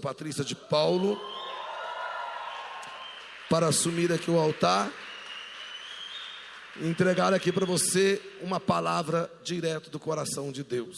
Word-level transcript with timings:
Patrícia 0.00 0.44
de 0.44 0.54
Paulo 0.54 1.20
para 3.48 3.68
assumir 3.68 4.12
aqui 4.12 4.30
o 4.30 4.38
altar 4.38 4.90
e 6.76 6.86
entregar 6.86 7.34
aqui 7.34 7.52
para 7.52 7.66
você 7.66 8.22
uma 8.40 8.58
palavra 8.58 9.30
direto 9.42 9.90
do 9.90 9.98
coração 9.98 10.50
de 10.50 10.62
Deus. 10.62 10.96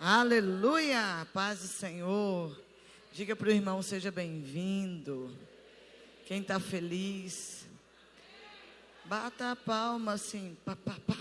Aleluia, 0.00 1.26
paz 1.32 1.60
do 1.60 1.68
Senhor. 1.68 2.58
Diga 3.12 3.36
para 3.36 3.48
o 3.48 3.52
irmão, 3.52 3.80
seja 3.82 4.10
bem-vindo. 4.10 5.34
Quem 6.26 6.40
está 6.40 6.58
feliz, 6.58 7.66
bata 9.04 9.52
a 9.52 9.56
palma 9.56 10.14
assim, 10.14 10.56
pá, 10.64 10.76
pá, 10.76 10.96
pá. 11.06 11.16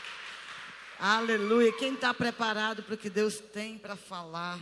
Aleluia. 1.02 1.72
Quem 1.72 1.94
está 1.94 2.12
preparado 2.12 2.82
para 2.82 2.94
o 2.94 2.98
que 2.98 3.08
Deus 3.08 3.40
tem 3.40 3.78
para 3.78 3.96
falar? 3.96 4.60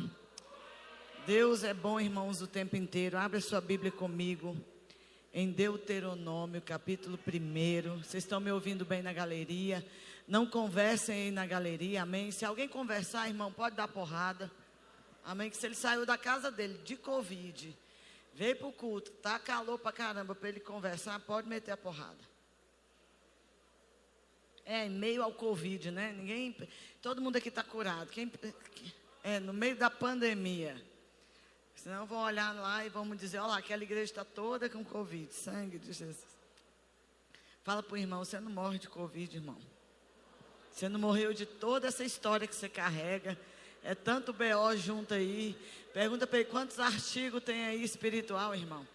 Deus 1.26 1.64
é 1.64 1.75
bom, 1.75 1.99
irmãos, 1.99 2.40
o 2.40 2.46
tempo 2.46 2.76
inteiro. 2.76 3.18
Abre 3.18 3.39
a 3.39 3.40
sua 3.40 3.61
Bíblia 3.61 3.90
comigo. 3.90 4.57
Em 5.35 5.50
Deuteronômio, 5.50 6.63
capítulo 6.63 7.18
1. 7.18 8.04
Vocês 8.04 8.22
estão 8.22 8.39
me 8.39 8.53
ouvindo 8.53 8.85
bem 8.85 9.03
na 9.03 9.13
galeria? 9.13 9.85
Não 10.29 10.46
conversem 10.46 11.22
aí 11.22 11.30
na 11.32 11.44
galeria, 11.44 12.03
amém? 12.03 12.30
Se 12.30 12.44
alguém 12.44 12.68
conversar, 12.68 13.27
irmão, 13.27 13.50
pode 13.50 13.75
dar 13.75 13.89
porrada. 13.89 14.49
Amém? 15.25 15.50
Que 15.50 15.57
se 15.57 15.66
ele 15.66 15.75
saiu 15.75 16.07
da 16.07 16.16
casa 16.16 16.52
dele 16.52 16.79
de 16.85 16.94
Covid, 16.94 17.77
veio 18.32 18.55
para 18.55 18.68
o 18.68 18.72
culto, 18.72 19.11
tá 19.11 19.41
calor 19.41 19.77
para 19.77 19.91
caramba 19.91 20.36
para 20.36 20.50
ele 20.50 20.61
conversar, 20.61 21.18
pode 21.18 21.49
meter 21.49 21.72
a 21.72 21.77
porrada. 21.77 22.28
É, 24.71 24.85
em 24.85 24.90
meio 24.90 25.22
ao 25.22 25.32
Covid, 25.32 25.90
né? 25.90 26.13
Ninguém. 26.13 26.54
Todo 27.00 27.22
mundo 27.22 27.36
aqui 27.36 27.49
está 27.49 27.63
curado. 27.63 28.11
Quem, 28.11 28.31
é, 29.25 29.41
no 29.41 29.54
meio 29.54 29.75
da 29.75 29.89
pandemia. 29.89 30.77
Senão 31.75 32.05
vão 32.05 32.22
olhar 32.22 32.55
lá 32.55 32.84
e 32.84 32.91
vamos 32.91 33.17
dizer, 33.17 33.39
olha 33.39 33.46
lá, 33.46 33.58
aquela 33.58 33.83
igreja 33.83 34.12
está 34.12 34.24
toda 34.27 34.69
com 34.69 34.84
Covid. 34.84 35.33
Sangue 35.33 35.78
de 35.78 35.86
Jesus. 35.86 36.19
Fala 37.64 37.83
para 37.83 37.94
o 37.94 37.96
irmão, 37.96 38.22
você 38.22 38.39
não 38.39 38.50
morre 38.50 38.78
de 38.78 38.91
Covid, 38.91 39.36
irmão. 39.36 39.56
Você 40.70 40.86
não 40.86 41.00
morreu 41.00 41.33
de 41.33 41.46
toda 41.46 41.89
essa 41.89 42.05
história 42.05 42.46
que 42.46 42.55
você 42.55 42.69
carrega. 42.69 43.39
É 43.83 43.94
tanto 43.94 44.34
BO 44.34 44.77
junto 44.77 45.14
aí. 45.14 45.56
Pergunta 45.94 46.27
para 46.27 46.41
ele 46.41 46.48
quantos 46.50 46.78
artigos 46.78 47.42
tem 47.42 47.64
aí 47.64 47.83
espiritual, 47.83 48.55
irmão. 48.55 48.86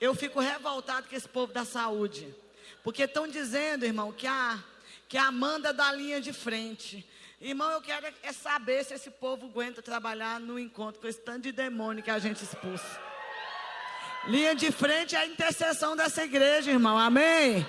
Eu 0.00 0.14
fico 0.14 0.40
revoltado 0.40 1.08
com 1.08 1.14
esse 1.14 1.28
povo 1.28 1.52
da 1.52 1.66
saúde. 1.66 2.34
Porque 2.82 3.02
estão 3.02 3.28
dizendo, 3.28 3.84
irmão, 3.84 4.12
que 4.12 4.26
a 4.26 4.64
que 5.10 5.18
a 5.18 5.26
Amanda 5.26 5.72
da 5.72 5.90
linha 5.90 6.20
de 6.20 6.32
frente. 6.32 7.04
Irmão, 7.40 7.68
eu 7.72 7.80
quero 7.80 8.06
é 8.22 8.32
saber 8.32 8.84
se 8.84 8.94
esse 8.94 9.10
povo 9.10 9.46
aguenta 9.46 9.82
trabalhar 9.82 10.38
no 10.38 10.56
encontro 10.56 11.00
com 11.00 11.08
esse 11.08 11.18
tanto 11.18 11.42
de 11.42 11.52
demônio 11.52 12.00
que 12.00 12.12
a 12.12 12.20
gente 12.20 12.44
expulsa. 12.44 13.00
Linha 14.28 14.54
de 14.54 14.70
frente 14.70 15.16
é 15.16 15.18
a 15.18 15.26
intercessão 15.26 15.96
dessa 15.96 16.22
igreja, 16.22 16.70
irmão. 16.70 16.96
Amém? 16.96 17.66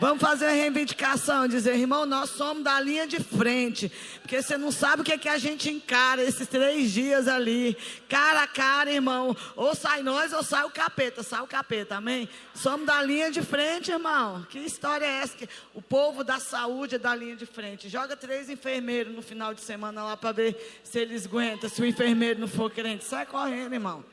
Vamos 0.00 0.20
fazer 0.20 0.46
a 0.46 0.52
reivindicação, 0.52 1.48
dizer, 1.48 1.74
irmão, 1.74 2.06
nós 2.06 2.30
somos 2.30 2.62
da 2.62 2.80
linha 2.80 3.04
de 3.04 3.18
frente. 3.18 3.90
Porque 4.22 4.40
você 4.40 4.56
não 4.56 4.70
sabe 4.70 5.02
o 5.02 5.04
que, 5.04 5.12
é 5.12 5.18
que 5.18 5.28
a 5.28 5.38
gente 5.38 5.68
encara 5.68 6.22
esses 6.22 6.46
três 6.46 6.92
dias 6.92 7.26
ali. 7.26 7.76
Cara 8.08 8.44
a 8.44 8.46
cara, 8.46 8.92
irmão. 8.92 9.36
Ou 9.56 9.74
sai 9.74 10.04
nós 10.04 10.32
ou 10.32 10.44
sai 10.44 10.64
o 10.64 10.70
capeta. 10.70 11.24
Sai 11.24 11.42
o 11.42 11.48
capeta, 11.48 11.96
amém? 11.96 12.28
Somos 12.54 12.86
da 12.86 13.02
linha 13.02 13.28
de 13.32 13.42
frente, 13.42 13.90
irmão. 13.90 14.46
Que 14.48 14.60
história 14.60 15.04
é 15.04 15.20
essa? 15.20 15.36
O 15.74 15.82
povo 15.82 16.22
da 16.22 16.38
saúde 16.38 16.94
é 16.94 16.98
da 16.98 17.12
linha 17.12 17.34
de 17.34 17.46
frente. 17.46 17.88
Joga 17.88 18.16
três 18.16 18.48
enfermeiros 18.48 19.12
no 19.12 19.20
final 19.20 19.52
de 19.52 19.62
semana 19.62 20.04
lá 20.04 20.16
para 20.16 20.30
ver 20.30 20.80
se 20.84 21.00
eles 21.00 21.26
aguentam. 21.26 21.68
Se 21.68 21.82
o 21.82 21.84
enfermeiro 21.84 22.38
não 22.38 22.46
for 22.46 22.70
crente, 22.70 23.02
sai 23.02 23.26
correndo, 23.26 23.72
irmão. 23.72 24.04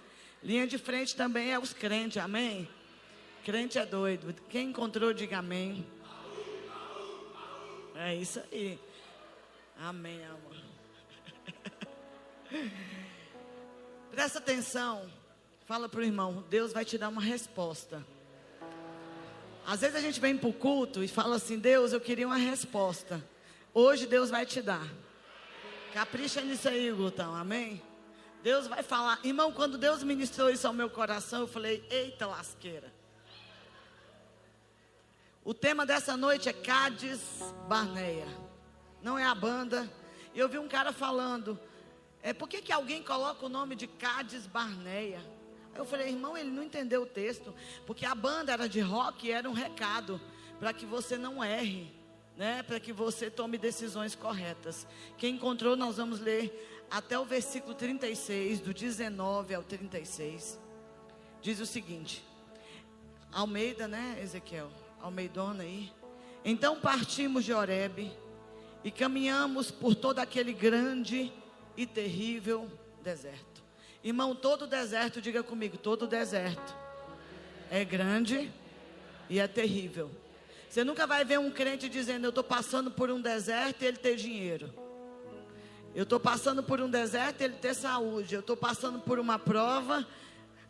Linha 0.41 0.65
de 0.65 0.79
frente 0.79 1.15
também 1.15 1.53
é 1.53 1.59
os 1.59 1.73
crentes, 1.73 2.17
amém? 2.17 2.67
Crente 3.45 3.77
é 3.77 3.85
doido. 3.85 4.33
Quem 4.49 4.69
encontrou, 4.69 5.13
diga 5.13 5.37
amém. 5.37 5.85
É 7.93 8.15
isso 8.15 8.41
aí. 8.51 8.79
Amém, 9.77 10.19
amor. 10.25 10.55
Presta 14.09 14.39
atenção. 14.39 15.07
Fala 15.67 15.87
para 15.87 15.99
o 15.99 16.03
irmão. 16.03 16.43
Deus 16.49 16.73
vai 16.73 16.83
te 16.83 16.97
dar 16.97 17.07
uma 17.07 17.21
resposta. 17.21 18.03
Às 19.63 19.81
vezes 19.81 19.95
a 19.95 20.01
gente 20.01 20.19
vem 20.19 20.35
para 20.35 20.49
o 20.49 20.53
culto 20.53 21.03
e 21.03 21.07
fala 21.07 21.35
assim: 21.35 21.59
Deus, 21.59 21.93
eu 21.93 22.01
queria 22.01 22.25
uma 22.25 22.37
resposta. 22.37 23.23
Hoje 23.75 24.07
Deus 24.07 24.31
vai 24.31 24.47
te 24.47 24.59
dar. 24.59 24.91
Capricha 25.93 26.41
nisso 26.41 26.67
aí, 26.67 26.91
Gutão. 26.91 27.35
Amém? 27.35 27.79
Deus 28.41 28.65
vai 28.65 28.81
falar. 28.81 29.19
Irmão, 29.23 29.51
quando 29.51 29.77
Deus 29.77 30.01
ministrou 30.01 30.49
isso 30.49 30.65
ao 30.65 30.73
meu 30.73 30.89
coração, 30.89 31.41
eu 31.41 31.47
falei: 31.47 31.85
Eita 31.91 32.25
lasqueira. 32.25 32.94
O 35.45 35.53
tema 35.53 35.85
dessa 35.85 36.17
noite 36.17 36.49
é 36.49 36.53
Cádiz 36.53 37.21
Barneia. 37.69 38.25
Não 38.99 39.15
é 39.15 39.23
a 39.23 39.35
banda. 39.35 39.87
Eu 40.33 40.49
vi 40.49 40.57
um 40.57 40.67
cara 40.67 40.91
falando, 40.91 41.59
é 42.23 42.33
por 42.33 42.49
que, 42.49 42.63
que 42.63 42.71
alguém 42.71 43.03
coloca 43.03 43.45
o 43.45 43.49
nome 43.49 43.75
de 43.75 43.85
Cádiz 43.85 44.47
Barneia? 44.47 45.23
Eu 45.75 45.85
falei, 45.85 46.07
irmão, 46.07 46.35
ele 46.35 46.49
não 46.49 46.63
entendeu 46.63 47.03
o 47.03 47.05
texto, 47.05 47.53
porque 47.85 48.07
a 48.07 48.15
banda 48.15 48.53
era 48.53 48.67
de 48.67 48.79
rock 48.79 49.27
e 49.27 49.31
era 49.31 49.47
um 49.47 49.53
recado 49.53 50.19
para 50.59 50.73
que 50.73 50.83
você 50.83 51.15
não 51.15 51.43
erre, 51.43 51.93
né? 52.35 52.63
Para 52.63 52.79
que 52.79 52.91
você 52.91 53.29
tome 53.29 53.59
decisões 53.59 54.15
corretas. 54.15 54.87
Quem 55.15 55.35
encontrou, 55.35 55.75
nós 55.75 55.97
vamos 55.97 56.19
ler 56.19 56.87
até 56.89 57.19
o 57.19 57.23
versículo 57.23 57.75
36, 57.75 58.61
do 58.61 58.73
19 58.73 59.53
ao 59.53 59.61
36. 59.61 60.59
Diz 61.39 61.59
o 61.59 61.67
seguinte: 61.67 62.25
Almeida, 63.31 63.87
né, 63.87 64.17
Ezequiel? 64.23 64.84
Almeidona 65.05 65.61
aí. 65.61 65.91
Então 66.43 66.79
partimos 66.79 67.45
de 67.45 67.53
Oreb 67.53 68.11
e 68.83 68.89
caminhamos 68.89 69.69
por 69.69 69.93
todo 69.93 70.17
aquele 70.17 70.51
grande 70.51 71.31
e 71.77 71.85
terrível 71.85 72.67
deserto. 73.03 73.63
Irmão, 74.03 74.33
todo 74.33 74.65
deserto, 74.65 75.21
diga 75.21 75.43
comigo, 75.43 75.77
todo 75.77 76.07
deserto 76.07 76.75
é 77.69 77.85
grande 77.85 78.51
e 79.29 79.39
é 79.39 79.47
terrível. 79.47 80.09
Você 80.67 80.83
nunca 80.83 81.05
vai 81.05 81.23
ver 81.23 81.37
um 81.37 81.51
crente 81.51 81.87
dizendo: 81.87 82.25
Eu 82.25 82.29
estou 82.29 82.43
passando 82.43 82.89
por 82.89 83.11
um 83.11 83.21
deserto 83.21 83.83
e 83.83 83.85
ele 83.85 83.97
ter 83.97 84.15
dinheiro. 84.15 84.73
Eu 85.93 86.01
estou 86.01 86.19
passando 86.19 86.63
por 86.63 86.81
um 86.81 86.89
deserto 86.89 87.41
e 87.41 87.43
ele 87.43 87.57
ter 87.57 87.75
saúde. 87.75 88.33
Eu 88.33 88.41
estou 88.41 88.57
passando 88.57 88.99
por 88.99 89.19
uma 89.19 89.37
prova 89.37 90.05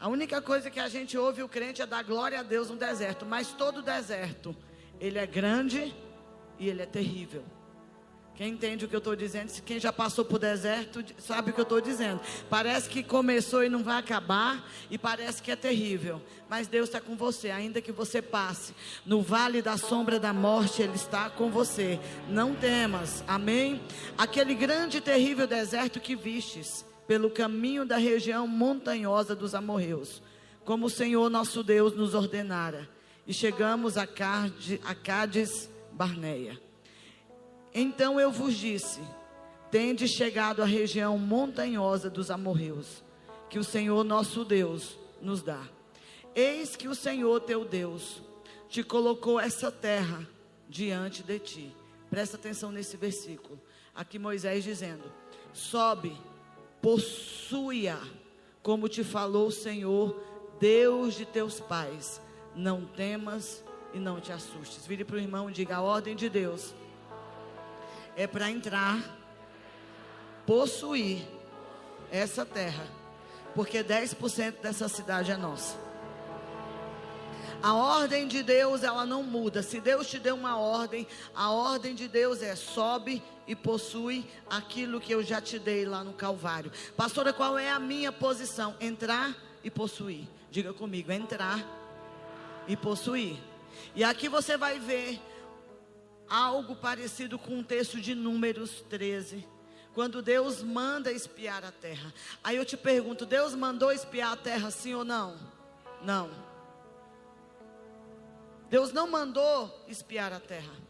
a 0.05 0.07
única 0.07 0.39
coisa 0.39 0.69
que 0.69 0.79
a 0.79 0.87
gente 0.87 1.17
ouve 1.17 1.41
o 1.41 1.49
crente 1.49 1.81
é 1.81 1.85
dar 1.87 2.03
glória 2.03 2.39
a 2.39 2.43
Deus 2.43 2.69
no 2.69 2.75
deserto, 2.75 3.25
mas 3.25 3.53
todo 3.53 3.81
deserto, 3.81 4.55
ele 4.99 5.17
é 5.17 5.25
grande 5.25 5.95
e 6.59 6.69
ele 6.69 6.83
é 6.83 6.85
terrível. 6.85 7.43
Quem 8.35 8.49
entende 8.49 8.85
o 8.85 8.87
que 8.87 8.95
eu 8.95 8.99
estou 8.99 9.15
dizendo, 9.15 9.51
quem 9.63 9.79
já 9.79 9.91
passou 9.91 10.23
por 10.23 10.37
deserto, 10.37 11.03
sabe 11.17 11.49
o 11.49 11.53
que 11.55 11.59
eu 11.59 11.63
estou 11.63 11.81
dizendo. 11.81 12.21
Parece 12.47 12.87
que 12.87 13.01
começou 13.01 13.63
e 13.63 13.69
não 13.69 13.83
vai 13.83 13.97
acabar, 13.97 14.69
e 14.91 14.97
parece 14.99 15.41
que 15.41 15.49
é 15.49 15.55
terrível. 15.55 16.21
Mas 16.47 16.67
Deus 16.67 16.87
está 16.87 17.01
com 17.01 17.15
você, 17.15 17.49
ainda 17.49 17.81
que 17.81 17.91
você 17.91 18.21
passe 18.21 18.75
no 19.07 19.23
vale 19.23 19.59
da 19.59 19.75
sombra 19.75 20.19
da 20.19 20.31
morte, 20.31 20.83
Ele 20.83 20.93
está 20.93 21.31
com 21.31 21.49
você. 21.49 21.99
Não 22.29 22.53
temas, 22.53 23.23
amém? 23.27 23.81
Aquele 24.15 24.53
grande 24.53 24.97
e 24.97 25.01
terrível 25.01 25.47
deserto 25.47 25.99
que 25.99 26.15
vistes 26.15 26.85
pelo 27.07 27.29
caminho 27.29 27.85
da 27.85 27.97
região 27.97 28.47
montanhosa 28.47 29.35
dos 29.35 29.53
amorreus, 29.53 30.21
como 30.63 30.87
o 30.87 30.89
Senhor 30.89 31.29
nosso 31.29 31.63
Deus 31.63 31.95
nos 31.95 32.13
ordenara. 32.13 32.89
E 33.27 33.33
chegamos 33.33 33.97
a, 33.97 34.07
Cádiz, 34.07 35.69
Barneia. 35.91 36.59
Então 37.73 38.19
eu 38.19 38.31
vos 38.31 38.55
disse: 38.55 39.01
Tende 39.71 40.07
chegado 40.07 40.61
à 40.61 40.65
região 40.65 41.17
montanhosa 41.17 42.09
dos 42.09 42.31
amorreus, 42.31 43.03
que 43.49 43.59
o 43.59 43.63
Senhor 43.63 44.03
nosso 44.03 44.45
Deus 44.45 44.97
nos 45.21 45.41
dá. 45.41 45.61
Eis 46.35 46.75
que 46.75 46.87
o 46.87 46.95
Senhor 46.95 47.39
teu 47.41 47.65
Deus 47.65 48.21
te 48.69 48.83
colocou 48.83 49.39
essa 49.39 49.71
terra 49.71 50.27
diante 50.69 51.23
de 51.23 51.39
ti. 51.39 51.75
Presta 52.09 52.37
atenção 52.37 52.71
nesse 52.71 52.97
versículo. 52.97 53.59
Aqui 53.93 54.19
Moisés 54.19 54.63
dizendo: 54.63 55.11
Sobe 55.53 56.15
possua, 56.85 57.99
como 58.61 58.87
te 58.87 59.03
falou 59.03 59.47
o 59.47 59.51
Senhor, 59.51 60.15
Deus 60.59 61.15
de 61.15 61.25
teus 61.25 61.59
pais. 61.59 62.21
Não 62.55 62.85
temas 62.85 63.63
e 63.91 63.97
não 63.97 64.21
te 64.21 64.31
assustes. 64.31 64.85
Vire 64.85 65.03
para 65.03 65.15
o 65.15 65.19
irmão 65.19 65.49
e 65.49 65.53
diga: 65.53 65.77
a 65.77 65.81
ordem 65.81 66.15
de 66.15 66.29
Deus 66.29 66.75
é 68.15 68.27
para 68.27 68.51
entrar, 68.51 68.99
possuir 70.45 71.27
essa 72.11 72.45
terra, 72.45 72.87
porque 73.55 73.83
10% 73.83 74.61
dessa 74.61 74.87
cidade 74.87 75.31
é 75.31 75.37
nossa. 75.37 75.75
A 77.63 77.73
ordem 77.73 78.27
de 78.27 78.43
Deus, 78.43 78.83
ela 78.83 79.07
não 79.07 79.23
muda. 79.23 79.63
Se 79.63 79.79
Deus 79.81 80.07
te 80.07 80.19
deu 80.19 80.35
uma 80.35 80.59
ordem, 80.59 81.07
a 81.33 81.49
ordem 81.49 81.95
de 81.95 82.07
Deus 82.07 82.43
é 82.43 82.55
sobe 82.55 83.23
e 83.47 83.55
possui 83.55 84.25
aquilo 84.49 84.99
que 84.99 85.13
eu 85.13 85.23
já 85.23 85.39
te 85.39 85.59
dei 85.59 85.85
lá 85.85 86.03
no 86.03 86.13
Calvário. 86.13 86.71
Pastora, 86.95 87.31
qual 87.31 87.57
é 87.57 87.69
a 87.69 87.79
minha 87.79 88.11
posição? 88.11 88.75
Entrar 88.79 89.35
e 89.63 89.69
possuir. 89.69 90.27
Diga 90.49 90.73
comigo, 90.73 91.11
entrar 91.11 91.59
e 92.67 92.75
possuir. 92.75 93.37
E 93.93 94.03
aqui 94.03 94.29
você 94.29 94.57
vai 94.57 94.79
ver 94.79 95.19
algo 96.27 96.75
parecido 96.75 97.37
com 97.37 97.59
o 97.59 97.63
texto 97.63 97.99
de 97.99 98.15
Números 98.15 98.83
13 98.89 99.45
quando 99.95 100.21
Deus 100.21 100.61
manda 100.61 101.09
espiar 101.09 101.63
a 101.63 101.71
terra. 101.71 102.13
Aí 102.43 102.57
eu 102.57 102.65
te 102.65 102.75
pergunto: 102.75 103.25
Deus 103.25 103.55
mandou 103.55 103.91
espiar 103.91 104.33
a 104.33 104.37
terra 104.37 104.69
sim 104.69 104.93
ou 104.93 105.05
não? 105.05 105.39
Não. 106.03 106.29
Deus 108.69 108.91
não 108.91 109.09
mandou 109.09 109.85
espiar 109.87 110.33
a 110.33 110.39
terra. 110.39 110.84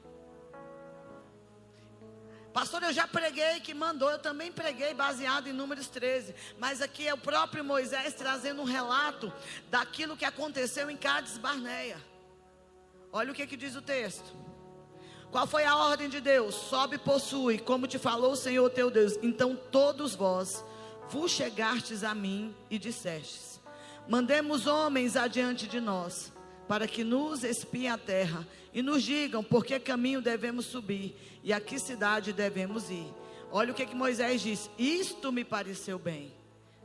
Pastor, 2.55 2.83
eu 2.83 2.93
já 2.93 3.05
preguei 3.05 3.59
que 3.59 3.73
mandou, 3.73 4.09
eu 4.09 4.17
também 4.17 4.49
preguei 4.49 4.93
baseado 4.93 5.47
em 5.47 5.51
Números 5.51 5.89
13. 5.89 6.33
Mas 6.57 6.81
aqui 6.81 7.05
é 7.05 7.13
o 7.13 7.17
próprio 7.17 7.65
Moisés 7.65 8.13
trazendo 8.13 8.61
um 8.61 8.65
relato 8.65 9.29
daquilo 9.69 10.15
que 10.15 10.23
aconteceu 10.23 10.89
em 10.89 10.95
Cádiz 10.95 11.37
Barneia. 11.37 11.97
Olha 13.11 13.33
o 13.33 13.35
que, 13.35 13.45
que 13.45 13.57
diz 13.57 13.75
o 13.75 13.81
texto. 13.81 14.33
Qual 15.29 15.45
foi 15.45 15.65
a 15.65 15.75
ordem 15.75 16.07
de 16.07 16.21
Deus? 16.21 16.55
Sobe 16.55 16.95
e 16.95 16.99
possui, 16.99 17.59
como 17.59 17.87
te 17.87 17.99
falou 17.99 18.31
o 18.31 18.37
Senhor 18.37 18.69
teu 18.69 18.89
Deus. 18.89 19.19
Então 19.21 19.53
todos 19.69 20.15
vós 20.15 20.63
vos 21.09 21.31
chegastes 21.31 22.05
a 22.05 22.15
mim 22.15 22.55
e 22.69 22.79
dissestes: 22.79 23.59
Mandemos 24.07 24.65
homens 24.65 25.17
adiante 25.17 25.67
de 25.67 25.81
nós, 25.81 26.31
para 26.67 26.87
que 26.87 27.03
nos 27.03 27.43
espiem 27.43 27.89
a 27.89 27.97
terra 27.97 28.47
e 28.73 28.81
nos 28.81 29.03
digam 29.03 29.43
por 29.43 29.65
que 29.65 29.79
caminho 29.79 30.21
devemos 30.21 30.65
subir 30.65 31.15
e 31.43 31.53
a 31.53 31.59
que 31.59 31.79
cidade 31.79 32.33
devemos 32.33 32.89
ir. 32.89 33.07
Olha 33.51 33.71
o 33.71 33.75
que, 33.75 33.85
que 33.85 33.95
Moisés 33.95 34.41
diz: 34.41 34.69
Isto 34.77 35.31
me 35.31 35.43
pareceu 35.43 35.97
bem, 35.97 36.33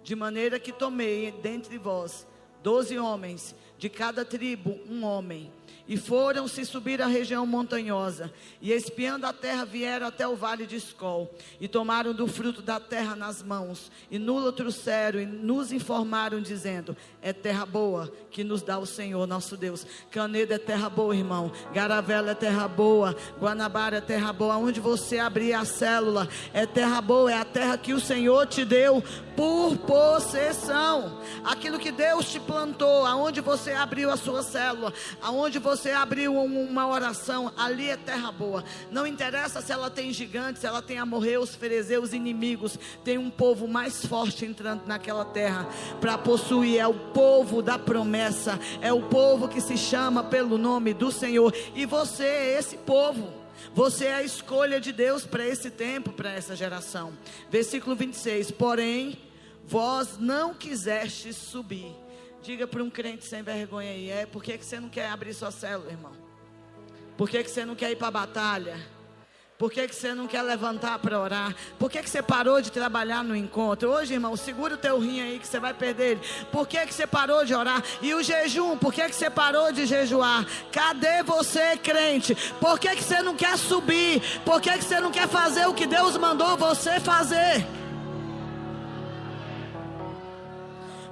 de 0.02 0.14
maneira 0.14 0.60
que 0.60 0.72
tomei 0.72 1.32
dentre 1.32 1.78
vós 1.78 2.26
doze 2.62 2.98
homens, 2.98 3.54
de 3.78 3.88
cada 3.88 4.24
tribo 4.24 4.78
um 4.88 5.04
homem 5.04 5.50
e 5.90 5.96
foram 5.96 6.46
se 6.46 6.64
subir 6.64 7.02
à 7.02 7.06
região 7.08 7.44
montanhosa, 7.44 8.32
e 8.62 8.70
espiando 8.70 9.26
a 9.26 9.32
terra 9.32 9.64
vieram 9.64 10.06
até 10.06 10.26
o 10.28 10.36
vale 10.36 10.64
de 10.64 10.76
Escol, 10.76 11.34
e 11.60 11.66
tomaram 11.66 12.14
do 12.14 12.28
fruto 12.28 12.62
da 12.62 12.78
terra 12.78 13.16
nas 13.16 13.42
mãos, 13.42 13.90
e 14.08 14.16
nula 14.16 14.52
trouxeram, 14.52 15.20
e 15.20 15.26
nos 15.26 15.72
informaram, 15.72 16.40
dizendo: 16.40 16.96
É 17.20 17.32
terra 17.32 17.66
boa 17.66 18.08
que 18.30 18.44
nos 18.44 18.62
dá 18.62 18.78
o 18.78 18.86
Senhor 18.86 19.26
nosso 19.26 19.56
Deus. 19.56 19.84
Canedo 20.12 20.54
é 20.54 20.58
terra 20.58 20.88
boa, 20.88 21.16
irmão. 21.16 21.50
Garavela 21.74 22.30
é 22.30 22.34
terra 22.34 22.68
boa. 22.68 23.16
Guanabara 23.40 23.96
é 23.96 24.00
terra 24.00 24.32
boa. 24.32 24.56
Onde 24.56 24.78
você 24.78 25.18
abrir 25.18 25.54
a 25.54 25.64
célula 25.64 26.28
é 26.54 26.66
terra 26.66 27.00
boa, 27.00 27.32
é 27.32 27.36
a 27.36 27.44
terra 27.44 27.76
que 27.76 27.92
o 27.92 28.00
Senhor 28.00 28.46
te 28.46 28.64
deu 28.64 29.02
por 29.36 29.76
possessão. 29.78 31.18
Aquilo 31.42 31.78
que 31.78 31.90
Deus 31.90 32.30
te 32.30 32.38
plantou, 32.38 33.04
aonde 33.06 33.40
você 33.40 33.72
abriu 33.72 34.10
a 34.10 34.16
sua 34.16 34.42
célula, 34.42 34.92
aonde 35.20 35.58
você 35.58 35.79
você 35.80 35.92
abriu 35.92 36.34
uma 36.36 36.86
oração, 36.86 37.50
ali 37.56 37.88
é 37.88 37.96
terra 37.96 38.30
boa. 38.30 38.62
Não 38.90 39.06
interessa 39.06 39.62
se 39.62 39.72
ela 39.72 39.88
tem 39.88 40.12
gigantes, 40.12 40.60
se 40.60 40.66
ela 40.66 40.82
tem 40.82 40.98
amorreus, 40.98 41.54
ferezeus, 41.54 42.12
inimigos. 42.12 42.78
Tem 43.02 43.16
um 43.16 43.30
povo 43.30 43.66
mais 43.66 44.04
forte 44.04 44.44
entrando 44.44 44.86
naquela 44.86 45.24
terra 45.24 45.66
para 45.98 46.18
possuir. 46.18 46.78
É 46.78 46.86
o 46.86 46.92
povo 46.92 47.62
da 47.62 47.78
promessa. 47.78 48.60
É 48.82 48.92
o 48.92 49.08
povo 49.08 49.48
que 49.48 49.58
se 49.58 49.78
chama 49.78 50.22
pelo 50.22 50.58
nome 50.58 50.92
do 50.92 51.10
Senhor. 51.10 51.54
E 51.74 51.86
você 51.86 52.24
é 52.24 52.58
esse 52.58 52.76
povo. 52.76 53.32
Você 53.74 54.04
é 54.04 54.14
a 54.16 54.22
escolha 54.22 54.78
de 54.78 54.92
Deus 54.92 55.24
para 55.24 55.46
esse 55.46 55.70
tempo, 55.70 56.12
para 56.12 56.30
essa 56.30 56.54
geração. 56.54 57.14
Versículo 57.50 57.96
26. 57.96 58.50
Porém, 58.50 59.16
vós 59.66 60.18
não 60.18 60.52
quisestes 60.52 61.36
subir 61.36 61.96
Diga 62.42 62.66
para 62.66 62.82
um 62.82 62.88
crente 62.88 63.24
sem 63.24 63.42
vergonha 63.42 63.90
aí, 63.90 64.10
é 64.10 64.26
por 64.26 64.42
que, 64.42 64.56
que 64.56 64.64
você 64.64 64.80
não 64.80 64.88
quer 64.88 65.10
abrir 65.10 65.34
sua 65.34 65.50
célula, 65.50 65.90
irmão? 65.90 66.12
Por 67.16 67.28
que, 67.28 67.42
que 67.44 67.50
você 67.50 67.66
não 67.66 67.74
quer 67.74 67.90
ir 67.90 67.96
para 67.96 68.08
a 68.08 68.10
batalha? 68.10 68.80
Por 69.58 69.70
que, 69.70 69.86
que 69.86 69.94
você 69.94 70.14
não 70.14 70.26
quer 70.26 70.40
levantar 70.40 70.98
para 71.00 71.20
orar? 71.20 71.54
Por 71.78 71.90
que, 71.90 72.02
que 72.02 72.08
você 72.08 72.22
parou 72.22 72.62
de 72.62 72.72
trabalhar 72.72 73.22
no 73.22 73.36
encontro? 73.36 73.90
Hoje, 73.90 74.14
irmão, 74.14 74.34
segura 74.34 74.72
o 74.72 74.78
teu 74.78 74.98
rim 74.98 75.20
aí 75.20 75.38
que 75.38 75.46
você 75.46 75.60
vai 75.60 75.74
perder 75.74 76.12
ele. 76.12 76.20
Por 76.50 76.66
que, 76.66 76.86
que 76.86 76.94
você 76.94 77.06
parou 77.06 77.44
de 77.44 77.54
orar? 77.54 77.84
E 78.00 78.14
o 78.14 78.22
jejum, 78.22 78.78
por 78.78 78.90
que, 78.90 79.06
que 79.06 79.14
você 79.14 79.28
parou 79.28 79.70
de 79.70 79.84
jejuar? 79.84 80.46
Cadê 80.72 81.22
você, 81.22 81.76
crente? 81.76 82.34
Por 82.58 82.80
que, 82.80 82.96
que 82.96 83.04
você 83.04 83.20
não 83.20 83.36
quer 83.36 83.58
subir? 83.58 84.22
Por 84.46 84.62
que, 84.62 84.78
que 84.78 84.84
você 84.84 84.98
não 84.98 85.10
quer 85.10 85.28
fazer 85.28 85.66
o 85.66 85.74
que 85.74 85.86
Deus 85.86 86.16
mandou 86.16 86.56
você 86.56 86.98
fazer? 86.98 87.66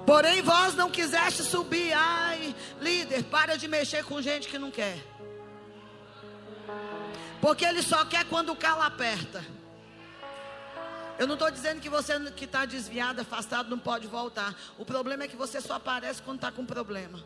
Porém, 0.09 0.41
vós 0.41 0.75
não 0.75 0.91
quiseste 0.91 1.43
subir. 1.43 1.93
Ai, 1.93 2.57
líder, 2.81 3.25
para 3.25 3.59
de 3.59 3.69
mexer 3.69 4.03
com 4.03 4.23
gente 4.23 4.49
que 4.49 4.59
não 4.59 4.71
quer. 4.71 4.97
Porque 7.43 7.63
ele 7.63 7.83
só 7.83 8.07
quer 8.07 8.25
quando 8.25 8.51
o 8.51 8.57
calo 8.57 8.81
aperta. 8.81 9.45
Eu 11.19 11.27
não 11.27 11.35
estou 11.35 11.51
dizendo 11.51 11.79
que 11.79 11.91
você 11.91 12.19
que 12.31 12.47
está 12.47 12.65
desviado, 12.65 13.21
afastado, 13.21 13.69
não 13.69 13.79
pode 13.79 14.07
voltar. 14.07 14.55
O 14.79 14.85
problema 14.87 15.25
é 15.25 15.29
que 15.29 15.37
você 15.37 15.61
só 15.61 15.75
aparece 15.75 16.23
quando 16.23 16.39
está 16.39 16.51
com 16.51 16.65
problema. 16.65 17.23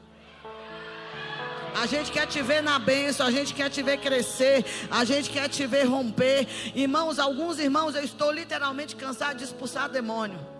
A 1.80 1.86
gente 1.86 2.10
quer 2.10 2.26
te 2.26 2.42
ver 2.42 2.64
na 2.64 2.80
bênção, 2.80 3.24
a 3.24 3.30
gente 3.30 3.54
quer 3.54 3.70
te 3.70 3.80
ver 3.80 3.98
crescer, 3.98 4.64
a 4.90 5.04
gente 5.04 5.30
quer 5.30 5.48
te 5.48 5.64
ver 5.68 5.84
romper. 5.84 6.48
Irmãos, 6.74 7.20
alguns 7.20 7.60
irmãos, 7.60 7.94
eu 7.94 8.02
estou 8.02 8.32
literalmente 8.32 8.96
cansado 8.96 9.36
de 9.36 9.44
expulsar 9.44 9.88
demônio 9.88 10.51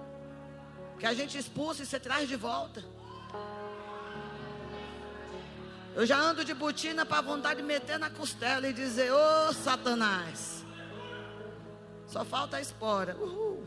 que 1.03 1.07
a 1.07 1.15
gente 1.15 1.37
expulsa 1.37 1.83
e 1.83 1.87
você 1.87 1.99
traz 1.99 2.29
de 2.29 2.37
volta. 2.37 2.85
Eu 5.97 6.07
já 6.07 6.17
ando 6.17 6.45
de 6.45 6.55
botina 6.55 7.05
para 7.05 7.21
vontade 7.21 7.57
de 7.57 7.67
meter 7.67 7.99
na 7.99 8.09
costela 8.09 8.69
e 8.69 8.73
dizer: 8.73 9.13
Ô 9.13 9.49
oh, 9.49 9.53
Satanás. 9.53 10.65
Só 12.07 12.25
falta 12.25 12.59
a 12.59 12.61
espora. 12.61 13.17
Uhul. 13.17 13.67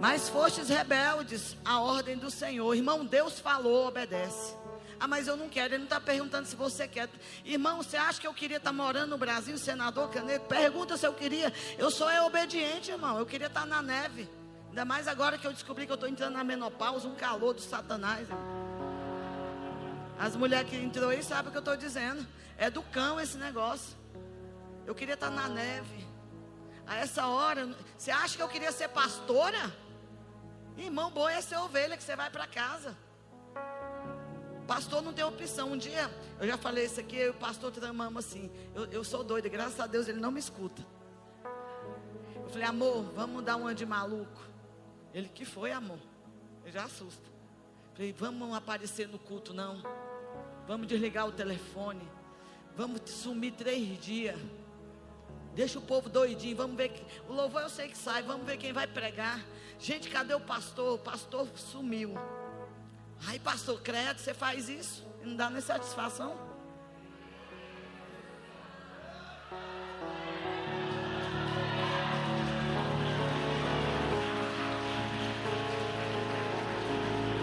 Mas 0.00 0.28
fostes 0.28 0.68
rebeldes 0.68 1.56
à 1.64 1.78
ordem 1.78 2.18
do 2.18 2.32
Senhor. 2.32 2.74
Irmão, 2.74 3.06
Deus 3.06 3.38
falou, 3.38 3.86
obedece. 3.86 4.56
Ah, 4.98 5.06
mas 5.06 5.28
eu 5.28 5.36
não 5.36 5.48
quero. 5.48 5.74
Ele 5.74 5.78
não 5.78 5.84
está 5.84 6.00
perguntando 6.00 6.48
se 6.48 6.56
você 6.56 6.88
quer. 6.88 7.08
Irmão, 7.44 7.76
você 7.76 7.96
acha 7.96 8.20
que 8.20 8.26
eu 8.26 8.34
queria 8.34 8.56
estar 8.56 8.70
tá 8.70 8.76
morando 8.76 9.10
no 9.10 9.18
Brasil, 9.18 9.56
senador 9.56 10.10
Canedo? 10.10 10.46
Pergunta 10.46 10.96
se 10.96 11.06
eu 11.06 11.14
queria. 11.14 11.52
Eu 11.78 11.92
sou 11.92 12.10
é 12.10 12.20
obediente, 12.20 12.90
irmão. 12.90 13.16
Eu 13.16 13.24
queria 13.24 13.46
estar 13.46 13.60
tá 13.60 13.66
na 13.66 13.80
neve. 13.80 14.39
Ainda 14.70 14.84
mais 14.84 15.08
agora 15.08 15.36
que 15.36 15.46
eu 15.46 15.52
descobri 15.52 15.84
que 15.84 15.92
eu 15.92 15.94
estou 15.94 16.08
entrando 16.08 16.34
na 16.34 16.44
menopausa, 16.44 17.06
um 17.06 17.14
calor 17.14 17.52
do 17.52 17.60
satanás. 17.60 18.28
As 20.18 20.36
mulheres 20.36 20.70
que 20.70 20.76
entrou 20.76 21.10
aí 21.10 21.22
sabem 21.22 21.48
o 21.48 21.50
que 21.50 21.58
eu 21.58 21.60
estou 21.60 21.76
dizendo. 21.76 22.26
É 22.56 22.70
do 22.70 22.82
cão 22.82 23.20
esse 23.20 23.36
negócio. 23.36 23.96
Eu 24.86 24.94
queria 24.94 25.14
estar 25.14 25.30
na 25.30 25.48
neve. 25.48 26.06
A 26.86 26.96
essa 26.96 27.26
hora, 27.26 27.68
você 27.96 28.10
acha 28.10 28.36
que 28.36 28.42
eu 28.42 28.48
queria 28.48 28.70
ser 28.70 28.88
pastora? 28.88 29.74
Irmão, 30.76 31.10
boi 31.10 31.32
é 31.32 31.40
ser 31.40 31.56
ovelha 31.56 31.96
que 31.96 32.02
você 32.02 32.14
vai 32.14 32.30
para 32.30 32.46
casa. 32.46 32.96
Pastor 34.68 35.02
não 35.02 35.12
tem 35.12 35.24
opção. 35.24 35.72
Um 35.72 35.76
dia, 35.76 36.08
eu 36.38 36.46
já 36.46 36.56
falei 36.56 36.84
isso 36.84 37.00
aqui, 37.00 37.28
o 37.28 37.34
pastor 37.34 37.72
tramamos 37.72 38.24
assim. 38.24 38.50
Eu, 38.72 38.86
eu 38.86 39.02
sou 39.02 39.24
doida, 39.24 39.48
graças 39.48 39.80
a 39.80 39.86
Deus 39.86 40.06
ele 40.06 40.20
não 40.20 40.30
me 40.30 40.38
escuta. 40.38 40.86
Eu 42.36 42.48
falei, 42.50 42.66
amor, 42.66 43.02
vamos 43.14 43.42
dar 43.42 43.56
uma 43.56 43.74
de 43.74 43.84
maluco. 43.84 44.49
Ele 45.12 45.28
que 45.28 45.44
foi, 45.44 45.72
amor. 45.72 45.98
Ele 46.62 46.72
já 46.72 46.84
assusta. 46.84 47.28
Falei, 47.94 48.12
vamos 48.12 48.54
aparecer 48.54 49.08
no 49.08 49.18
culto, 49.18 49.52
não. 49.52 49.82
Vamos 50.66 50.86
desligar 50.86 51.26
o 51.26 51.32
telefone. 51.32 52.08
Vamos 52.76 53.02
sumir 53.10 53.52
três 53.52 54.00
dias. 54.00 54.38
Deixa 55.54 55.78
o 55.78 55.82
povo 55.82 56.08
doidinho. 56.08 56.56
Vamos 56.56 56.76
ver. 56.76 56.90
Que... 56.90 57.04
O 57.28 57.32
louvor 57.32 57.62
eu 57.62 57.68
sei 57.68 57.88
que 57.88 57.98
sai. 57.98 58.22
Vamos 58.22 58.46
ver 58.46 58.56
quem 58.56 58.72
vai 58.72 58.86
pregar. 58.86 59.44
Gente, 59.78 60.08
cadê 60.08 60.34
o 60.34 60.40
pastor? 60.40 60.94
O 60.94 60.98
pastor 60.98 61.48
sumiu. 61.56 62.14
Aí, 63.26 63.38
pastor, 63.38 63.80
credo, 63.82 64.18
você 64.18 64.32
faz 64.32 64.68
isso? 64.68 65.06
Não 65.22 65.36
dá 65.36 65.50
nem 65.50 65.60
satisfação? 65.60 66.49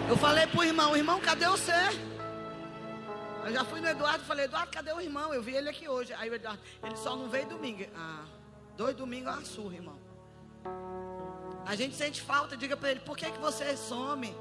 Eu 0.09 0.17
falei 0.17 0.47
pro 0.47 0.63
irmão, 0.63 0.95
irmão, 0.95 1.19
cadê 1.19 1.47
você? 1.47 1.71
Eu 3.45 3.53
já 3.53 3.63
fui 3.63 3.79
no 3.79 3.87
Eduardo 3.87 4.23
falei, 4.25 4.45
Eduardo, 4.45 4.71
cadê 4.71 4.91
o 4.91 5.01
irmão? 5.01 5.33
Eu 5.33 5.41
vi 5.41 5.55
ele 5.55 5.69
aqui 5.69 5.87
hoje. 5.87 6.13
Aí 6.13 6.29
o 6.29 6.35
Eduardo, 6.35 6.61
ele 6.83 6.95
só 6.95 7.15
não 7.15 7.29
veio 7.29 7.47
domingo. 7.47 7.85
Ah, 7.95 8.25
dois 8.75 8.95
domingos 8.95 9.33
é 9.33 9.35
uma 9.35 9.45
surra, 9.45 9.75
irmão. 9.75 9.99
A 11.65 11.75
gente 11.75 11.95
sente 11.95 12.21
falta, 12.21 12.55
diga 12.55 12.77
para 12.77 12.91
ele, 12.91 12.99
por 13.01 13.17
que, 13.17 13.29
que 13.29 13.39
você 13.39 13.75
some? 13.75 14.35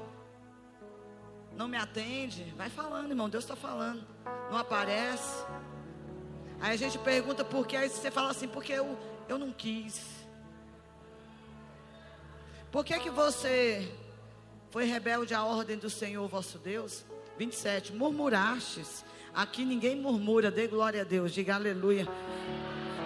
não 1.57 1.67
me 1.67 1.75
atende. 1.75 2.43
Vai 2.55 2.69
falando, 2.69 3.09
irmão, 3.09 3.27
Deus 3.27 3.43
está 3.43 3.55
falando. 3.55 4.05
Não 4.49 4.57
aparece. 4.57 5.43
Aí 6.61 6.73
a 6.73 6.77
gente 6.77 6.97
pergunta 6.99 7.43
por 7.43 7.67
quê, 7.67 7.75
aí 7.75 7.89
você 7.89 8.11
fala 8.11 8.29
assim, 8.29 8.47
porque 8.47 8.71
eu, 8.71 8.97
eu 9.27 9.37
não 9.37 9.51
quis. 9.51 10.05
Por 12.71 12.85
que 12.85 12.97
que 12.99 13.09
você 13.09 13.91
foi 14.69 14.85
rebelde 14.85 15.33
à 15.33 15.43
ordem 15.43 15.77
do 15.77 15.89
Senhor 15.89 16.27
vosso 16.27 16.57
Deus? 16.57 17.03
27. 17.37 17.93
Murmurastes. 17.93 19.05
Aqui 19.33 19.63
ninguém 19.63 19.95
murmura, 19.95 20.49
dê 20.49 20.67
glória 20.67 21.01
a 21.01 21.05
Deus, 21.05 21.31
diga 21.31 21.55
aleluia. 21.55 22.07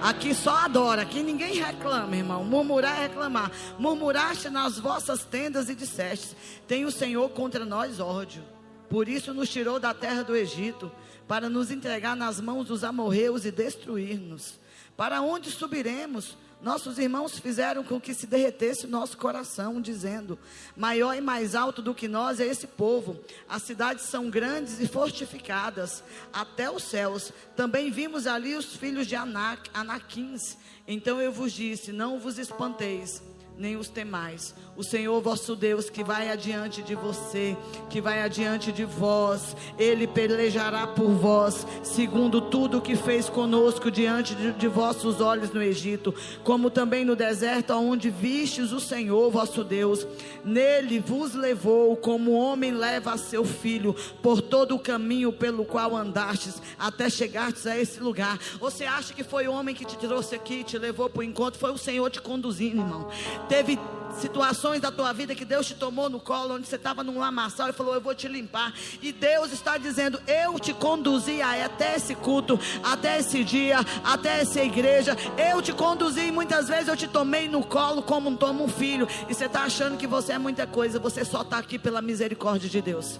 Aqui 0.01 0.34
só 0.34 0.56
adora, 0.56 1.03
aqui 1.03 1.22
ninguém 1.22 1.53
reclama, 1.56 2.15
irmão. 2.15 2.44
Murmurar 2.44 2.98
é 2.98 3.08
reclamar. 3.08 3.51
Murmuraste 3.77 4.50
nas 4.50 4.80
vossas 4.80 5.24
tendas 5.24 5.70
e 5.70 5.75
disseste: 5.75 6.36
Tem 6.68 6.86
o 6.86 6.91
Senhor 6.91 7.30
contra 7.30 7.65
nós 7.65 8.00
ódio. 8.00 8.44
Por 8.89 9.08
isso 9.08 9.34
nos 9.34 9.50
tirou 9.50 9.80
da 9.80 9.94
terra 9.94 10.24
do 10.24 10.36
Egito, 10.36 10.91
para 11.27 11.50
nos 11.50 11.70
entregar 11.70 12.15
nas 12.15 12.41
mãos 12.41 12.65
dos 12.65 12.84
amorreus 12.84 13.46
e 13.46 13.51
destruir-nos. 13.51 14.60
Para 14.98 15.22
onde 15.22 15.51
subiremos? 15.51 16.36
Nossos 16.62 17.00
irmãos 17.00 17.39
fizeram 17.39 17.84
com 17.84 18.00
que 18.00 18.13
se 18.13 18.27
derretesse 18.27 18.86
o 18.86 18.89
nosso 18.89 19.18
coração, 19.18 19.82
dizendo: 19.82 20.38
Maior 20.77 21.15
e 21.15 21.22
mais 21.22 21.56
alto 21.56 21.82
do 21.82 21.96
que 21.96 22.08
nós 22.08 22.39
é 22.39 22.46
esse 22.46 22.68
povo. 22.68 23.20
As 23.50 23.63
cidades 23.63 24.06
são 24.06 24.30
grandes 24.30 24.80
e 24.80 24.88
fortificadas, 24.88 26.03
até 26.32 26.70
os 26.70 26.84
céus. 26.84 27.34
Também 27.56 27.89
vimos 27.89 28.27
ali 28.27 28.56
os 28.56 28.75
filhos 28.75 29.08
de 29.08 29.15
Anak, 29.15 29.70
Anaquins. 29.74 30.56
Então 30.88 31.20
eu 31.20 31.32
vos 31.32 31.51
disse: 31.51 31.91
Não 31.91 32.20
vos 32.20 32.38
espanteis 32.38 33.24
nem 33.62 33.77
os 33.77 33.88
temais. 33.88 34.56
O 34.75 34.84
Senhor 34.84 35.22
vosso 35.22 35.56
Deus 35.56 35.88
que 35.88 36.03
vai 36.03 36.32
adiante 36.32 36.82
de 36.82 36.96
você, 36.96 37.56
que 37.91 38.01
vai 38.01 38.24
adiante 38.24 38.72
de 38.72 38.84
vós, 38.84 39.56
ele 39.77 40.08
pelejará 40.08 40.88
por 40.88 41.12
vós, 41.12 41.68
segundo 41.84 42.41
tudo 42.41 42.82
que 42.82 42.96
fez 42.96 43.30
conosco 43.30 43.91
diante 43.91 44.34
de, 44.34 44.53
de 44.53 44.68
vossos 44.68 45.22
olhos 45.22 45.51
no 45.51 45.62
Egito, 45.62 46.12
como 46.44 46.72
também 46.72 47.06
no 47.06 47.15
deserto, 47.15 47.74
onde 47.74 48.10
vistes 48.10 48.72
o 48.72 48.80
Senhor 48.80 49.30
vosso 49.30 49.63
Deus. 49.63 50.08
Nele 50.44 51.00
vos 51.00 51.36
levou, 51.36 51.96
como 51.96 52.32
homem 52.32 52.72
leva 52.72 53.13
a 53.13 53.18
seu 53.18 53.46
filho, 53.46 53.96
por 54.24 54.41
todo 54.41 54.74
o 54.74 54.80
caminho 54.80 55.32
pelo 55.32 55.65
qual 55.65 55.96
andastes, 55.96 56.60
até 56.80 57.12
chegastes 57.12 57.68
a 57.68 57.77
esse 57.77 58.00
lugar. 58.00 58.39
Você 58.60 58.86
acha 58.86 59.13
que 59.13 59.24
foi 59.24 59.48
o 59.48 59.53
homem 59.53 59.75
que 59.75 59.86
te 59.86 59.98
trouxe 59.98 60.34
aqui, 60.34 60.63
te 60.63 60.80
levou 60.80 61.08
para 61.08 61.20
o 61.20 61.24
encontro? 61.24 61.60
Foi 61.60 61.72
o 61.72 61.77
Senhor 61.77 62.10
te 62.10 62.20
conduzindo, 62.20 62.82
irmão. 62.82 63.08
Teve 63.51 63.77
situações 64.17 64.79
da 64.79 64.89
tua 64.89 65.12
vida 65.12 65.36
que 65.36 65.43
Deus 65.43 65.67
te 65.67 65.75
tomou 65.75 66.10
no 66.10 66.22
colo, 66.22 66.55
onde 66.55 66.65
você 66.65 66.77
estava 66.77 67.03
num 67.03 67.20
lamaçal 67.20 67.67
e 67.67 67.74
falou: 67.74 67.93
Eu 67.93 68.00
vou 68.00 68.15
te 68.15 68.25
limpar. 68.25 68.74
E 69.01 69.12
Deus 69.12 69.51
está 69.51 69.77
dizendo: 69.77 70.22
Eu 70.25 70.58
te 70.58 70.74
conduzi 70.74 71.41
até 71.41 71.98
esse 71.98 72.15
culto, 72.15 72.58
até 72.81 73.20
esse 73.20 73.43
dia, 73.43 73.79
até 74.05 74.39
essa 74.39 74.63
igreja. 74.63 75.17
Eu 75.38 75.62
te 75.62 75.74
conduzi 75.74 76.27
e 76.27 76.31
muitas 76.31 76.70
vezes 76.70 76.88
eu 76.88 76.96
te 76.96 77.10
tomei 77.10 77.50
no 77.50 77.62
colo 77.62 78.01
como 78.01 78.38
toma 78.38 78.63
um 78.63 78.70
filho. 78.70 79.05
E 79.27 79.34
você 79.34 79.48
está 79.48 79.63
achando 79.63 79.98
que 79.98 80.08
você 80.08 80.31
é 80.31 80.38
muita 80.38 80.65
coisa, 80.65 80.98
você 80.98 81.25
só 81.25 81.41
está 81.41 81.58
aqui 81.58 81.77
pela 81.77 82.01
misericórdia 82.01 82.70
de 82.70 82.81
Deus. 82.81 83.20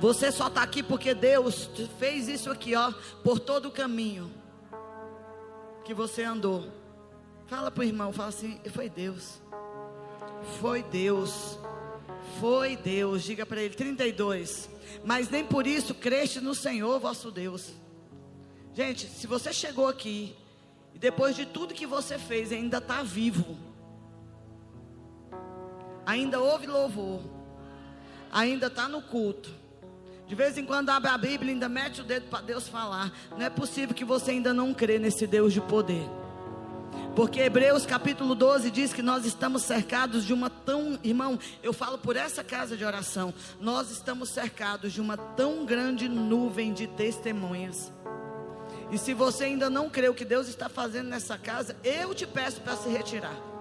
Você 0.00 0.30
só 0.30 0.46
está 0.46 0.62
aqui 0.62 0.84
porque 0.84 1.14
Deus 1.14 1.68
fez 1.98 2.28
isso 2.28 2.48
aqui, 2.48 2.76
ó, 2.76 2.92
por 3.24 3.40
todo 3.40 3.66
o 3.66 3.72
caminho 3.72 4.30
que 5.84 5.92
você 5.92 6.22
andou. 6.22 6.87
Fala 7.48 7.70
para 7.70 7.80
o 7.80 7.84
irmão, 7.84 8.12
fala 8.12 8.28
assim: 8.28 8.60
foi 8.70 8.90
Deus. 8.90 9.40
Foi 10.60 10.82
Deus. 10.82 11.58
Foi 12.38 12.76
Deus. 12.76 13.24
Diga 13.24 13.46
para 13.46 13.62
ele: 13.62 13.74
32. 13.74 14.68
Mas 15.02 15.30
nem 15.30 15.44
por 15.44 15.66
isso 15.66 15.94
creste 15.94 16.40
no 16.40 16.54
Senhor 16.54 17.00
vosso 17.00 17.30
Deus. 17.30 17.72
Gente, 18.74 19.06
se 19.06 19.26
você 19.26 19.52
chegou 19.52 19.88
aqui 19.88 20.36
e 20.94 20.98
depois 20.98 21.34
de 21.34 21.46
tudo 21.46 21.74
que 21.74 21.86
você 21.86 22.18
fez 22.18 22.52
ainda 22.52 22.78
está 22.78 23.02
vivo, 23.02 23.56
ainda 26.04 26.40
ouve 26.40 26.66
louvor, 26.66 27.22
ainda 28.30 28.66
está 28.66 28.88
no 28.88 29.00
culto. 29.00 29.50
De 30.26 30.34
vez 30.34 30.58
em 30.58 30.66
quando 30.66 30.90
abre 30.90 31.08
a 31.08 31.16
Bíblia 31.16 31.54
ainda 31.54 31.70
mete 31.70 32.02
o 32.02 32.04
dedo 32.04 32.28
para 32.28 32.42
Deus 32.42 32.68
falar. 32.68 33.10
Não 33.30 33.46
é 33.46 33.48
possível 33.48 33.94
que 33.94 34.04
você 34.04 34.32
ainda 34.32 34.52
não 34.52 34.74
crê 34.74 34.98
nesse 34.98 35.26
Deus 35.26 35.54
de 35.54 35.62
poder. 35.62 36.06
Porque 37.14 37.40
Hebreus 37.40 37.84
capítulo 37.84 38.34
12 38.34 38.70
diz 38.70 38.92
que 38.92 39.02
nós 39.02 39.24
estamos 39.24 39.62
cercados 39.62 40.24
de 40.24 40.32
uma 40.32 40.48
tão, 40.48 40.98
irmão, 41.02 41.38
eu 41.62 41.72
falo 41.72 41.98
por 41.98 42.16
essa 42.16 42.44
casa 42.44 42.76
de 42.76 42.84
oração, 42.84 43.34
nós 43.60 43.90
estamos 43.90 44.28
cercados 44.28 44.92
de 44.92 45.00
uma 45.00 45.16
tão 45.16 45.64
grande 45.64 46.08
nuvem 46.08 46.72
de 46.72 46.86
testemunhas. 46.86 47.92
E 48.90 48.96
se 48.96 49.12
você 49.12 49.44
ainda 49.44 49.68
não 49.68 49.90
crê 49.90 50.08
o 50.08 50.14
que 50.14 50.24
Deus 50.24 50.48
está 50.48 50.68
fazendo 50.68 51.08
nessa 51.08 51.36
casa, 51.36 51.76
eu 51.84 52.14
te 52.14 52.26
peço 52.26 52.60
para 52.60 52.76
se 52.76 52.88
retirar. 52.88 53.57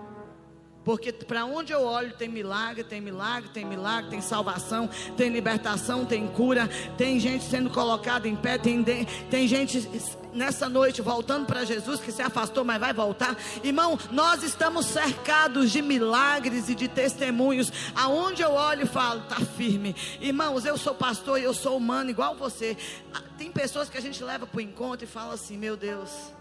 Porque 0.88 1.12
para 1.12 1.44
onde 1.44 1.74
eu 1.74 1.82
olho 1.82 2.14
tem 2.14 2.30
milagre, 2.30 2.82
tem 2.82 3.02
milagre, 3.02 3.50
tem 3.50 3.66
milagre, 3.66 4.10
tem 4.10 4.22
salvação, 4.22 4.90
tem 5.18 5.30
libertação, 5.30 6.06
tem 6.06 6.26
cura, 6.30 6.70
tem 6.98 7.20
gente 7.20 7.44
sendo 7.44 7.70
colocada 7.70 8.26
em 8.26 8.38
pé, 8.38 8.58
tem, 8.58 8.86
tem 9.30 9.46
gente 9.50 9.86
nessa 10.32 10.70
noite 10.70 11.02
voltando 11.02 11.46
para 11.46 11.66
Jesus 11.66 12.00
que 12.00 12.10
se 12.10 12.22
afastou, 12.22 12.64
mas 12.64 12.80
vai 12.80 12.94
voltar. 12.94 13.36
Irmão, 13.66 14.00
nós 14.12 14.44
estamos 14.44 14.86
cercados 14.86 15.72
de 15.72 15.82
milagres 15.82 16.70
e 16.70 16.76
de 16.76 16.88
testemunhos. 16.88 17.70
Aonde 17.94 18.42
eu 18.42 18.54
olho 18.54 18.84
e 18.84 18.88
falo, 18.88 19.24
tá 19.24 19.42
firme. 19.42 19.94
Irmãos, 20.22 20.64
eu 20.64 20.78
sou 20.78 20.96
pastor 20.96 21.38
e 21.38 21.44
eu 21.44 21.54
sou 21.54 21.76
humano 21.76 22.12
igual 22.12 22.34
você. 22.38 22.78
Ah, 23.14 23.22
tem 23.38 23.52
pessoas 23.52 23.90
que 23.90 23.98
a 23.98 24.02
gente 24.02 24.24
leva 24.24 24.48
para 24.48 24.58
o 24.58 24.62
encontro 24.62 25.04
e 25.04 25.10
fala 25.10 25.34
assim: 25.34 25.58
Meu 25.58 25.76
Deus, 25.76 26.32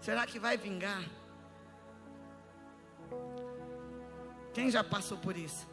será 0.00 0.24
que 0.28 0.38
vai 0.38 0.56
vingar? 0.56 1.02
Quem 4.52 4.70
já 4.70 4.84
passou 4.84 5.18
por 5.18 5.36
isso? 5.36 5.66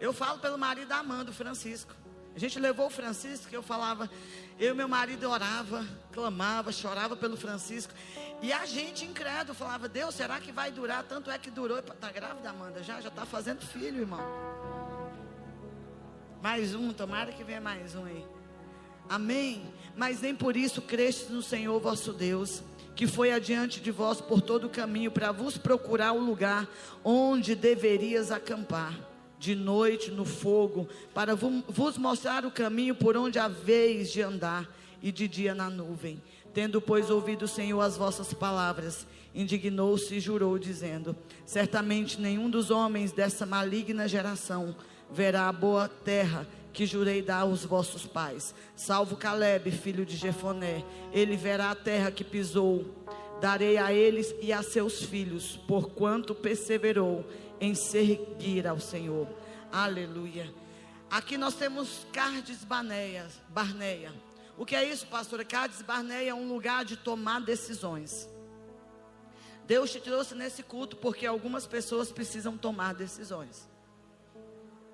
Eu 0.00 0.12
falo 0.12 0.38
pelo 0.38 0.58
marido 0.58 0.88
da 0.88 0.96
Amanda, 0.96 1.30
o 1.30 1.34
Francisco. 1.34 1.94
A 2.34 2.38
gente 2.38 2.58
levou 2.58 2.86
o 2.86 2.90
Francisco, 2.90 3.48
que 3.48 3.56
eu 3.56 3.62
falava, 3.62 4.08
eu 4.58 4.72
e 4.72 4.76
meu 4.76 4.88
marido 4.88 5.28
orava, 5.28 5.84
clamava, 6.12 6.72
chorava 6.72 7.16
pelo 7.16 7.36
Francisco. 7.36 7.92
E 8.40 8.52
a 8.52 8.64
gente 8.66 9.04
incrédulo 9.04 9.54
falava, 9.54 9.88
Deus, 9.88 10.14
será 10.14 10.40
que 10.40 10.52
vai 10.52 10.70
durar? 10.70 11.02
Tanto 11.04 11.30
é 11.30 11.38
que 11.38 11.50
durou. 11.50 11.78
Está 11.78 12.10
grávida, 12.10 12.50
Amanda? 12.50 12.82
Já, 12.82 13.00
já 13.00 13.08
está 13.08 13.26
fazendo 13.26 13.66
filho, 13.66 14.00
irmão. 14.00 14.20
Mais 16.40 16.74
um, 16.74 16.92
tomara 16.92 17.32
que 17.32 17.44
venha 17.44 17.60
mais 17.60 17.94
um 17.94 18.04
aí. 18.04 18.24
Amém. 19.08 19.74
Mas 19.96 20.20
nem 20.20 20.34
por 20.34 20.56
isso 20.56 20.80
creste 20.80 21.30
no 21.32 21.42
Senhor 21.42 21.78
vosso 21.80 22.12
Deus 22.12 22.62
que 23.00 23.06
foi 23.06 23.32
adiante 23.32 23.80
de 23.80 23.90
vós 23.90 24.20
por 24.20 24.42
todo 24.42 24.66
o 24.66 24.68
caminho 24.68 25.10
para 25.10 25.32
vos 25.32 25.56
procurar 25.56 26.12
o 26.12 26.20
lugar 26.20 26.68
onde 27.02 27.54
deverias 27.54 28.30
acampar, 28.30 28.94
de 29.38 29.54
noite 29.54 30.10
no 30.10 30.26
fogo, 30.26 30.86
para 31.14 31.34
vos 31.34 31.96
mostrar 31.96 32.44
o 32.44 32.50
caminho 32.50 32.94
por 32.94 33.16
onde 33.16 33.38
haveis 33.38 34.12
de 34.12 34.20
andar, 34.20 34.68
e 35.02 35.10
de 35.10 35.26
dia 35.26 35.54
na 35.54 35.70
nuvem. 35.70 36.22
Tendo, 36.52 36.78
pois, 36.78 37.08
ouvido 37.08 37.46
o 37.46 37.48
Senhor 37.48 37.80
as 37.80 37.96
vossas 37.96 38.34
palavras, 38.34 39.06
indignou-se 39.34 40.14
e 40.14 40.20
jurou, 40.20 40.58
dizendo: 40.58 41.16
Certamente 41.46 42.20
nenhum 42.20 42.50
dos 42.50 42.70
homens 42.70 43.12
dessa 43.12 43.46
maligna 43.46 44.06
geração 44.06 44.76
verá 45.10 45.48
a 45.48 45.52
boa 45.52 45.88
terra 45.88 46.46
que 46.72 46.86
jurei 46.86 47.22
dar 47.22 47.40
aos 47.40 47.64
vossos 47.64 48.06
pais, 48.06 48.54
salvo 48.76 49.16
Caleb, 49.16 49.70
filho 49.70 50.04
de 50.04 50.16
Jefoné, 50.16 50.84
ele 51.12 51.36
verá 51.36 51.70
a 51.70 51.74
terra 51.74 52.10
que 52.10 52.24
pisou, 52.24 52.84
darei 53.40 53.76
a 53.76 53.92
eles 53.92 54.34
e 54.40 54.52
a 54.52 54.62
seus 54.62 55.02
filhos, 55.02 55.56
porquanto 55.66 56.34
perseverou 56.34 57.24
em 57.60 57.74
seguir 57.74 58.66
ao 58.66 58.78
Senhor. 58.78 59.28
Aleluia. 59.72 60.52
Aqui 61.10 61.36
nós 61.36 61.54
temos 61.54 62.06
Cardes 62.12 62.64
Barneia. 62.64 63.26
Barneia. 63.48 64.12
O 64.56 64.66
que 64.66 64.76
é 64.76 64.84
isso, 64.84 65.06
pastora? 65.06 65.44
Cardes 65.44 65.82
Barneia 65.82 66.30
é 66.30 66.34
um 66.34 66.52
lugar 66.52 66.84
de 66.84 66.96
tomar 66.96 67.40
decisões. 67.40 68.28
Deus 69.66 69.92
te 69.92 70.00
trouxe 70.00 70.34
nesse 70.34 70.62
culto 70.64 70.96
porque 70.96 71.24
algumas 71.24 71.66
pessoas 71.66 72.10
precisam 72.10 72.58
tomar 72.58 72.92
decisões. 72.92 73.69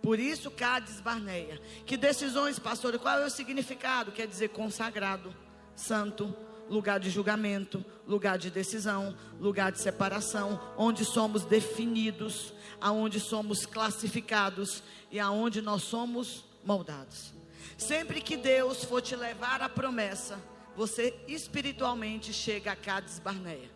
Por 0.07 0.21
isso 0.21 0.53
Cádiz 0.53 1.01
Barneia. 1.01 1.61
Que 1.85 1.97
decisões, 1.97 2.61
pastor? 2.61 2.97
Qual 2.97 3.19
é 3.19 3.27
o 3.27 3.29
significado? 3.29 4.13
Quer 4.13 4.29
dizer 4.29 4.51
consagrado, 4.51 5.35
santo, 5.75 6.33
lugar 6.71 7.01
de 7.01 7.11
julgamento, 7.11 7.85
lugar 8.07 8.39
de 8.39 8.49
decisão, 8.49 9.17
lugar 9.41 9.73
de 9.73 9.81
separação, 9.81 10.61
onde 10.77 11.05
somos 11.05 11.45
definidos, 11.45 12.55
aonde 12.81 13.19
somos 13.19 13.67
classificados 13.67 14.81
e 15.11 15.19
aonde 15.19 15.61
nós 15.61 15.83
somos 15.83 16.45
moldados. 16.65 17.35
Sempre 17.77 18.21
que 18.21 18.37
Deus 18.37 18.85
for 18.85 19.03
te 19.03 19.17
levar 19.17 19.61
à 19.61 19.69
promessa, 19.69 20.39
você 20.77 21.21
espiritualmente 21.27 22.33
chega 22.33 22.71
a 22.71 22.77
Cádiz 22.77 23.19
Barneia. 23.19 23.73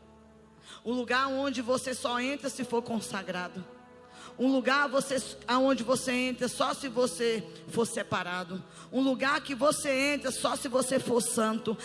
O 0.84 0.92
lugar 0.92 1.26
onde 1.26 1.60
você 1.60 1.92
só 1.92 2.20
entra 2.20 2.49
se 2.49 2.62
for 2.62 2.82
consagrado 2.82 3.79
Um 4.38 4.50
lugar 4.50 4.88
você, 4.88 5.16
aonde 5.46 5.82
você 5.82 6.12
entra 6.12 6.49
só 6.49 6.72
se 6.72 6.88
você 6.88 7.44
for 7.68 7.87
separado. 7.87 8.62
Um 8.92 9.02
lugar 9.02 9.40
que 9.40 9.54
você 9.54 9.90
entra 10.14 10.30
só 10.30 10.56
se 10.56 10.68
você 10.68 10.99
for 10.99 11.20
santo. 11.20 11.76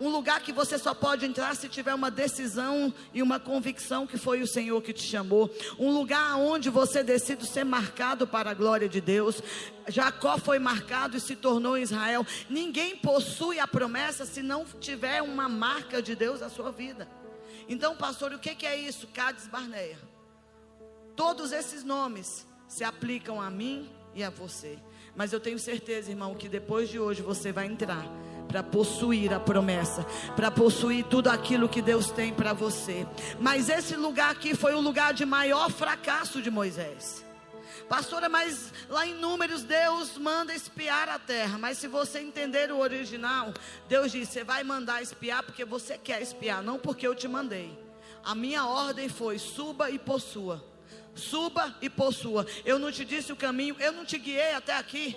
Um 0.00 0.08
lugar 0.08 0.40
que 0.40 0.52
você 0.52 0.76
só 0.76 0.92
pode 0.92 1.24
entrar 1.24 1.54
se 1.54 1.68
tiver 1.68 1.94
uma 1.94 2.10
decisão 2.10 2.92
e 3.12 3.22
uma 3.22 3.38
convicção 3.38 4.06
que 4.06 4.18
foi 4.18 4.42
o 4.42 4.46
Senhor 4.46 4.82
que 4.82 4.92
te 4.92 5.02
chamou. 5.02 5.50
Um 5.78 5.92
lugar 5.92 6.36
onde 6.36 6.68
você 6.68 7.02
decide 7.02 7.46
ser 7.46 7.64
marcado 7.64 8.26
para 8.26 8.50
a 8.50 8.54
glória 8.54 8.88
de 8.88 9.00
Deus. 9.00 9.40
Jacó 9.88 10.36
foi 10.38 10.58
marcado 10.58 11.16
e 11.16 11.20
se 11.20 11.36
tornou 11.36 11.78
Israel. 11.78 12.26
Ninguém 12.50 12.96
possui 12.96 13.58
a 13.58 13.68
promessa 13.68 14.24
se 14.24 14.42
não 14.42 14.64
tiver 14.64 15.22
uma 15.22 15.48
marca 15.48 16.02
de 16.02 16.14
Deus 16.16 16.40
na 16.40 16.48
sua 16.48 16.72
vida. 16.72 17.08
Então, 17.68 17.96
pastor, 17.96 18.32
o 18.32 18.38
que 18.38 18.66
é 18.66 18.76
isso? 18.76 19.06
Cades 19.08 19.46
Barneia. 19.46 20.13
Todos 21.16 21.52
esses 21.52 21.84
nomes 21.84 22.46
se 22.66 22.82
aplicam 22.84 23.40
a 23.40 23.50
mim 23.50 23.88
e 24.14 24.22
a 24.22 24.30
você. 24.30 24.78
Mas 25.14 25.32
eu 25.32 25.40
tenho 25.40 25.58
certeza, 25.58 26.10
irmão, 26.10 26.34
que 26.34 26.48
depois 26.48 26.88
de 26.88 26.98
hoje 26.98 27.22
você 27.22 27.52
vai 27.52 27.66
entrar 27.66 28.04
para 28.48 28.62
possuir 28.62 29.32
a 29.32 29.40
promessa, 29.40 30.04
para 30.36 30.50
possuir 30.50 31.04
tudo 31.04 31.28
aquilo 31.28 31.68
que 31.68 31.82
Deus 31.82 32.10
tem 32.10 32.32
para 32.32 32.52
você. 32.52 33.06
Mas 33.40 33.68
esse 33.68 33.96
lugar 33.96 34.30
aqui 34.30 34.54
foi 34.54 34.74
o 34.74 34.80
lugar 34.80 35.12
de 35.12 35.24
maior 35.24 35.70
fracasso 35.70 36.42
de 36.42 36.50
Moisés. 36.50 37.24
Pastora, 37.88 38.28
mas 38.28 38.72
lá 38.88 39.06
em 39.06 39.14
Números 39.14 39.62
Deus 39.62 40.16
manda 40.16 40.54
espiar 40.54 41.08
a 41.08 41.18
terra. 41.18 41.58
Mas 41.58 41.78
se 41.78 41.86
você 41.86 42.18
entender 42.20 42.72
o 42.72 42.78
original, 42.78 43.52
Deus 43.88 44.10
diz: 44.10 44.28
você 44.28 44.42
vai 44.42 44.64
mandar 44.64 45.02
espiar 45.02 45.42
porque 45.42 45.64
você 45.64 45.98
quer 45.98 46.22
espiar, 46.22 46.62
não 46.62 46.78
porque 46.78 47.06
eu 47.06 47.14
te 47.14 47.28
mandei. 47.28 47.76
A 48.24 48.34
minha 48.34 48.66
ordem 48.66 49.08
foi: 49.08 49.38
suba 49.38 49.90
e 49.90 49.98
possua. 49.98 50.73
Suba 51.14 51.74
e 51.80 51.88
possua. 51.88 52.46
Eu 52.64 52.78
não 52.78 52.90
te 52.90 53.04
disse 53.04 53.32
o 53.32 53.36
caminho, 53.36 53.76
eu 53.78 53.92
não 53.92 54.04
te 54.04 54.18
guiei 54.18 54.52
até 54.52 54.76
aqui. 54.76 55.16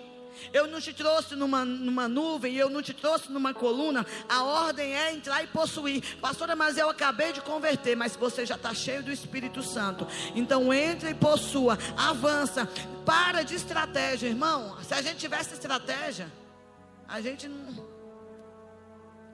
Eu 0.53 0.67
não 0.67 0.79
te 0.79 0.93
trouxe 0.93 1.35
numa, 1.35 1.65
numa 1.65 2.07
nuvem, 2.07 2.55
eu 2.55 2.69
não 2.69 2.81
te 2.81 2.93
trouxe 2.93 3.31
numa 3.31 3.53
coluna. 3.53 4.05
A 4.29 4.43
ordem 4.43 4.95
é 4.95 5.11
entrar 5.11 5.43
e 5.43 5.47
possuir. 5.47 6.17
Pastora, 6.17 6.55
mas 6.55 6.77
eu 6.77 6.89
acabei 6.89 7.33
de 7.33 7.41
converter, 7.41 7.95
mas 7.95 8.15
você 8.15 8.45
já 8.45 8.55
está 8.55 8.73
cheio 8.73 9.03
do 9.03 9.11
Espírito 9.11 9.63
Santo. 9.63 10.07
Então 10.35 10.73
entre 10.73 11.09
e 11.09 11.15
possua, 11.15 11.77
avança. 11.97 12.69
Para 13.05 13.43
de 13.43 13.55
estratégia, 13.55 14.27
irmão. 14.27 14.77
Se 14.83 14.93
a 14.93 15.01
gente 15.01 15.17
tivesse 15.17 15.53
estratégia, 15.53 16.31
a 17.07 17.21
gente 17.21 17.47
não. 17.47 17.86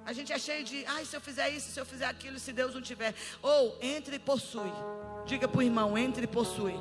A 0.05 0.11
gente 0.11 0.33
é 0.33 0.39
cheio 0.39 0.63
de, 0.63 0.85
ai, 0.85 1.05
se 1.05 1.15
eu 1.15 1.21
fizer 1.21 1.49
isso, 1.49 1.71
se 1.71 1.79
eu 1.79 1.85
fizer 1.85 2.05
aquilo, 2.05 2.37
se 2.37 2.51
Deus 2.51 2.73
não 2.73 2.81
tiver. 2.81 3.15
Ou 3.41 3.77
entre 3.81 4.17
e 4.17 4.19
possui. 4.19 4.71
Diga 5.25 5.47
para 5.47 5.59
o 5.59 5.63
irmão, 5.63 5.97
entre 5.97 6.25
e 6.25 6.27
possui. 6.27 6.75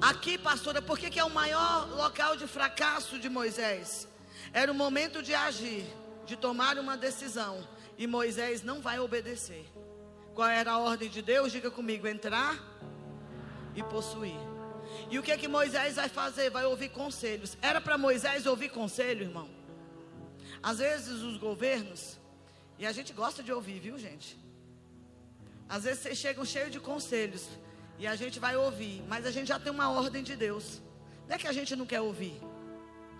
Aqui, 0.00 0.38
pastora, 0.38 0.80
por 0.80 0.98
que, 0.98 1.10
que 1.10 1.20
é 1.20 1.24
o 1.24 1.30
maior 1.30 1.88
local 1.94 2.36
de 2.36 2.46
fracasso 2.46 3.18
de 3.18 3.28
Moisés? 3.28 4.08
Era 4.52 4.72
o 4.72 4.74
momento 4.74 5.22
de 5.22 5.34
agir, 5.34 5.84
de 6.24 6.36
tomar 6.36 6.78
uma 6.78 6.96
decisão. 6.96 7.66
E 7.98 8.06
Moisés 8.06 8.62
não 8.62 8.80
vai 8.80 8.98
obedecer. 8.98 9.64
Qual 10.34 10.48
era 10.48 10.72
a 10.72 10.78
ordem 10.78 11.08
de 11.08 11.22
Deus? 11.22 11.52
Diga 11.52 11.70
comigo: 11.70 12.08
entrar 12.08 12.58
e 13.74 13.82
possuir. 13.82 14.36
E 15.10 15.18
o 15.18 15.22
que 15.22 15.30
é 15.30 15.36
que 15.36 15.46
Moisés 15.46 15.96
vai 15.96 16.08
fazer? 16.08 16.50
Vai 16.50 16.64
ouvir 16.64 16.88
conselhos. 16.88 17.56
Era 17.60 17.80
para 17.80 17.98
Moisés 17.98 18.46
ouvir 18.46 18.70
conselho, 18.70 19.22
irmão? 19.22 19.63
Às 20.70 20.78
vezes 20.78 21.20
os 21.20 21.36
governos, 21.36 22.02
e 22.78 22.86
a 22.86 22.92
gente 22.96 23.12
gosta 23.12 23.42
de 23.42 23.52
ouvir, 23.52 23.80
viu, 23.80 23.98
gente? 23.98 24.38
Às 25.68 25.84
vezes 25.84 26.00
vocês 26.00 26.16
chegam 26.16 26.42
cheios 26.42 26.70
de 26.70 26.80
conselhos. 26.80 27.46
E 27.98 28.06
a 28.06 28.16
gente 28.16 28.40
vai 28.40 28.56
ouvir, 28.56 29.04
mas 29.06 29.26
a 29.26 29.30
gente 29.30 29.48
já 29.48 29.58
tem 29.58 29.70
uma 29.70 29.90
ordem 29.90 30.22
de 30.22 30.34
Deus. 30.34 30.80
Não 31.28 31.36
é 31.36 31.38
que 31.38 31.46
a 31.46 31.52
gente 31.52 31.76
não 31.76 31.84
quer 31.84 32.00
ouvir, 32.00 32.40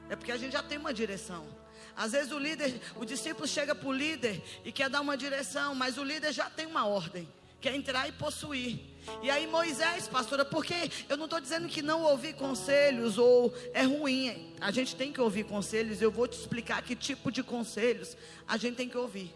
é 0.09 0.17
porque 0.17 0.33
a 0.33 0.37
gente 0.39 0.53
já 0.53 0.63
tem 0.63 0.79
uma 0.79 0.93
direção. 0.93 1.47
Às 1.95 2.13
vezes 2.13 2.33
o 2.33 2.39
líder, 2.39 2.81
o 2.97 3.05
discípulo 3.05 3.47
chega 3.47 3.75
para 3.75 3.89
o 3.89 3.93
líder 3.93 4.43
e 4.65 4.73
quer 4.73 4.89
dar 4.89 5.03
uma 5.03 5.17
direção, 5.17 5.75
mas 5.75 5.99
o 5.99 6.03
líder 6.03 6.33
já 6.33 6.49
tem 6.49 6.67
uma 6.67 6.87
ordem, 6.87 7.29
quer 7.61 7.75
entrar 7.75 8.09
e 8.09 8.13
possuir. 8.13 8.81
E 9.23 9.31
aí 9.31 9.47
Moisés, 9.47 10.09
pastora, 10.09 10.45
porque 10.45 10.75
eu 11.09 11.17
não 11.17 11.25
estou 11.25 11.41
dizendo 11.41 11.69
que 11.69 11.83
não 11.83 12.03
ouvir 12.03 12.35
conselhos 12.35 13.19
ou 13.19 13.55
é 13.73 13.83
ruim. 13.83 14.55
A 14.61 14.71
gente 14.71 14.97
tem 14.97 15.13
que 15.13 15.21
ouvir 15.21 15.45
conselhos. 15.45 16.01
Eu 16.01 16.11
vou 16.11 16.27
te 16.27 16.39
explicar 16.39 16.83
que 16.83 16.97
tipo 16.97 17.31
de 17.31 17.43
conselhos 17.43 18.17
a 18.47 18.57
gente 18.57 18.77
tem 18.77 18.89
que 18.89 18.97
ouvir. 18.97 19.35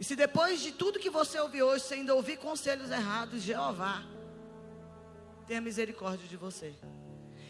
E 0.00 0.04
se 0.04 0.14
depois 0.14 0.60
de 0.60 0.72
tudo 0.72 0.98
que 0.98 1.10
você 1.10 1.40
ouviu 1.40 1.66
hoje, 1.66 1.84
você 1.84 1.94
ainda 1.94 2.14
ouvir 2.14 2.36
conselhos 2.36 2.90
errados, 2.90 3.42
Jeová, 3.42 4.04
tenha 5.46 5.60
misericórdia 5.60 6.28
de 6.28 6.36
você. 6.36 6.72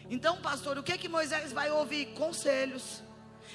Então, 0.09 0.37
pastor, 0.37 0.77
o 0.77 0.83
que 0.83 0.97
que 0.97 1.07
Moisés 1.07 1.51
vai 1.51 1.69
ouvir? 1.69 2.07
Conselhos. 2.13 3.03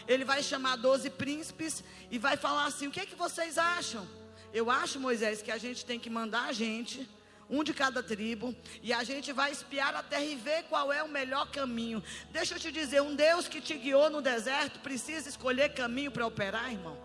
Ele 0.06 0.24
vai 0.24 0.42
chamar 0.42 0.76
doze 0.76 1.10
príncipes 1.10 1.82
e 2.10 2.18
vai 2.18 2.36
falar 2.36 2.66
assim: 2.66 2.86
o 2.86 2.90
que 2.90 3.04
que 3.06 3.16
vocês 3.16 3.58
acham? 3.58 4.06
Eu 4.52 4.70
acho, 4.70 5.00
Moisés, 5.00 5.42
que 5.42 5.50
a 5.50 5.58
gente 5.58 5.84
tem 5.84 5.98
que 5.98 6.08
mandar 6.08 6.44
a 6.44 6.52
gente, 6.52 7.08
um 7.48 7.62
de 7.62 7.74
cada 7.74 8.02
tribo, 8.02 8.54
e 8.82 8.92
a 8.92 9.04
gente 9.04 9.32
vai 9.32 9.52
espiar 9.52 9.94
a 9.94 10.02
terra 10.02 10.24
e 10.24 10.36
ver 10.36 10.64
qual 10.64 10.92
é 10.92 11.02
o 11.02 11.08
melhor 11.08 11.50
caminho. 11.50 12.02
Deixa 12.30 12.54
eu 12.54 12.58
te 12.58 12.72
dizer: 12.72 13.02
um 13.02 13.14
Deus 13.14 13.48
que 13.48 13.60
te 13.60 13.74
guiou 13.74 14.10
no 14.10 14.20
deserto 14.20 14.80
precisa 14.80 15.28
escolher 15.28 15.74
caminho 15.74 16.10
para 16.10 16.26
operar, 16.26 16.72
irmão. 16.72 16.98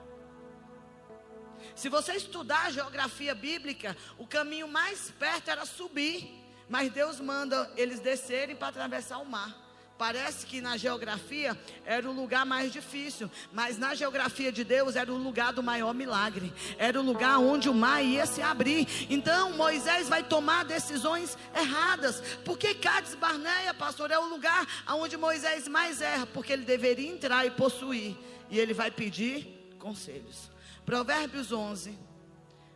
Se 1.76 1.90
você 1.90 2.14
estudar 2.14 2.66
a 2.66 2.72
geografia 2.72 3.36
bíblica, 3.36 3.96
o 4.18 4.28
caminho 4.28 4.68
mais 4.68 5.12
perto 5.12 5.50
era 5.50 5.66
subir, 5.66 6.30
mas 6.68 6.92
Deus 6.92 7.20
manda 7.20 7.72
eles 7.76 8.00
descerem 8.00 8.56
para 8.56 8.68
atravessar 8.70 9.18
o 9.20 9.26
mar. 9.26 9.69
Parece 10.00 10.46
que 10.46 10.62
na 10.62 10.78
geografia 10.78 11.60
era 11.86 12.10
o 12.10 12.14
lugar 12.14 12.46
mais 12.46 12.72
difícil, 12.72 13.30
mas 13.52 13.78
na 13.78 13.94
geografia 13.94 14.50
de 14.50 14.64
Deus 14.64 14.96
era 14.96 15.12
o 15.12 15.18
lugar 15.18 15.52
do 15.52 15.62
maior 15.62 15.94
milagre, 15.94 16.54
era 16.78 16.98
o 16.98 17.04
lugar 17.04 17.38
onde 17.38 17.68
o 17.68 17.74
mar 17.74 18.02
ia 18.02 18.26
se 18.26 18.42
abrir. 18.42 18.88
Então 19.10 19.52
Moisés 19.58 20.08
vai 20.08 20.24
tomar 20.24 20.64
decisões 20.64 21.38
erradas, 21.54 22.24
porque 22.46 22.74
Cades 22.74 23.14
Barneia, 23.14 23.74
pastor, 23.74 24.10
é 24.10 24.18
o 24.18 24.30
lugar 24.30 24.66
onde 24.88 25.18
Moisés 25.18 25.68
mais 25.68 26.00
erra, 26.00 26.26
porque 26.26 26.54
ele 26.54 26.64
deveria 26.64 27.12
entrar 27.12 27.46
e 27.46 27.52
possuir, 27.52 28.16
e 28.50 28.58
ele 28.58 28.74
vai 28.74 28.90
pedir 28.90 29.76
conselhos. 29.80 30.50
Provérbios 30.86 31.52
11, 31.52 32.00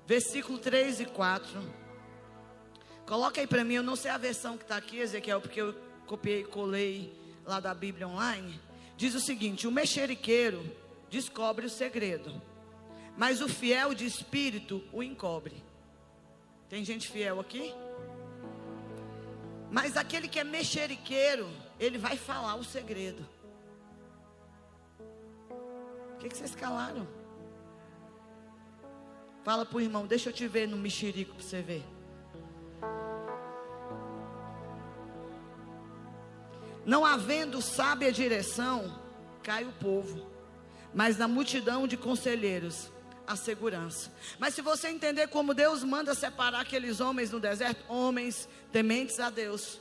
versículo 0.05 0.59
3 0.59 0.99
e 0.99 1.05
4. 1.05 1.83
Coloca 3.05 3.39
aí 3.39 3.47
para 3.47 3.63
mim, 3.63 3.75
eu 3.75 3.83
não 3.83 3.95
sei 3.95 4.11
a 4.11 4.17
versão 4.17 4.57
que 4.57 4.63
está 4.65 4.75
aqui, 4.75 4.97
Ezequiel, 4.97 5.39
porque 5.39 5.61
eu 5.61 5.92
copiei 6.13 6.41
e 6.41 6.45
colei 6.45 7.11
lá 7.43 7.59
da 7.59 7.73
Bíblia 7.73 8.07
online. 8.07 8.59
Diz 8.95 9.15
o 9.15 9.19
seguinte: 9.19 9.67
o 9.67 9.71
mexeriqueiro 9.71 10.63
descobre 11.09 11.65
o 11.65 11.69
segredo, 11.69 12.39
mas 13.17 13.41
o 13.41 13.49
fiel 13.49 13.95
de 13.95 14.05
espírito 14.05 14.83
o 14.93 15.01
encobre. 15.01 15.55
Tem 16.69 16.85
gente 16.85 17.09
fiel 17.09 17.39
aqui? 17.39 17.73
Mas 19.71 19.97
aquele 19.97 20.27
que 20.27 20.39
é 20.39 20.43
mexeriqueiro, 20.43 21.49
ele 21.79 21.97
vai 21.97 22.15
falar 22.15 22.55
o 22.55 22.63
segredo. 22.63 23.27
O 26.13 26.17
que, 26.19 26.29
que 26.29 26.37
vocês 26.37 26.53
calaram? 26.53 27.07
Fala 29.43 29.65
pro 29.65 29.81
irmão, 29.81 30.05
deixa 30.05 30.29
eu 30.29 30.33
te 30.33 30.47
ver 30.47 30.67
no 30.67 30.77
mexerico 30.77 31.33
para 31.33 31.43
você 31.43 31.61
ver. 31.61 31.83
Não 36.85 37.05
havendo 37.05 37.61
sábia 37.61 38.11
direção, 38.11 38.99
cai 39.41 39.63
o 39.63 39.71
povo, 39.73 40.27
mas 40.93 41.17
na 41.17 41.27
multidão 41.27 41.87
de 41.87 41.95
conselheiros, 41.95 42.91
a 43.25 43.35
segurança. 43.35 44.11
Mas 44.37 44.53
se 44.53 44.61
você 44.61 44.89
entender 44.89 45.27
como 45.27 45.53
Deus 45.53 45.83
manda 45.83 46.13
separar 46.13 46.61
aqueles 46.61 46.99
homens 46.99 47.31
no 47.31 47.39
deserto, 47.39 47.83
homens 47.87 48.49
tementes 48.71 49.19
a 49.19 49.29
Deus, 49.29 49.79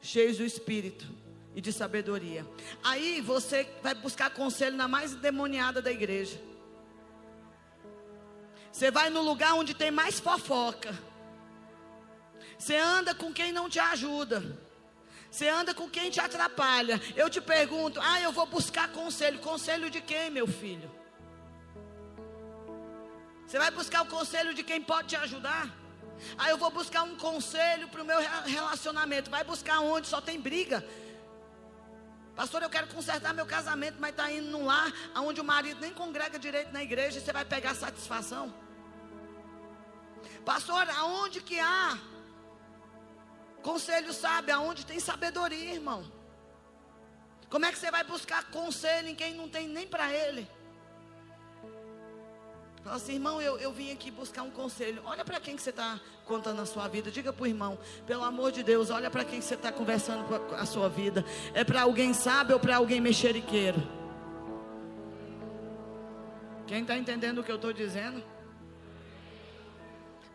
cheios 0.00 0.38
do 0.38 0.44
Espírito 0.44 1.06
e 1.54 1.60
de 1.60 1.72
sabedoria. 1.72 2.46
Aí 2.82 3.20
você 3.20 3.68
vai 3.82 3.94
buscar 3.94 4.30
conselho 4.30 4.76
na 4.76 4.88
mais 4.88 5.14
demoniada 5.14 5.82
da 5.82 5.90
igreja. 5.90 6.40
Você 8.72 8.90
vai 8.90 9.10
no 9.10 9.22
lugar 9.22 9.54
onde 9.54 9.74
tem 9.74 9.90
mais 9.90 10.20
fofoca. 10.20 10.96
Você 12.58 12.76
anda 12.76 13.14
com 13.14 13.32
quem 13.32 13.52
não 13.52 13.68
te 13.68 13.78
ajuda. 13.78 14.67
Você 15.30 15.48
anda 15.48 15.74
com 15.74 15.88
quem 15.88 16.10
te 16.10 16.20
atrapalha. 16.20 17.00
Eu 17.14 17.28
te 17.28 17.40
pergunto: 17.40 18.00
ah, 18.00 18.20
eu 18.20 18.32
vou 18.32 18.46
buscar 18.46 18.88
conselho. 18.88 19.38
Conselho 19.40 19.90
de 19.90 20.00
quem, 20.00 20.30
meu 20.30 20.46
filho? 20.46 20.90
Você 23.46 23.58
vai 23.58 23.70
buscar 23.70 24.02
o 24.02 24.06
conselho 24.06 24.52
de 24.54 24.62
quem 24.62 24.80
pode 24.80 25.08
te 25.08 25.16
ajudar? 25.16 25.74
Ah, 26.36 26.50
eu 26.50 26.58
vou 26.58 26.70
buscar 26.70 27.02
um 27.02 27.16
conselho 27.16 27.88
para 27.88 28.02
o 28.02 28.04
meu 28.04 28.18
relacionamento. 28.44 29.30
Vai 29.30 29.44
buscar 29.44 29.80
onde 29.80 30.06
só 30.06 30.20
tem 30.20 30.40
briga. 30.40 30.84
Pastor, 32.34 32.62
eu 32.62 32.70
quero 32.70 32.86
consertar 32.88 33.34
meu 33.34 33.46
casamento, 33.46 33.96
mas 33.98 34.10
está 34.10 34.30
indo 34.30 34.48
num 34.48 34.64
lar 34.64 34.92
onde 35.16 35.40
o 35.40 35.44
marido 35.44 35.80
nem 35.80 35.92
congrega 35.92 36.38
direito 36.38 36.72
na 36.72 36.82
igreja 36.82 37.18
e 37.18 37.20
você 37.20 37.32
vai 37.32 37.44
pegar 37.44 37.74
satisfação. 37.74 38.54
Pastor, 40.44 40.88
aonde 40.90 41.40
que 41.40 41.58
há 41.58 41.98
conselho 43.62 44.12
sabe 44.12 44.50
aonde 44.50 44.84
tem 44.84 45.00
sabedoria, 45.00 45.74
irmão. 45.74 46.04
Como 47.48 47.64
é 47.64 47.72
que 47.72 47.78
você 47.78 47.90
vai 47.90 48.04
buscar 48.04 48.50
conselho 48.50 49.08
em 49.08 49.14
quem 49.14 49.34
não 49.34 49.48
tem 49.48 49.66
nem 49.66 49.86
para 49.86 50.12
ele? 50.12 50.48
Fala 52.82 52.96
assim, 52.96 53.14
irmão, 53.14 53.40
eu, 53.40 53.58
eu 53.58 53.72
vim 53.72 53.92
aqui 53.92 54.10
buscar 54.10 54.42
um 54.42 54.50
conselho. 54.50 55.02
Olha 55.04 55.24
para 55.24 55.40
quem 55.40 55.56
que 55.56 55.62
você 55.62 55.70
está 55.70 56.00
contando 56.24 56.60
a 56.60 56.66
sua 56.66 56.88
vida. 56.88 57.10
Diga 57.10 57.32
para 57.32 57.42
o 57.42 57.46
irmão, 57.46 57.78
pelo 58.06 58.22
amor 58.22 58.52
de 58.52 58.62
Deus, 58.62 58.90
olha 58.90 59.10
para 59.10 59.24
quem 59.24 59.40
que 59.40 59.44
você 59.44 59.54
está 59.54 59.72
conversando 59.72 60.24
a 60.54 60.64
sua 60.64 60.88
vida. 60.88 61.24
É 61.54 61.64
para 61.64 61.82
alguém 61.82 62.14
sábio 62.14 62.54
ou 62.54 62.60
para 62.60 62.76
alguém 62.76 63.00
mexeriqueiro? 63.00 63.82
Quem 66.66 66.82
está 66.82 66.96
entendendo 66.96 67.38
o 67.38 67.44
que 67.44 67.50
eu 67.50 67.56
estou 67.56 67.72
dizendo? 67.72 68.22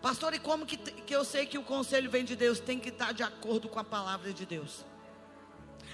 Pastor, 0.04 0.34
e 0.34 0.40
como 0.40 0.66
que, 0.66 0.76
que 0.76 1.16
eu 1.16 1.24
sei 1.24 1.46
que 1.46 1.58
o 1.58 1.64
conselho 1.64 2.12
vem 2.12 2.26
de 2.26 2.36
Deus? 2.36 2.60
Tem 2.60 2.78
que 2.78 2.90
estar 2.90 3.14
de 3.14 3.24
acordo 3.24 3.70
com 3.70 3.80
a 3.80 3.86
palavra 3.86 4.34
de 4.34 4.46
Deus. 4.46 4.86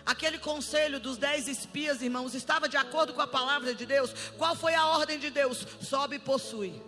Aquele 0.04 0.40
conselho 0.40 1.00
dos 1.00 1.16
dez 1.16 1.48
espias, 1.48 2.02
irmãos, 2.02 2.34
estava 2.34 2.68
de 2.68 2.76
acordo 2.76 3.14
com 3.14 3.22
a 3.22 3.28
palavra 3.28 3.76
de 3.76 3.86
Deus? 3.86 4.12
Qual 4.36 4.56
foi 4.56 4.74
a 4.74 4.88
ordem 4.88 5.20
de 5.20 5.30
Deus? 5.30 5.64
Sobe 5.80 6.16
e 6.16 6.20
possui. 6.20 6.82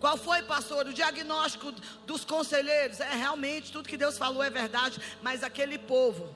Qual 0.00 0.16
foi, 0.16 0.42
pastor, 0.42 0.88
o 0.88 0.92
diagnóstico 0.92 1.70
dos 2.04 2.24
conselheiros? 2.24 2.98
É 2.98 3.14
realmente 3.14 3.70
tudo 3.70 3.88
que 3.88 3.96
Deus 3.96 4.18
falou 4.18 4.42
é 4.42 4.50
verdade, 4.50 5.00
mas 5.22 5.44
aquele 5.44 5.78
povo 5.78 6.34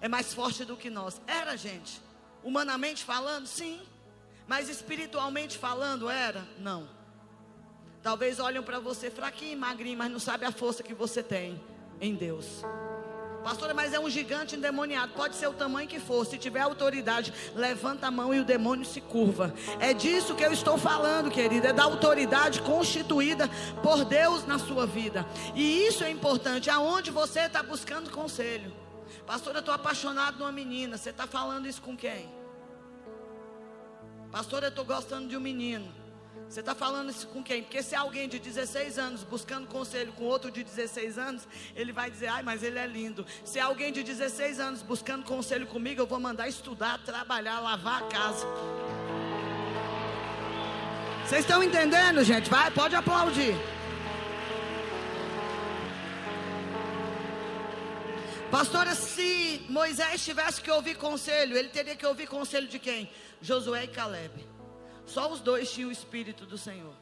é 0.00 0.08
mais 0.08 0.32
forte 0.32 0.64
do 0.64 0.78
que 0.78 0.88
nós. 0.88 1.20
Era, 1.26 1.58
gente. 1.58 2.00
Humanamente 2.42 3.04
falando, 3.04 3.46
sim. 3.46 3.82
Mas 4.48 4.70
espiritualmente 4.70 5.58
falando, 5.58 6.08
era? 6.08 6.48
Não. 6.58 7.01
Talvez 8.02 8.40
olhem 8.40 8.62
para 8.62 8.80
você 8.80 9.10
fraquinho, 9.10 9.58
magrinho, 9.58 9.96
mas 9.96 10.10
não 10.10 10.18
sabe 10.18 10.44
a 10.44 10.50
força 10.50 10.82
que 10.82 10.92
você 10.92 11.22
tem 11.22 11.60
em 12.00 12.14
Deus. 12.14 12.62
Pastora, 13.44 13.74
mas 13.74 13.92
é 13.92 13.98
um 13.98 14.08
gigante 14.08 14.54
endemoniado. 14.54 15.12
Pode 15.14 15.34
ser 15.34 15.48
o 15.48 15.52
tamanho 15.52 15.88
que 15.88 15.98
for. 15.98 16.24
Se 16.24 16.38
tiver 16.38 16.60
autoridade, 16.60 17.32
levanta 17.54 18.06
a 18.06 18.10
mão 18.10 18.32
e 18.32 18.40
o 18.40 18.44
demônio 18.44 18.84
se 18.84 19.00
curva. 19.00 19.52
É 19.80 19.92
disso 19.92 20.34
que 20.34 20.44
eu 20.44 20.52
estou 20.52 20.78
falando, 20.78 21.30
querida. 21.30 21.68
É 21.68 21.72
da 21.72 21.82
autoridade 21.84 22.62
constituída 22.62 23.48
por 23.82 24.04
Deus 24.04 24.46
na 24.46 24.58
sua 24.58 24.86
vida. 24.86 25.26
E 25.54 25.86
isso 25.86 26.04
é 26.04 26.10
importante. 26.10 26.70
Aonde 26.70 27.10
você 27.10 27.40
está 27.40 27.62
buscando 27.62 28.10
conselho? 28.10 28.72
Pastora, 29.26 29.58
eu 29.58 29.60
estou 29.60 29.74
apaixonado 29.74 30.38
numa 30.38 30.52
menina. 30.52 30.96
Você 30.96 31.10
está 31.10 31.26
falando 31.26 31.66
isso 31.66 31.82
com 31.82 31.96
quem? 31.96 32.32
Pastora, 34.30 34.66
eu 34.66 34.70
estou 34.70 34.84
gostando 34.84 35.28
de 35.28 35.36
um 35.36 35.40
menino. 35.40 36.01
Você 36.52 36.60
está 36.60 36.74
falando 36.74 37.08
isso 37.08 37.26
com 37.28 37.42
quem? 37.42 37.62
Porque 37.62 37.82
se 37.82 37.94
é 37.94 37.98
alguém 37.98 38.28
de 38.28 38.38
16 38.38 38.98
anos 38.98 39.24
buscando 39.24 39.66
conselho 39.66 40.12
com 40.12 40.24
outro 40.24 40.50
de 40.50 40.62
16 40.62 41.16
anos, 41.16 41.48
ele 41.74 41.92
vai 41.92 42.10
dizer, 42.10 42.26
ai, 42.26 42.42
mas 42.42 42.62
ele 42.62 42.78
é 42.78 42.86
lindo. 42.86 43.24
Se 43.42 43.58
é 43.58 43.62
alguém 43.62 43.90
de 43.90 44.02
16 44.02 44.60
anos 44.60 44.82
buscando 44.82 45.24
conselho 45.24 45.66
comigo, 45.66 46.02
eu 46.02 46.06
vou 46.06 46.20
mandar 46.20 46.46
estudar, 46.48 46.98
trabalhar, 46.98 47.58
lavar 47.58 48.02
a 48.02 48.06
casa. 48.06 48.46
Vocês 51.24 51.40
estão 51.40 51.62
entendendo, 51.62 52.22
gente? 52.22 52.50
Vai, 52.50 52.70
pode 52.70 52.94
aplaudir. 52.94 53.54
Pastora, 58.50 58.94
se 58.94 59.64
Moisés 59.70 60.22
tivesse 60.22 60.60
que 60.60 60.70
ouvir 60.70 60.98
conselho, 60.98 61.56
ele 61.56 61.70
teria 61.70 61.96
que 61.96 62.04
ouvir 62.04 62.26
conselho 62.26 62.68
de 62.68 62.78
quem? 62.78 63.10
Josué 63.40 63.84
e 63.84 63.88
Caleb. 63.88 64.51
Só 65.12 65.30
os 65.30 65.40
dois 65.40 65.70
tinham 65.70 65.90
o 65.90 65.92
Espírito 65.92 66.46
do 66.46 66.56
Senhor. 66.56 66.94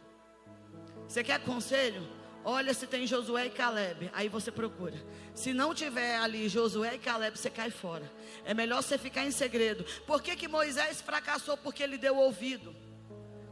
Você 1.06 1.22
quer 1.22 1.38
conselho? 1.44 2.02
Olha 2.44 2.74
se 2.74 2.84
tem 2.84 3.06
Josué 3.06 3.46
e 3.46 3.50
Caleb. 3.50 4.10
Aí 4.12 4.28
você 4.28 4.50
procura. 4.50 5.00
Se 5.32 5.54
não 5.54 5.72
tiver 5.72 6.16
ali 6.16 6.48
Josué 6.48 6.96
e 6.96 6.98
Caleb, 6.98 7.38
você 7.38 7.48
cai 7.48 7.70
fora. 7.70 8.10
É 8.44 8.52
melhor 8.52 8.82
você 8.82 8.98
ficar 8.98 9.24
em 9.24 9.30
segredo. 9.30 9.84
Por 10.08 10.20
que, 10.20 10.34
que 10.34 10.48
Moisés 10.48 11.00
fracassou? 11.00 11.56
Porque 11.56 11.84
ele 11.84 11.96
deu 11.96 12.16
ouvido. 12.16 12.74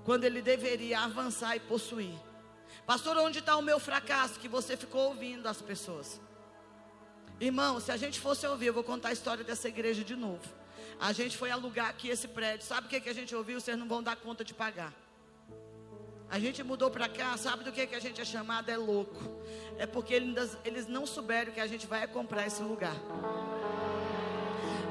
Quando 0.04 0.24
ele 0.24 0.42
deveria 0.42 1.02
avançar 1.02 1.54
e 1.54 1.60
possuir. 1.60 2.18
Pastor, 2.84 3.16
onde 3.16 3.38
está 3.38 3.56
o 3.56 3.62
meu 3.62 3.78
fracasso? 3.78 4.40
Que 4.40 4.48
você 4.48 4.76
ficou 4.76 5.10
ouvindo 5.10 5.46
as 5.46 5.62
pessoas. 5.62 6.20
Irmão, 7.38 7.78
se 7.78 7.92
a 7.92 7.96
gente 7.96 8.18
fosse 8.18 8.44
ouvir, 8.44 8.66
eu 8.66 8.74
vou 8.74 8.82
contar 8.82 9.10
a 9.10 9.12
história 9.12 9.44
dessa 9.44 9.68
igreja 9.68 10.02
de 10.02 10.16
novo. 10.16 10.57
A 11.00 11.12
gente 11.12 11.36
foi 11.36 11.50
alugar 11.50 11.88
aqui 11.88 12.08
esse 12.08 12.26
prédio. 12.26 12.66
Sabe 12.66 12.86
o 12.86 12.90
que, 12.90 13.00
que 13.00 13.08
a 13.08 13.14
gente 13.14 13.34
ouviu? 13.34 13.60
Vocês 13.60 13.78
não 13.78 13.86
vão 13.86 14.02
dar 14.02 14.16
conta 14.16 14.44
de 14.44 14.52
pagar. 14.52 14.92
A 16.30 16.38
gente 16.38 16.62
mudou 16.62 16.90
para 16.90 17.08
cá, 17.08 17.36
sabe 17.38 17.64
do 17.64 17.72
que, 17.72 17.86
que 17.86 17.94
a 17.94 18.00
gente 18.00 18.20
é 18.20 18.24
chamado? 18.24 18.68
É 18.68 18.76
louco. 18.76 19.18
É 19.78 19.86
porque 19.86 20.12
eles, 20.12 20.86
não 20.86 21.06
souberam 21.06 21.52
que 21.52 21.60
a 21.60 21.66
gente 21.66 21.86
vai 21.86 22.06
comprar 22.06 22.46
esse 22.46 22.62
lugar. 22.62 22.94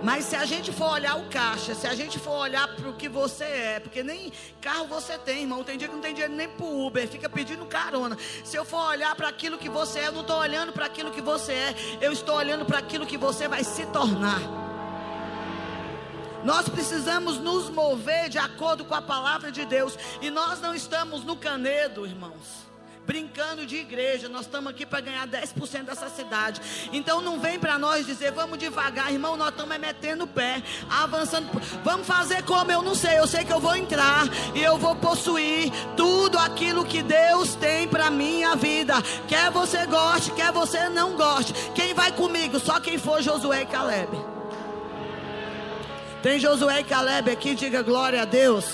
Mas 0.01 0.25
se 0.25 0.35
a 0.35 0.45
gente 0.45 0.71
for 0.71 0.91
olhar 0.91 1.15
o 1.15 1.27
caixa, 1.29 1.75
se 1.75 1.85
a 1.85 1.93
gente 1.93 2.17
for 2.17 2.37
olhar 2.39 2.67
para 2.75 2.89
o 2.89 2.93
que 2.95 3.09
você 3.09 3.43
é, 3.43 3.79
porque 3.79 4.01
nem 4.01 4.31
carro 4.61 4.87
você 4.87 5.17
tem, 5.17 5.41
irmão. 5.41 5.63
Tem 5.63 5.77
dia 5.77 5.87
que 5.87 5.93
não 5.93 6.01
tem 6.01 6.13
dinheiro 6.13 6.33
nem 6.33 6.47
para 6.47 6.65
Uber, 6.65 7.07
fica 7.07 7.29
pedindo 7.29 7.65
carona. 7.65 8.17
Se 8.43 8.55
eu 8.55 8.63
for 8.63 8.87
olhar 8.87 9.13
para 9.15 9.27
aquilo 9.27 9.57
que 9.57 9.69
você 9.69 9.99
é, 9.99 10.07
eu 10.07 10.13
não 10.13 10.21
estou 10.21 10.37
olhando 10.37 10.71
para 10.71 10.85
aquilo 10.85 11.11
que 11.11 11.21
você 11.21 11.53
é, 11.53 11.75
eu 12.01 12.11
estou 12.11 12.35
olhando 12.35 12.65
para 12.65 12.79
aquilo 12.79 13.05
que 13.05 13.17
você 13.17 13.47
vai 13.47 13.63
se 13.63 13.85
tornar. 13.87 14.66
Nós 16.43 16.69
precisamos 16.69 17.37
nos 17.37 17.69
mover 17.69 18.29
de 18.29 18.37
acordo 18.37 18.85
com 18.85 18.95
a 18.95 19.01
palavra 19.01 19.51
de 19.51 19.65
Deus. 19.65 19.97
E 20.21 20.29
nós 20.29 20.61
não 20.61 20.73
estamos 20.73 21.23
no 21.23 21.35
canedo, 21.35 22.05
irmãos 22.05 22.67
brincando 23.07 23.65
de 23.65 23.77
igreja. 23.77 24.27
Nós 24.27 24.41
estamos 24.41 24.69
aqui 24.69 24.85
para 24.85 24.99
ganhar 24.99 25.25
10% 25.25 25.83
dessa 25.85 26.09
cidade. 26.09 26.61
Então 26.91 27.21
não 27.21 27.39
vem 27.39 27.57
para 27.57 27.79
nós 27.79 28.05
dizer, 28.05 28.31
vamos 28.33 28.59
devagar, 28.59 29.11
irmão. 29.11 29.37
Nós 29.37 29.49
estamos 29.49 29.77
metendo 29.77 30.25
o 30.25 30.27
pé, 30.27 30.61
avançando. 30.89 31.47
Vamos 31.83 32.05
fazer 32.05 32.43
como? 32.43 32.69
Eu 32.69 32.81
não 32.81 32.93
sei. 32.93 33.17
Eu 33.17 33.25
sei 33.25 33.45
que 33.45 33.53
eu 33.53 33.61
vou 33.61 33.75
entrar 33.75 34.25
e 34.53 34.61
eu 34.61 34.77
vou 34.77 34.95
possuir 34.97 35.71
tudo 35.95 36.37
aquilo 36.37 36.83
que 36.83 37.01
Deus 37.01 37.55
tem 37.55 37.87
para 37.87 38.11
minha 38.11 38.55
vida. 38.55 38.95
Quer 39.27 39.49
você 39.49 39.85
goste, 39.85 40.31
quer 40.31 40.51
você 40.51 40.89
não 40.89 41.15
goste. 41.15 41.53
Quem 41.73 41.93
vai 41.93 42.11
comigo? 42.11 42.59
Só 42.59 42.79
quem 42.81 42.97
for 42.97 43.21
Josué 43.21 43.61
e 43.61 43.65
Caleb. 43.65 44.36
Tem 46.21 46.39
Josué 46.39 46.79
e 46.79 46.83
Caleb 46.83 47.29
aqui, 47.29 47.53
diga 47.53 47.83
glória 47.83 48.23
a 48.23 48.25
Deus. 48.25 48.65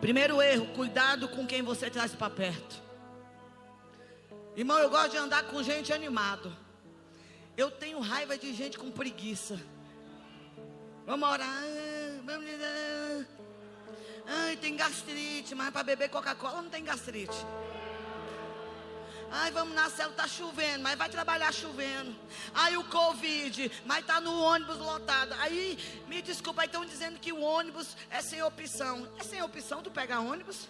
Primeiro 0.00 0.42
erro, 0.42 0.66
cuidado 0.74 1.28
com 1.28 1.46
quem 1.46 1.62
você 1.62 1.88
traz 1.88 2.12
para 2.12 2.28
perto. 2.28 2.82
Irmão, 4.56 4.78
eu 4.78 4.90
gosto 4.90 5.12
de 5.12 5.18
andar 5.18 5.44
com 5.44 5.62
gente 5.62 5.92
animado. 5.92 6.52
Eu 7.56 7.70
tenho 7.70 8.00
raiva 8.00 8.36
de 8.36 8.52
gente 8.52 8.76
com 8.76 8.90
preguiça. 8.90 9.60
Vamos 11.06 11.28
orar. 11.28 11.62
Ai, 14.26 14.56
tem 14.56 14.74
gastrite, 14.74 15.54
mas 15.54 15.70
para 15.70 15.84
beber 15.84 16.08
Coca-Cola 16.08 16.60
não 16.60 16.68
tem 16.68 16.82
gastrite. 16.82 17.36
Ai, 19.34 19.50
vamos 19.50 19.74
na 19.74 19.88
célula, 19.88 20.14
tá 20.14 20.28
chovendo, 20.28 20.82
mas 20.82 20.98
vai 20.98 21.08
trabalhar 21.08 21.50
chovendo. 21.54 22.14
Aí 22.52 22.76
o 22.76 22.84
Covid, 22.84 23.72
mas 23.86 24.04
tá 24.04 24.20
no 24.20 24.38
ônibus 24.38 24.76
lotado. 24.76 25.32
Aí, 25.38 25.78
me 26.06 26.20
desculpa, 26.20 26.60
aí 26.60 26.66
estão 26.66 26.84
dizendo 26.84 27.18
que 27.18 27.32
o 27.32 27.40
ônibus 27.40 27.96
é 28.10 28.20
sem 28.20 28.42
opção. 28.42 29.10
É 29.18 29.22
sem 29.22 29.42
opção 29.42 29.82
tu 29.82 29.90
pegar 29.90 30.20
ônibus? 30.20 30.68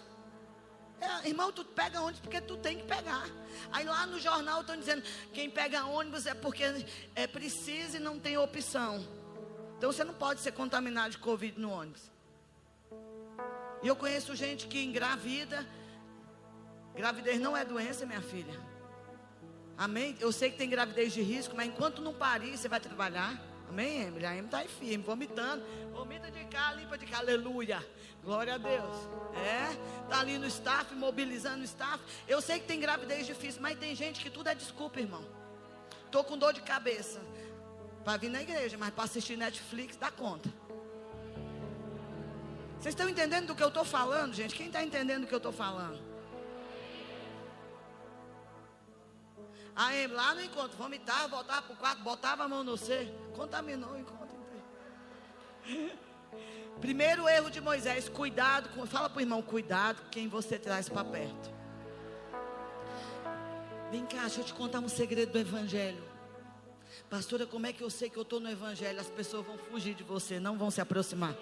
É, 1.01 1.27
irmão, 1.27 1.51
tu 1.51 1.65
pega 1.65 1.99
ônibus 1.99 2.21
porque 2.21 2.39
tu 2.39 2.55
tem 2.55 2.77
que 2.77 2.83
pegar. 2.85 3.27
Aí 3.69 3.83
lá 3.83 4.05
no 4.05 4.17
jornal 4.17 4.61
estão 4.61 4.77
dizendo, 4.77 5.03
quem 5.33 5.49
pega 5.49 5.85
ônibus 5.85 6.25
é 6.25 6.33
porque 6.33 6.63
é 7.15 7.27
preciso 7.27 7.97
e 7.97 7.99
não 7.99 8.17
tem 8.17 8.37
opção. 8.37 9.05
Então 9.77 9.91
você 9.91 10.05
não 10.05 10.13
pode 10.13 10.39
ser 10.39 10.53
contaminado 10.53 11.09
de 11.09 11.17
Covid 11.17 11.59
no 11.59 11.69
ônibus. 11.69 12.09
E 13.81 13.87
eu 13.89 13.95
conheço 13.97 14.33
gente 14.33 14.67
que 14.67 14.81
engravida 14.81 15.67
Gravidez 16.95 17.39
não 17.39 17.57
é 17.57 17.65
doença, 17.65 18.05
minha 18.05 18.21
filha. 18.21 18.59
Amém? 19.77 20.15
Eu 20.19 20.31
sei 20.31 20.51
que 20.51 20.57
tem 20.57 20.69
gravidez 20.69 21.13
de 21.13 21.21
risco, 21.21 21.55
mas 21.55 21.67
enquanto 21.67 22.01
não 22.01 22.13
parir, 22.13 22.55
você 22.57 22.69
vai 22.69 22.79
trabalhar. 22.79 23.41
Amém, 23.67 24.03
Emily? 24.03 24.25
A 24.25 24.31
Emily 24.31 24.45
está 24.45 24.59
aí 24.59 24.67
firme, 24.67 25.03
vomitando. 25.03 25.63
Vomita 25.91 26.29
de 26.29 26.43
cá, 26.45 26.73
limpa 26.73 26.95
de 26.95 27.07
cá. 27.07 27.17
Aleluia. 27.17 27.83
Glória 28.23 28.53
a 28.53 28.57
Deus. 28.57 28.95
É? 29.35 30.03
Está 30.03 30.19
ali 30.19 30.37
no 30.37 30.45
staff, 30.45 30.93
mobilizando 30.93 31.61
o 31.61 31.65
staff. 31.65 32.03
Eu 32.27 32.39
sei 32.39 32.59
que 32.59 32.67
tem 32.67 32.79
gravidez 32.79 33.25
difícil, 33.25 33.61
mas 33.61 33.77
tem 33.79 33.95
gente 33.95 34.21
que 34.21 34.29
tudo 34.29 34.47
é 34.47 34.55
desculpa, 34.55 34.99
irmão. 34.99 35.25
Estou 36.05 36.23
com 36.23 36.37
dor 36.37 36.53
de 36.53 36.61
cabeça. 36.61 37.19
Para 38.05 38.17
vir 38.17 38.29
na 38.29 38.43
igreja, 38.43 38.77
mas 38.77 38.91
para 38.91 39.05
assistir 39.05 39.35
Netflix, 39.35 39.95
dá 39.95 40.11
conta. 40.11 40.49
Vocês 42.79 42.93
estão 42.93 43.09
entendendo 43.09 43.47
do 43.47 43.55
que 43.55 43.63
eu 43.63 43.69
estou 43.69 43.85
falando, 43.85 44.33
gente? 44.35 44.53
Quem 44.53 44.67
está 44.67 44.83
entendendo 44.83 45.21
do 45.21 45.27
que 45.27 45.33
eu 45.33 45.37
estou 45.37 45.53
falando? 45.53 46.12
Aí 49.75 50.07
lá 50.07 50.35
no 50.35 50.41
encontro, 50.41 50.77
vomitava, 50.77 51.27
voltava 51.27 51.61
para 51.63 51.73
o 51.73 51.77
quarto, 51.77 52.03
botava 52.03 52.43
a 52.43 52.47
mão 52.47 52.63
no 52.63 52.77
ser, 52.77 53.11
contaminou 53.35 53.91
o 53.91 53.97
encontro. 53.97 54.37
Primeiro 56.79 57.27
erro 57.27 57.49
de 57.49 57.61
Moisés, 57.61 58.09
cuidado 58.09 58.69
com, 58.69 58.85
fala 58.85 59.09
para 59.09 59.17
o 59.17 59.21
irmão, 59.21 59.41
cuidado 59.41 60.01
com 60.01 60.09
quem 60.09 60.27
você 60.27 60.59
traz 60.59 60.89
para 60.89 61.03
perto. 61.03 61.51
Vem 63.91 64.05
cá, 64.05 64.21
deixa 64.21 64.41
eu 64.41 64.45
te 64.45 64.53
contar 64.53 64.79
um 64.79 64.89
segredo 64.89 65.31
do 65.31 65.39
Evangelho. 65.39 66.03
Pastora, 67.09 67.45
como 67.45 67.67
é 67.67 67.73
que 67.73 67.83
eu 67.83 67.89
sei 67.89 68.09
que 68.09 68.17
eu 68.17 68.23
estou 68.23 68.39
no 68.39 68.49
Evangelho? 68.49 68.99
As 68.99 69.09
pessoas 69.09 69.45
vão 69.45 69.57
fugir 69.57 69.93
de 69.93 70.03
você, 70.03 70.39
não 70.39 70.57
vão 70.57 70.71
se 70.71 70.81
aproximar. 70.81 71.35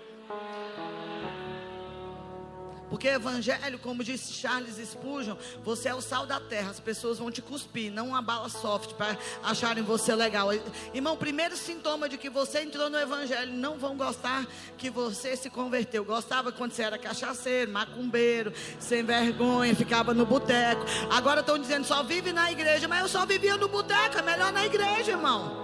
Porque 2.92 3.08
evangelho, 3.08 3.80
como 3.80 4.04
disse 4.04 4.34
Charles 4.34 4.76
Spurgeon, 4.76 5.38
você 5.64 5.88
é 5.88 5.96
o 5.96 6.02
sal 6.02 6.26
da 6.26 6.42
terra. 6.42 6.72
As 6.72 6.80
pessoas 6.82 7.20
vão 7.20 7.32
te 7.32 7.42
cuspir, 7.42 7.90
não 7.90 8.10
uma 8.10 8.22
bala 8.22 8.50
soft 8.50 8.96
para 8.96 9.18
acharem 9.42 9.82
você 9.82 10.14
legal. 10.14 10.50
Irmão, 10.94 11.16
primeiro 11.16 11.56
sintoma 11.56 12.10
de 12.10 12.18
que 12.18 12.30
você 12.30 12.64
entrou 12.64 12.90
no 12.90 13.00
evangelho, 13.00 13.54
não 13.54 13.78
vão 13.80 13.96
gostar 13.96 14.46
que 14.78 14.90
você 14.90 15.38
se 15.38 15.50
converteu. 15.50 16.04
Gostava 16.04 16.52
quando 16.52 16.74
você 16.74 16.84
era 16.84 16.98
cachaceiro, 16.98 17.72
macumbeiro, 17.72 18.52
sem 18.78 19.04
vergonha, 19.04 19.74
ficava 19.74 20.14
no 20.14 20.26
boteco. 20.26 20.84
Agora 21.10 21.40
estão 21.40 21.58
dizendo 21.58 21.86
só 21.86 22.04
vive 22.04 22.34
na 22.34 22.52
igreja, 22.52 22.90
mas 22.90 23.04
eu 23.04 23.08
só 23.08 23.26
vivia 23.26 23.56
no 23.56 23.70
boteco, 23.70 24.18
é 24.18 24.22
melhor 24.22 24.52
na 24.52 24.66
igreja, 24.66 25.12
irmão. 25.12 25.61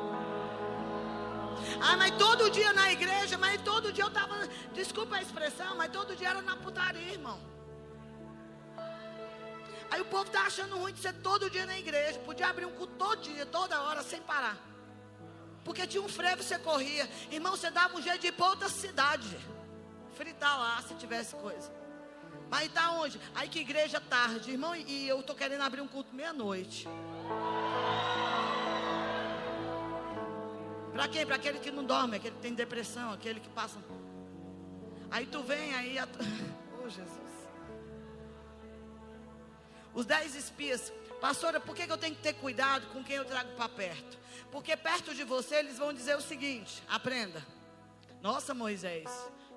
Ah, 1.81 1.95
mas 1.97 2.11
todo 2.17 2.49
dia 2.49 2.73
na 2.73 2.91
igreja, 2.91 3.37
mas 3.37 3.61
todo 3.61 3.91
dia 3.91 4.03
eu 4.03 4.07
estava, 4.07 4.35
desculpa 4.73 5.15
a 5.17 5.21
expressão, 5.21 5.75
mas 5.75 5.91
todo 5.91 6.15
dia 6.15 6.29
era 6.29 6.41
na 6.41 6.55
putaria, 6.55 7.13
irmão. 7.13 7.39
Aí 9.89 10.01
o 10.01 10.05
povo 10.05 10.25
está 10.25 10.41
achando 10.41 10.77
ruim 10.77 10.93
de 10.93 10.99
ser 10.99 11.13
todo 11.13 11.49
dia 11.49 11.65
na 11.65 11.77
igreja. 11.77 12.19
Podia 12.19 12.47
abrir 12.47 12.65
um 12.65 12.71
culto 12.71 12.93
todo 12.97 13.21
dia, 13.21 13.45
toda 13.45 13.81
hora, 13.81 14.03
sem 14.03 14.21
parar. 14.21 14.57
Porque 15.63 15.87
tinha 15.87 16.01
um 16.01 16.09
frevo, 16.09 16.43
você 16.43 16.57
corria. 16.59 17.09
Irmão, 17.31 17.55
você 17.55 17.69
dava 17.69 17.95
um 17.97 18.01
jeito 18.01 18.19
de 18.19 18.27
ir 18.27 18.31
para 18.33 18.47
outra 18.47 18.69
cidade. 18.69 19.37
Fritar 20.15 20.59
lá, 20.59 20.81
se 20.81 20.93
tivesse 20.95 21.35
coisa. 21.35 21.71
Mas 22.49 22.67
está 22.67 22.91
onde? 22.91 23.19
Aí 23.35 23.49
que 23.49 23.59
igreja 23.59 23.99
tarde, 23.99 24.51
irmão, 24.51 24.75
e 24.75 25.07
eu 25.07 25.19
estou 25.19 25.35
querendo 25.35 25.61
abrir 25.61 25.81
um 25.81 25.87
culto 25.87 26.13
meia-noite. 26.13 26.87
Para 30.97 31.07
quem? 31.07 31.27
Para 31.27 31.35
aquele 31.35 31.59
que 31.59 31.69
não 31.69 31.83
dorme, 31.83 32.17
aquele 32.17 32.33
que 32.33 32.41
tem 32.41 32.55
depressão, 32.55 33.11
aquele 33.11 33.39
que 33.39 33.49
passa. 33.49 33.77
Aí 35.11 35.27
tu 35.27 35.43
vem 35.43 35.75
aí. 35.75 35.99
A... 35.99 36.07
Oh, 36.83 36.89
Jesus. 36.89 37.49
Os 39.93 40.05
dez 40.07 40.33
espias. 40.33 40.91
Pastora, 41.21 41.59
por 41.59 41.75
que 41.75 41.91
eu 41.91 41.97
tenho 41.97 42.15
que 42.15 42.21
ter 42.21 42.33
cuidado 42.33 42.87
com 42.87 43.03
quem 43.03 43.17
eu 43.17 43.25
trago 43.25 43.51
para 43.55 43.69
perto? 43.69 44.17
Porque 44.51 44.75
perto 44.75 45.13
de 45.13 45.23
você 45.23 45.55
eles 45.55 45.77
vão 45.77 45.93
dizer 45.93 46.15
o 46.15 46.21
seguinte: 46.21 46.81
aprenda. 46.87 47.45
Nossa, 48.19 48.55
Moisés, 48.55 49.07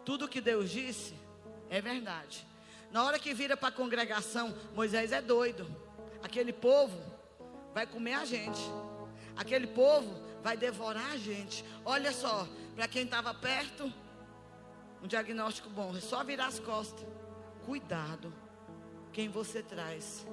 tudo 0.05 0.29
que 0.29 0.43
Deus 0.43 0.71
disse 0.71 1.15
é 1.71 1.81
verdade. 1.81 2.47
Na 2.91 3.05
hora 3.05 3.19
que 3.19 3.33
vira 3.33 3.57
para 3.57 3.69
a 3.69 3.73
congregação, 3.73 4.55
Moisés 4.75 5.11
é 5.11 5.23
doido. 5.23 5.67
Aquele 6.23 6.53
povo 6.53 7.01
vai 7.73 7.87
comer 7.87 8.15
a 8.15 8.27
gente. 8.27 8.61
Aquele 9.37 9.67
povo 9.67 10.30
vai 10.43 10.57
devorar 10.57 11.13
a 11.13 11.17
gente. 11.17 11.65
Olha 11.85 12.13
só, 12.13 12.47
para 12.75 12.89
quem 12.89 13.05
estava 13.05 13.33
perto, 13.35 13.93
um 15.03 15.07
diagnóstico 15.07 15.69
bom, 15.71 15.97
é 15.97 16.01
só 16.01 16.23
virar 16.25 16.47
as 16.47 16.59
costas. 16.59 17.07
Cuidado 17.65 18.33
quem 19.13 19.29
você 19.29 19.63
traz 19.63 20.27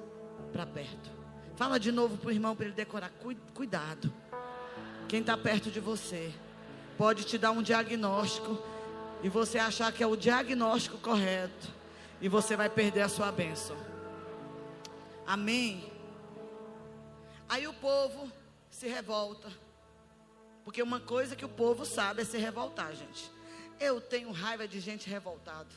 para 0.52 0.66
perto. 0.66 1.10
Fala 1.56 1.78
de 1.78 1.90
novo 1.90 2.16
para 2.16 2.28
o 2.28 2.32
irmão 2.32 2.54
para 2.54 2.66
ele 2.66 2.74
decorar. 2.74 3.10
Cuidado. 3.54 4.12
Quem 5.08 5.20
está 5.20 5.36
perto 5.36 5.70
de 5.70 5.80
você 5.80 6.32
pode 6.96 7.24
te 7.24 7.38
dar 7.38 7.50
um 7.50 7.62
diagnóstico 7.62 8.58
e 9.22 9.28
você 9.28 9.58
achar 9.58 9.92
que 9.92 10.02
é 10.02 10.06
o 10.06 10.16
diagnóstico 10.16 10.98
correto 10.98 11.68
e 12.20 12.28
você 12.28 12.56
vai 12.56 12.68
perder 12.68 13.02
a 13.02 13.08
sua 13.08 13.32
bênção. 13.32 13.76
Amém. 15.26 15.92
Aí 17.48 17.66
o 17.66 17.74
povo 17.74 18.30
se 18.70 18.86
revolta. 18.86 19.50
Porque 20.68 20.82
uma 20.82 21.00
coisa 21.00 21.34
que 21.34 21.46
o 21.46 21.48
povo 21.48 21.86
sabe 21.86 22.20
é 22.20 22.24
se 22.26 22.36
revoltar, 22.36 22.94
gente. 22.94 23.32
Eu 23.80 24.02
tenho 24.02 24.30
raiva 24.30 24.68
de 24.68 24.78
gente 24.80 25.08
revoltada. 25.08 25.70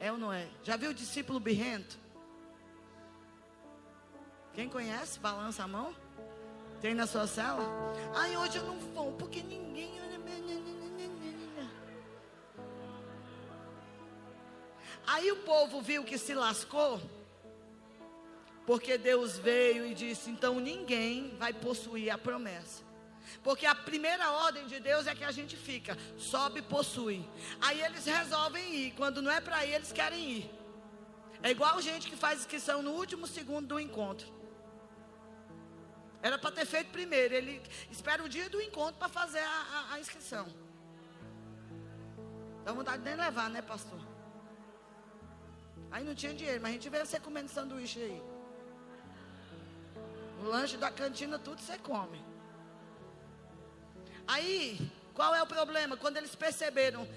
É 0.00 0.10
ou 0.10 0.18
não 0.18 0.32
é? 0.32 0.48
Já 0.64 0.76
viu 0.76 0.90
o 0.90 0.94
discípulo 0.94 1.38
birrento? 1.38 1.96
Quem 4.54 4.68
conhece? 4.68 5.20
Balança 5.20 5.62
a 5.62 5.68
mão. 5.68 5.94
Tem 6.80 6.94
na 6.94 7.06
sua 7.06 7.28
cela? 7.28 7.62
Ai, 8.12 8.36
hoje 8.36 8.58
eu 8.58 8.64
não 8.64 8.80
vou, 8.80 9.12
porque 9.12 9.40
ninguém. 9.40 9.94
Aí 15.06 15.30
o 15.30 15.36
povo 15.44 15.80
viu 15.80 16.02
que 16.02 16.18
se 16.18 16.34
lascou. 16.34 17.00
Porque 18.66 18.96
Deus 18.96 19.36
veio 19.36 19.86
e 19.86 19.94
disse: 19.94 20.30
então 20.30 20.58
ninguém 20.58 21.36
vai 21.38 21.52
possuir 21.52 22.10
a 22.10 22.18
promessa. 22.18 22.82
Porque 23.42 23.66
a 23.66 23.74
primeira 23.74 24.30
ordem 24.30 24.66
de 24.66 24.80
Deus 24.80 25.06
é 25.06 25.14
que 25.14 25.24
a 25.24 25.32
gente 25.32 25.56
fica, 25.56 25.96
sobe 26.16 26.60
e 26.60 26.62
possui. 26.62 27.28
Aí 27.60 27.80
eles 27.82 28.04
resolvem 28.04 28.74
ir, 28.74 28.90
quando 28.92 29.20
não 29.20 29.30
é 29.30 29.40
para 29.40 29.64
ir, 29.66 29.74
eles 29.74 29.92
querem 29.92 30.30
ir. 30.38 30.50
É 31.42 31.50
igual 31.50 31.80
gente 31.82 32.08
que 32.08 32.16
faz 32.16 32.40
inscrição 32.40 32.82
no 32.82 32.92
último 32.92 33.26
segundo 33.26 33.66
do 33.68 33.80
encontro. 33.80 34.32
Era 36.22 36.38
para 36.38 36.50
ter 36.52 36.64
feito 36.64 36.90
primeiro, 36.90 37.34
ele 37.34 37.60
espera 37.90 38.22
o 38.22 38.28
dia 38.28 38.48
do 38.48 38.62
encontro 38.62 38.94
para 38.94 39.10
fazer 39.10 39.40
a, 39.40 39.88
a, 39.90 39.94
a 39.94 40.00
inscrição. 40.00 40.46
Dá 42.64 42.72
vontade 42.72 43.02
de 43.02 43.10
nem 43.10 43.14
levar, 43.14 43.50
né, 43.50 43.60
pastor? 43.60 44.00
Aí 45.90 46.02
não 46.02 46.14
tinha 46.14 46.32
dinheiro, 46.32 46.62
mas 46.62 46.70
a 46.70 46.72
gente 46.72 46.88
veio 46.88 47.04
você 47.04 47.20
comendo 47.20 47.50
sanduíche 47.50 48.00
aí. 48.00 48.33
O 50.44 50.48
lanche 50.48 50.76
da 50.76 50.90
cantina, 50.90 51.38
tudo 51.38 51.58
você 51.62 51.78
come. 51.78 52.22
Aí, 54.26 54.78
qual 55.14 55.34
é 55.34 55.42
o 55.42 55.46
problema? 55.46 55.96
Quando 55.96 56.18
eles 56.18 56.34
perceberam 56.34 57.08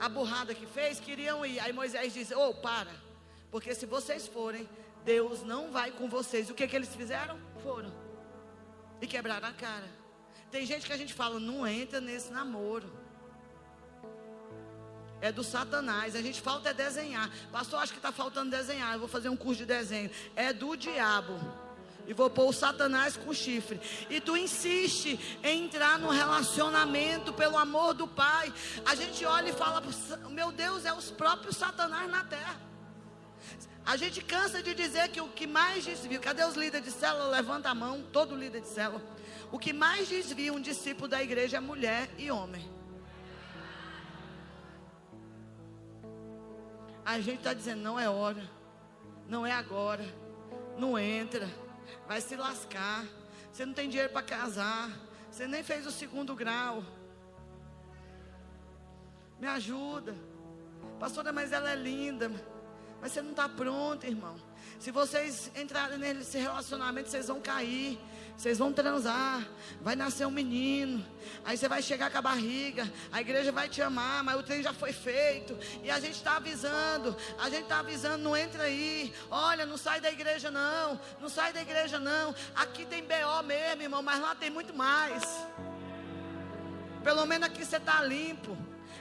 a 0.00 0.08
burrada 0.08 0.52
que 0.52 0.66
fez, 0.66 0.98
queriam 0.98 1.46
ir. 1.46 1.60
Aí 1.60 1.72
Moisés 1.72 2.12
disse: 2.12 2.34
Ô, 2.34 2.48
oh, 2.48 2.54
para. 2.54 2.90
Porque 3.52 3.72
se 3.72 3.86
vocês 3.86 4.26
forem, 4.26 4.68
Deus 5.04 5.44
não 5.44 5.70
vai 5.70 5.92
com 5.92 6.08
vocês. 6.08 6.50
O 6.50 6.54
que, 6.54 6.66
que 6.66 6.74
eles 6.74 6.92
fizeram? 6.92 7.38
Foram. 7.62 7.92
E 9.00 9.06
quebraram 9.06 9.46
a 9.46 9.52
cara. 9.52 9.88
Tem 10.50 10.66
gente 10.66 10.86
que 10.86 10.92
a 10.92 10.96
gente 10.96 11.14
fala, 11.14 11.38
não 11.38 11.64
entra 11.64 12.00
nesse 12.00 12.32
namoro. 12.32 12.92
É 15.20 15.30
do 15.30 15.44
Satanás. 15.44 16.16
A 16.16 16.20
gente 16.20 16.40
falta 16.40 16.70
é 16.70 16.74
desenhar. 16.74 17.30
Pastor, 17.52 17.78
acho 17.78 17.92
que 17.92 18.00
está 18.00 18.10
faltando 18.10 18.50
desenhar. 18.50 18.92
Eu 18.92 18.98
vou 18.98 19.08
fazer 19.08 19.28
um 19.28 19.36
curso 19.36 19.58
de 19.58 19.66
desenho. 19.66 20.10
É 20.34 20.52
do 20.52 20.74
diabo. 20.74 21.38
E 22.06 22.12
vou 22.12 22.28
pôr 22.28 22.48
o 22.48 22.52
Satanás 22.52 23.16
com 23.16 23.32
chifre. 23.32 23.80
E 24.10 24.20
tu 24.20 24.36
insiste 24.36 25.18
em 25.42 25.64
entrar 25.64 25.98
no 25.98 26.10
relacionamento 26.10 27.32
pelo 27.32 27.56
amor 27.56 27.94
do 27.94 28.08
Pai. 28.08 28.52
A 28.84 28.94
gente 28.94 29.24
olha 29.24 29.50
e 29.50 29.52
fala: 29.52 29.82
Meu 30.30 30.50
Deus, 30.50 30.84
é 30.84 30.92
os 30.92 31.10
próprios 31.10 31.56
Satanás 31.56 32.10
na 32.10 32.24
terra. 32.24 32.60
A 33.84 33.96
gente 33.96 34.22
cansa 34.22 34.62
de 34.62 34.74
dizer 34.74 35.08
que 35.08 35.20
o 35.20 35.28
que 35.28 35.46
mais 35.46 35.84
desvia. 35.84 36.18
Cadê 36.18 36.44
os 36.44 36.54
líderes 36.54 36.86
de 36.86 36.92
célula? 36.92 37.26
Levanta 37.28 37.70
a 37.70 37.74
mão, 37.74 38.02
todo 38.12 38.36
líder 38.36 38.60
de 38.60 38.68
célula. 38.68 39.02
O 39.50 39.58
que 39.58 39.72
mais 39.72 40.08
desvia 40.08 40.52
um 40.52 40.60
discípulo 40.60 41.08
da 41.08 41.22
igreja 41.22 41.56
é 41.56 41.60
mulher 41.60 42.08
e 42.18 42.30
homem. 42.30 42.68
A 47.04 47.20
gente 47.20 47.38
está 47.38 47.52
dizendo: 47.52 47.80
não 47.80 47.98
é 47.98 48.08
hora, 48.08 48.48
não 49.28 49.46
é 49.46 49.52
agora, 49.52 50.04
não 50.78 50.98
entra 50.98 51.48
vai 52.06 52.20
se 52.20 52.36
lascar. 52.36 53.04
Você 53.52 53.66
não 53.66 53.74
tem 53.74 53.88
dinheiro 53.88 54.12
para 54.12 54.22
casar. 54.22 54.90
Você 55.30 55.46
nem 55.46 55.62
fez 55.62 55.86
o 55.86 55.90
segundo 55.90 56.34
grau. 56.34 56.84
Me 59.40 59.46
ajuda. 59.46 60.14
Pastora, 60.98 61.32
mas 61.32 61.52
ela 61.52 61.70
é 61.70 61.76
linda. 61.76 62.30
Mas 63.00 63.12
você 63.12 63.20
não 63.20 63.30
está 63.30 63.48
pronto, 63.48 64.06
irmão. 64.06 64.36
Se 64.78 64.90
vocês 64.90 65.50
entrarem 65.56 65.98
nesse 65.98 66.38
relacionamento, 66.38 67.08
vocês 67.08 67.28
vão 67.28 67.40
cair. 67.40 67.98
Vocês 68.36 68.58
vão 68.58 68.72
transar, 68.72 69.46
vai 69.80 69.94
nascer 69.94 70.26
um 70.26 70.30
menino, 70.30 71.04
aí 71.44 71.56
você 71.56 71.68
vai 71.68 71.80
chegar 71.80 72.10
com 72.10 72.18
a 72.18 72.22
barriga, 72.22 72.90
a 73.12 73.20
igreja 73.20 73.52
vai 73.52 73.68
te 73.68 73.80
amar, 73.80 74.24
mas 74.24 74.36
o 74.36 74.42
trem 74.42 74.62
já 74.62 74.72
foi 74.72 74.92
feito, 74.92 75.56
e 75.82 75.90
a 75.90 76.00
gente 76.00 76.16
está 76.16 76.36
avisando, 76.36 77.16
a 77.38 77.48
gente 77.48 77.62
está 77.62 77.78
avisando, 77.78 78.24
não 78.24 78.36
entra 78.36 78.64
aí, 78.64 79.12
olha, 79.30 79.64
não 79.64 79.76
sai 79.76 80.00
da 80.00 80.10
igreja 80.10 80.50
não, 80.50 80.98
não 81.20 81.28
sai 81.28 81.52
da 81.52 81.62
igreja 81.62 82.00
não, 82.00 82.34
aqui 82.54 82.84
tem 82.84 83.02
BO 83.02 83.42
mesmo, 83.44 83.82
irmão, 83.82 84.02
mas 84.02 84.20
lá 84.20 84.34
tem 84.34 84.50
muito 84.50 84.74
mais. 84.74 85.22
Pelo 87.04 87.26
menos 87.26 87.48
aqui 87.48 87.64
você 87.64 87.76
está 87.76 88.02
limpo. 88.02 88.56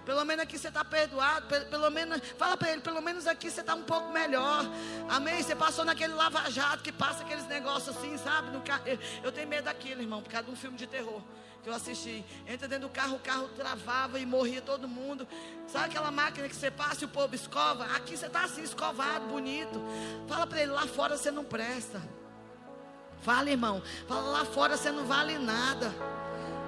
Pelo 0.06 0.24
menos 0.26 0.44
aqui 0.44 0.58
você 0.58 0.68
está 0.68 0.84
perdoado. 0.84 1.46
Pelo, 1.66 1.90
menos, 1.90 2.22
fala 2.38 2.58
para 2.58 2.72
ele, 2.72 2.82
pelo 2.82 3.02
menos 3.02 3.28
aqui 3.28 3.50
você 3.50 3.62
está 3.62 3.76
um 3.76 3.84
pouco 3.84 4.12
melhor. 4.12 4.66
Amém? 5.10 5.42
Você 5.42 5.56
passou 5.56 5.86
naquele 5.86 6.14
lava-jato 6.14 6.84
que 6.84 6.92
passa 6.92 7.24
aqueles 7.24 7.48
negócios 7.48 7.96
assim, 7.96 8.18
sabe? 8.18 8.52
No 8.52 8.62
carro. 8.62 8.84
Eu 9.24 9.32
tenho 9.32 9.48
medo 9.48 9.66
daquilo, 9.66 10.02
irmão, 10.02 10.22
por 10.22 10.30
causa 10.30 10.46
de 10.46 10.52
um 10.52 10.56
filme 10.56 10.78
de 10.78 10.88
terror 10.88 11.22
que 11.62 11.70
eu 11.70 11.74
assisti. 11.74 12.26
Entra 12.48 12.68
dentro 12.68 12.88
do 12.88 12.94
carro, 12.94 13.16
o 13.16 13.20
carro 13.20 13.48
travava 13.50 14.20
e 14.20 14.26
morria 14.26 14.62
todo 14.62 14.88
mundo. 14.88 15.28
Sabe 15.68 15.86
aquela 15.86 16.12
máquina 16.12 16.50
que 16.50 16.56
você 16.56 16.72
passa 16.72 17.04
e 17.04 17.06
o 17.06 17.10
povo 17.10 17.36
escova? 17.36 17.86
Aqui 17.96 18.18
você 18.18 18.26
está 18.26 18.44
assim, 18.44 18.64
escovado, 18.64 19.28
bonito. 19.28 19.82
Fala 20.28 20.48
para 20.48 20.62
ele, 20.62 20.72
lá 20.72 20.88
fora 20.88 21.18
você 21.18 21.30
não 21.32 21.44
presta. 21.44 22.02
Fala, 23.22 23.52
irmão. 23.52 23.82
Fala, 24.08 24.40
lá 24.40 24.46
fora 24.46 24.76
você 24.76 24.92
não 24.92 25.06
vale 25.06 25.38
nada. 25.38 25.94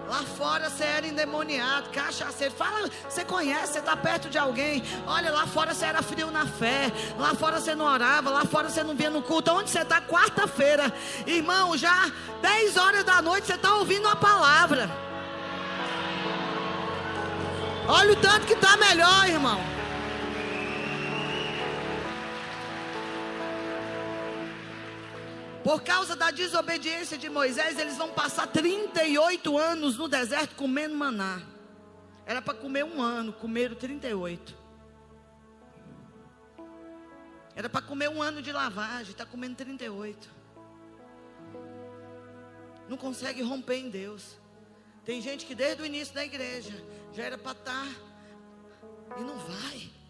Lá 0.08 0.22
fora 0.24 0.70
você 0.70 0.84
era 0.84 1.08
endemoniado, 1.08 1.89
cachaceiro. 1.89 2.54
Fala, 2.54 2.89
você 3.08 3.24
conhece, 3.24 3.74
você 3.74 3.80
está 3.80 3.96
perto 3.96 4.30
de 4.30 4.38
alguém. 4.38 4.84
Olha, 5.08 5.32
lá 5.32 5.48
fora 5.48 5.74
você 5.74 5.86
era 5.86 6.02
frio 6.02 6.30
na 6.30 6.46
fé. 6.46 6.92
Lá 7.18 7.34
fora 7.34 7.60
você 7.60 7.74
não 7.74 7.86
orava. 7.86 8.30
Lá 8.30 8.46
fora 8.46 8.70
você 8.70 8.84
não 8.84 8.96
via 8.96 9.10
no 9.10 9.22
culto. 9.22 9.52
Onde 9.52 9.70
você 9.70 9.80
está? 9.80 10.02
Quarta-feira. 10.02 10.94
Irmão, 11.26 11.78
já 11.78 12.12
10 12.42 12.78
horas 12.78 13.04
da 13.04 13.22
noite 13.22 13.48
você 13.48 13.56
está 13.56 13.76
ouvindo 13.76 14.08
a 14.08 14.16
palavra. 14.16 14.89
Olha 17.88 18.13
o 18.13 18.16
tanto 18.16 18.46
que 18.46 18.54
está 18.54 18.78
melhor, 18.78 19.28
irmão. 19.28 19.83
Por 25.63 25.82
causa 25.82 26.15
da 26.15 26.30
desobediência 26.30 27.17
de 27.17 27.30
Moisés, 27.30 27.80
eles 27.80 27.97
vão 27.97 28.12
passar 28.12 28.47
38 28.47 29.58
anos 29.58 29.97
no 29.97 30.10
deserto 30.10 30.56
comendo 30.56 30.93
maná. 30.93 31.41
Era 32.26 32.41
para 32.41 32.54
comer 32.54 32.84
um 32.84 33.02
ano, 33.02 33.32
comeram 33.32 33.76
38. 33.76 34.58
Era 37.56 37.69
para 37.69 37.82
comer 37.82 38.10
um 38.10 38.21
ano 38.21 38.41
de 38.41 38.52
lavagem, 38.52 39.12
está 39.12 39.26
comendo 39.26 39.56
38. 39.56 40.30
Não 42.89 42.97
consegue 42.97 43.41
romper 43.41 43.78
em 43.78 43.89
Deus. 43.89 44.38
Tem 45.06 45.21
gente 45.21 45.45
que 45.45 45.56
desde 45.56 45.82
o 45.82 45.86
início 45.86 46.13
da 46.13 46.26
igreja 46.26 46.73
já 47.13 47.23
era 47.23 47.38
para 47.38 47.52
estar 47.52 47.86
tá, 47.86 49.17
e 49.17 49.23
não 49.23 49.38
vai. 49.38 50.03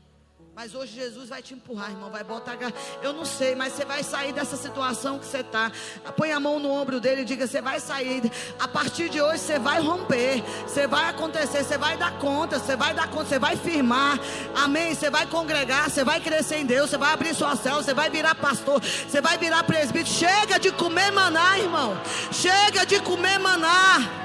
Mas 0.56 0.76
hoje 0.76 0.94
Jesus 0.94 1.30
vai 1.30 1.42
te 1.42 1.56
empurrar, 1.56 1.90
irmão. 1.90 2.12
Vai 2.12 2.24
botar. 2.24 2.56
Eu 3.02 3.12
não 3.12 3.26
sei, 3.26 3.56
mas 3.56 3.74
você 3.74 3.84
vai 3.84 4.04
sair 4.04 4.32
dessa 4.32 4.56
situação 4.56 5.18
que 5.18 5.26
você 5.26 5.40
está. 5.40 5.72
Põe 6.16 6.32
a 6.32 6.40
mão 6.40 6.60
no 6.60 6.70
ombro 6.70 7.00
dele 7.00 7.22
e 7.22 7.26
diga: 7.26 7.48
Você 7.48 7.60
vai 7.60 7.80
sair. 7.80 8.32
A 8.60 8.68
partir 8.68 9.10
de 9.10 9.20
hoje 9.20 9.40
você 9.40 9.58
vai 9.58 9.82
romper. 9.82 10.44
Você 10.68 10.86
vai 10.86 11.10
acontecer. 11.10 11.64
Você 11.64 11.76
vai 11.76 11.98
dar 11.98 12.20
conta. 12.20 12.60
Você 12.60 12.76
vai 12.76 12.94
dar 12.94 13.10
conta. 13.10 13.26
Você 13.26 13.40
vai 13.40 13.58
firmar. 13.58 14.20
Amém. 14.54 14.94
Você 14.94 15.10
vai 15.10 15.26
congregar. 15.26 15.90
Você 15.90 16.04
vai 16.04 16.20
crescer 16.20 16.58
em 16.58 16.66
Deus. 16.68 16.92
Você 16.92 16.98
vai 16.98 17.14
abrir 17.14 17.34
sua 17.34 17.56
célula. 17.56 17.82
Você 17.82 17.94
vai 17.96 18.12
virar 18.12 18.36
pastor. 18.36 18.80
Você 18.80 19.22
vai 19.22 19.40
virar 19.40 19.64
presbítero. 19.64 20.16
Chega 20.16 20.60
de 20.60 20.72
comer 20.72 21.12
maná, 21.12 21.58
irmão. 21.58 22.00
Chega 22.32 22.86
de 22.86 23.00
comer 23.02 23.40
maná. 23.40 24.23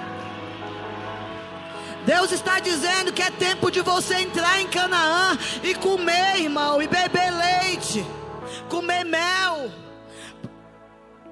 Deus 2.08 2.32
está 2.32 2.58
dizendo 2.58 3.12
que 3.12 3.20
é 3.20 3.30
tempo 3.30 3.70
de 3.70 3.82
você 3.82 4.14
entrar 4.14 4.58
em 4.62 4.66
Canaã 4.66 5.36
e 5.62 5.74
comer, 5.74 6.40
irmão, 6.40 6.80
e 6.80 6.88
beber 6.88 7.30
leite, 7.30 8.02
comer 8.70 9.04
mel, 9.04 9.70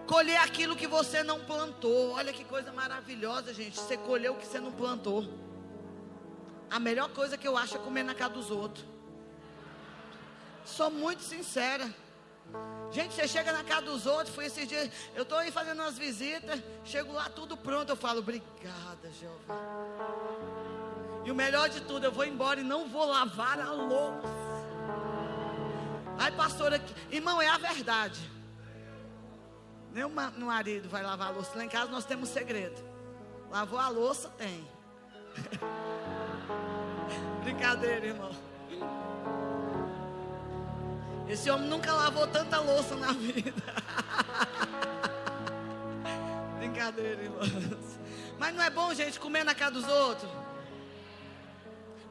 colher 0.06 0.36
aquilo 0.36 0.76
que 0.76 0.86
você 0.86 1.22
não 1.22 1.40
plantou. 1.40 2.10
Olha 2.10 2.30
que 2.30 2.44
coisa 2.44 2.70
maravilhosa, 2.72 3.54
gente. 3.54 3.80
Você 3.80 3.96
colheu 3.96 4.34
o 4.34 4.36
que 4.36 4.46
você 4.46 4.60
não 4.60 4.70
plantou. 4.70 5.26
A 6.70 6.78
melhor 6.78 7.08
coisa 7.08 7.38
que 7.38 7.48
eu 7.48 7.56
acho 7.56 7.76
é 7.76 7.78
comer 7.78 8.02
na 8.02 8.14
casa 8.14 8.34
dos 8.34 8.50
outros. 8.50 8.84
Sou 10.62 10.90
muito 10.90 11.22
sincera. 11.22 11.88
Gente, 12.92 13.14
você 13.14 13.26
chega 13.26 13.50
na 13.50 13.64
casa 13.64 13.86
dos 13.86 14.04
outros, 14.04 14.34
fui 14.34 14.44
esses 14.44 14.68
dias, 14.68 14.90
eu 15.14 15.22
estou 15.22 15.38
aí 15.38 15.50
fazendo 15.50 15.80
umas 15.80 15.98
visitas, 15.98 16.62
chego 16.84 17.12
lá 17.12 17.28
tudo 17.28 17.56
pronto, 17.56 17.90
eu 17.90 17.96
falo, 17.96 18.20
obrigada, 18.20 19.10
Jeová. 19.18 20.55
E 21.26 21.30
o 21.30 21.34
melhor 21.34 21.68
de 21.68 21.80
tudo, 21.80 22.04
eu 22.04 22.12
vou 22.12 22.24
embora 22.24 22.60
e 22.60 22.62
não 22.62 22.86
vou 22.86 23.04
lavar 23.04 23.58
a 23.58 23.72
louça. 23.72 24.28
Aí, 26.16 26.30
pastora, 26.30 26.80
irmão, 27.10 27.42
é 27.42 27.48
a 27.48 27.58
verdade. 27.58 28.30
O 29.92 30.44
marido 30.44 30.88
vai 30.88 31.02
lavar 31.02 31.28
a 31.28 31.30
louça. 31.32 31.50
Lá 31.56 31.64
em 31.64 31.68
casa 31.68 31.90
nós 31.90 32.04
temos 32.04 32.28
segredo. 32.28 32.80
Lavou 33.50 33.76
a 33.76 33.88
louça, 33.88 34.28
tem. 34.38 34.64
Brincadeira, 37.42 38.06
irmão. 38.06 38.30
Esse 41.28 41.50
homem 41.50 41.68
nunca 41.68 41.92
lavou 41.92 42.28
tanta 42.28 42.60
louça 42.60 42.94
na 42.94 43.12
vida. 43.12 43.50
Brincadeira, 46.58 47.20
irmãos. 47.20 47.98
Mas 48.38 48.54
não 48.54 48.62
é 48.62 48.70
bom, 48.70 48.94
gente, 48.94 49.18
comer 49.18 49.44
na 49.44 49.56
casa 49.56 49.72
dos 49.72 49.88
outros? 49.88 50.30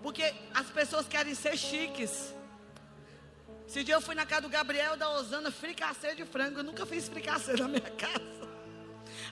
Porque 0.06 0.36
as 0.54 0.68
pessoas 0.68 1.08
querem 1.08 1.34
ser 1.34 1.58
chiques. 1.58 2.32
Esse 3.68 3.84
dia 3.84 3.96
eu 3.96 4.02
fui 4.02 4.14
na 4.14 4.24
casa 4.24 4.42
do 4.42 4.50
Gabriel 4.50 4.96
da 4.96 5.10
Osana, 5.10 5.50
fricassê 5.50 6.14
de 6.14 6.24
frango. 6.24 6.60
Eu 6.60 6.64
nunca 6.64 6.86
fiz 6.86 7.10
fricassê 7.10 7.54
na 7.54 7.68
minha 7.68 7.82
casa. 7.98 8.48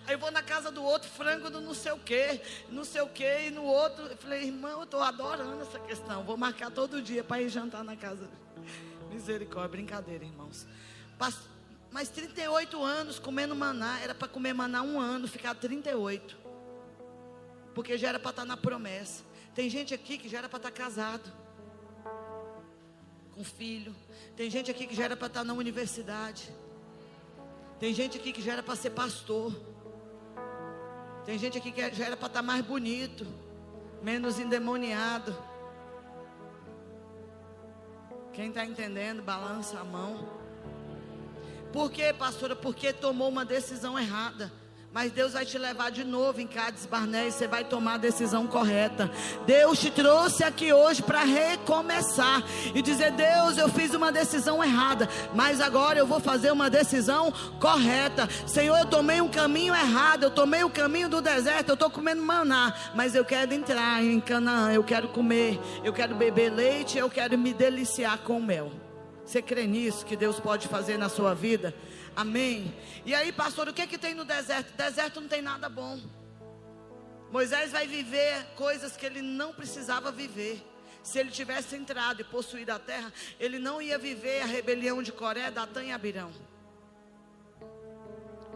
Aí 0.07 0.15
eu 0.15 0.17
vou 0.17 0.31
na 0.31 0.41
casa 0.41 0.71
do 0.71 0.83
outro, 0.83 1.07
frango 1.11 1.51
do 1.51 1.61
não 1.61 1.75
sei 1.75 1.91
o 1.91 1.99
que, 1.99 2.41
não 2.71 2.83
sei 2.83 3.01
o 3.01 3.07
que, 3.07 3.41
e 3.41 3.51
no 3.51 3.63
outro. 3.63 4.03
Eu 4.07 4.17
falei, 4.17 4.45
irmão, 4.45 4.79
eu 4.79 4.83
estou 4.85 4.99
adorando 4.99 5.61
essa 5.61 5.77
questão. 5.77 6.23
Vou 6.23 6.37
marcar 6.37 6.71
todo 6.71 7.03
dia 7.03 7.23
para 7.23 7.39
ir 7.39 7.49
jantar 7.49 7.83
na 7.83 7.95
casa. 7.95 8.27
Misericórdia, 9.11 9.69
brincadeira, 9.69 10.25
irmãos. 10.25 10.65
Mas 11.91 12.09
38 12.09 12.83
anos 12.83 13.19
comendo 13.19 13.55
maná, 13.55 13.99
era 13.99 14.15
para 14.15 14.27
comer 14.27 14.53
maná 14.53 14.81
um 14.81 14.99
ano, 14.99 15.27
ficar 15.27 15.53
38. 15.53 16.35
Porque 17.75 17.95
já 17.95 18.09
era 18.09 18.17
para 18.17 18.31
estar 18.31 18.41
tá 18.41 18.47
na 18.47 18.57
promessa. 18.57 19.32
Tem 19.53 19.69
gente 19.69 19.93
aqui 19.93 20.17
que 20.17 20.27
já 20.27 20.39
era 20.39 20.49
para 20.49 20.57
estar 20.57 20.71
tá 20.71 20.75
casado, 20.75 21.31
com 23.35 23.43
filho. 23.43 23.95
Tem 24.35 24.49
gente 24.49 24.71
aqui 24.71 24.87
que 24.87 24.95
já 24.95 25.05
era 25.05 25.15
para 25.15 25.27
estar 25.27 25.41
tá 25.41 25.43
na 25.43 25.53
universidade. 25.53 26.49
Tem 27.79 27.93
gente 27.93 28.17
aqui 28.17 28.33
que 28.33 28.41
já 28.41 28.53
era 28.53 28.63
para 28.63 28.75
ser 28.75 28.89
pastor. 28.91 29.53
Tem 31.25 31.37
gente 31.37 31.57
aqui 31.57 31.71
que 31.71 31.81
já 31.93 32.05
era 32.05 32.17
para 32.17 32.27
estar 32.27 32.39
tá 32.39 32.41
mais 32.41 32.65
bonito, 32.65 33.27
menos 34.01 34.39
endemoniado. 34.39 35.35
Quem 38.33 38.49
está 38.49 38.65
entendendo, 38.65 39.21
balança 39.21 39.79
a 39.79 39.83
mão. 39.83 40.27
Por 41.71 41.91
quê, 41.91 42.11
pastora? 42.11 42.55
Porque 42.55 42.91
tomou 42.91 43.29
uma 43.29 43.45
decisão 43.45 43.97
errada. 43.97 44.51
Mas 44.93 45.11
Deus 45.11 45.33
vai 45.33 45.43
te 45.43 45.57
levar 45.57 45.89
de 45.89 46.03
novo 46.03 46.39
em 46.39 46.45
Cádiz 46.45 46.85
Barné 46.85 47.27
e 47.27 47.31
você 47.31 47.47
vai 47.47 47.63
tomar 47.63 47.95
a 47.95 47.97
decisão 47.97 48.45
correta. 48.45 49.09
Deus 49.43 49.79
te 49.79 49.89
trouxe 49.89 50.43
aqui 50.43 50.71
hoje 50.71 51.01
para 51.01 51.23
recomeçar 51.23 52.43
e 52.75 52.79
dizer: 52.79 53.11
Deus, 53.11 53.57
eu 53.57 53.67
fiz 53.69 53.95
uma 53.95 54.11
decisão 54.11 54.63
errada, 54.63 55.09
mas 55.33 55.59
agora 55.59 55.97
eu 55.97 56.05
vou 56.05 56.19
fazer 56.19 56.51
uma 56.51 56.69
decisão 56.69 57.33
correta. 57.59 58.29
Senhor, 58.45 58.77
eu 58.77 58.85
tomei 58.85 59.19
um 59.19 59.29
caminho 59.29 59.73
errado, 59.73 60.25
eu 60.25 60.31
tomei 60.31 60.63
o 60.63 60.69
caminho 60.69 61.09
do 61.09 61.21
deserto, 61.21 61.69
eu 61.69 61.73
estou 61.73 61.89
comendo 61.89 62.21
maná, 62.21 62.75
mas 62.93 63.15
eu 63.15 63.25
quero 63.25 63.51
entrar 63.51 64.03
em 64.03 64.19
Canaã, 64.19 64.71
eu 64.71 64.83
quero 64.83 65.07
comer, 65.07 65.59
eu 65.83 65.91
quero 65.91 66.13
beber 66.13 66.51
leite, 66.51 66.99
eu 66.99 67.09
quero 67.09 67.35
me 67.35 67.51
deliciar 67.51 68.19
com 68.19 68.39
mel. 68.39 68.71
Você 69.25 69.41
crê 69.41 69.65
nisso 69.65 70.05
que 70.05 70.15
Deus 70.15 70.39
pode 70.39 70.67
fazer 70.67 70.97
na 70.97 71.07
sua 71.07 71.33
vida? 71.33 71.73
Amém. 72.15 72.73
E 73.05 73.13
aí, 73.13 73.31
pastor, 73.31 73.67
o 73.67 73.73
que, 73.73 73.87
que 73.87 73.97
tem 73.97 74.13
no 74.13 74.23
deserto? 74.23 74.71
Deserto 74.73 75.19
não 75.19 75.27
tem 75.27 75.41
nada 75.41 75.67
bom. 75.67 75.99
Moisés 77.31 77.71
vai 77.71 77.87
viver 77.87 78.45
coisas 78.55 78.95
que 78.95 79.05
ele 79.05 79.21
não 79.21 79.51
precisava 79.51 80.11
viver. 80.11 80.63
Se 81.01 81.19
ele 81.19 81.31
tivesse 81.31 81.75
entrado 81.75 82.21
e 82.21 82.23
possuído 82.23 82.71
a 82.71 82.79
terra, 82.79 83.11
ele 83.39 83.57
não 83.57 83.81
ia 83.81 83.97
viver 83.97 84.41
a 84.41 84.45
rebelião 84.45 85.01
de 85.01 85.11
Coré, 85.11 85.49
Datã 85.49 85.83
e 85.83 85.91
Abirão. 85.91 86.31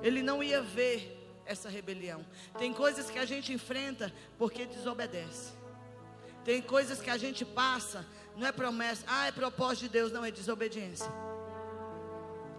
Ele 0.04 0.22
não 0.22 0.44
ia 0.44 0.62
ver 0.62 1.16
essa 1.46 1.68
rebelião. 1.68 2.24
Tem 2.58 2.72
coisas 2.72 3.10
que 3.10 3.18
a 3.18 3.26
gente 3.26 3.52
enfrenta 3.52 4.14
porque 4.38 4.66
desobedece. 4.66 5.54
Tem 6.46 6.62
coisas 6.62 7.02
que 7.02 7.10
a 7.10 7.18
gente 7.18 7.44
passa, 7.44 8.06
não 8.36 8.48
é 8.48 8.52
promessa, 8.52 9.04
ah, 9.08 9.28
é 9.28 9.32
propósito 9.32 9.84
de 9.84 9.90
Deus, 9.90 10.12
não 10.12 10.24
é 10.24 10.30
desobediência 10.30 11.12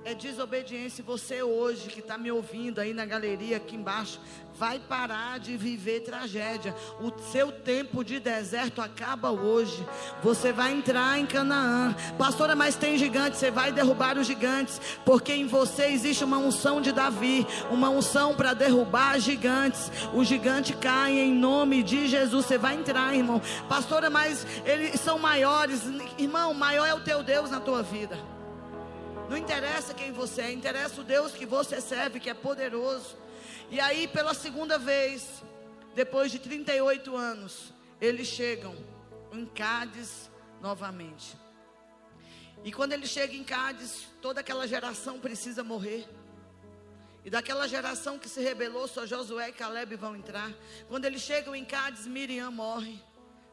é 0.08 0.14
desobediência. 0.14 1.04
Você 1.04 1.42
hoje 1.42 1.88
que 1.88 2.00
está 2.00 2.16
me 2.16 2.32
ouvindo 2.32 2.78
aí 2.78 2.94
na 2.94 3.04
galeria 3.04 3.58
aqui 3.58 3.76
embaixo, 3.76 4.18
vai 4.54 4.78
parar 4.78 5.38
de 5.38 5.56
viver 5.56 6.00
tragédia. 6.00 6.74
O 6.98 7.12
seu 7.30 7.52
tempo 7.52 8.02
de 8.02 8.18
deserto 8.18 8.80
acaba 8.80 9.30
hoje. 9.30 9.86
Você 10.22 10.50
vai 10.50 10.72
entrar 10.72 11.18
em 11.18 11.26
Canaã. 11.26 11.94
Pastora, 12.16 12.56
mas 12.56 12.74
tem 12.74 12.96
gigantes. 12.96 13.38
Você 13.38 13.50
vai 13.50 13.70
derrubar 13.70 14.16
os 14.16 14.26
gigantes. 14.26 14.80
Porque 15.04 15.32
em 15.32 15.46
você 15.46 15.86
existe 15.86 16.24
uma 16.24 16.38
unção 16.38 16.80
de 16.80 16.90
Davi 16.90 17.46
uma 17.70 17.90
unção 17.90 18.34
para 18.34 18.54
derrubar 18.54 19.20
gigantes. 19.20 19.92
O 20.14 20.24
gigante 20.24 20.74
cai 20.74 21.18
em 21.18 21.34
nome 21.34 21.82
de 21.82 22.06
Jesus. 22.08 22.46
Você 22.46 22.56
vai 22.56 22.76
entrar, 22.76 23.14
irmão. 23.14 23.42
Pastora, 23.68 24.08
mas 24.08 24.46
eles 24.64 24.98
são 25.00 25.18
maiores. 25.18 25.82
Irmão, 26.16 26.54
maior 26.54 26.86
é 26.86 26.94
o 26.94 27.00
teu 27.00 27.22
Deus 27.22 27.50
na 27.50 27.60
tua 27.60 27.82
vida. 27.82 28.37
Não 29.28 29.36
interessa 29.36 29.92
quem 29.92 30.10
você 30.10 30.42
é, 30.42 30.52
interessa 30.52 31.00
o 31.00 31.04
Deus 31.04 31.32
que 31.32 31.44
você 31.44 31.80
serve, 31.80 32.18
que 32.18 32.30
é 32.30 32.34
poderoso. 32.34 33.16
E 33.70 33.78
aí, 33.78 34.08
pela 34.08 34.32
segunda 34.32 34.78
vez, 34.78 35.42
depois 35.94 36.32
de 36.32 36.38
38 36.38 37.14
anos, 37.14 37.72
eles 38.00 38.26
chegam 38.26 38.74
em 39.30 39.44
Cádiz 39.44 40.30
novamente. 40.62 41.36
E 42.64 42.72
quando 42.72 42.94
ele 42.94 43.06
chega 43.06 43.34
em 43.34 43.44
Cádiz, 43.44 44.08
toda 44.22 44.40
aquela 44.40 44.66
geração 44.66 45.20
precisa 45.20 45.62
morrer. 45.62 46.08
E 47.22 47.30
daquela 47.30 47.68
geração 47.68 48.18
que 48.18 48.28
se 48.28 48.40
rebelou, 48.40 48.88
só 48.88 49.04
Josué 49.04 49.50
e 49.50 49.52
Caleb 49.52 49.94
vão 49.96 50.16
entrar. 50.16 50.50
Quando 50.88 51.04
eles 51.04 51.20
chegam 51.20 51.54
em 51.54 51.64
Cádiz, 51.64 52.06
Miriam 52.06 52.50
morre. 52.50 53.02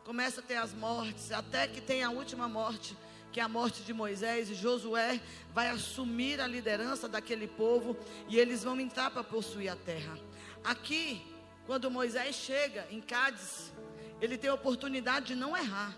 Começa 0.06 0.40
a 0.40 0.44
ter 0.44 0.56
as 0.56 0.74
mortes, 0.74 1.32
até 1.32 1.68
que 1.68 1.82
tem 1.82 2.04
a 2.04 2.12
última 2.12 2.48
morte, 2.48 2.96
que 3.36 3.42
a 3.42 3.50
morte 3.50 3.84
de 3.84 3.94
Moisés. 3.94 4.50
E 4.50 4.56
Josué 4.56 5.20
vai 5.54 5.68
assumir 5.68 6.40
a 6.40 6.48
liderança 6.48 7.06
daquele 7.06 7.50
povo 7.50 7.98
e 8.30 8.40
eles 8.40 8.64
vão 8.64 8.80
entrar 8.80 9.12
para 9.12 9.26
possuir 9.26 9.68
a 9.68 9.76
terra. 9.76 10.18
Aqui, 10.64 11.22
quando 11.66 11.92
Moisés 11.92 12.34
chega 12.34 12.88
em 12.90 13.02
Cádiz, 13.02 13.74
ele 14.22 14.38
tem 14.38 14.50
a 14.50 14.54
oportunidade 14.54 15.26
de 15.26 15.36
não 15.36 15.56
errar. 15.58 15.94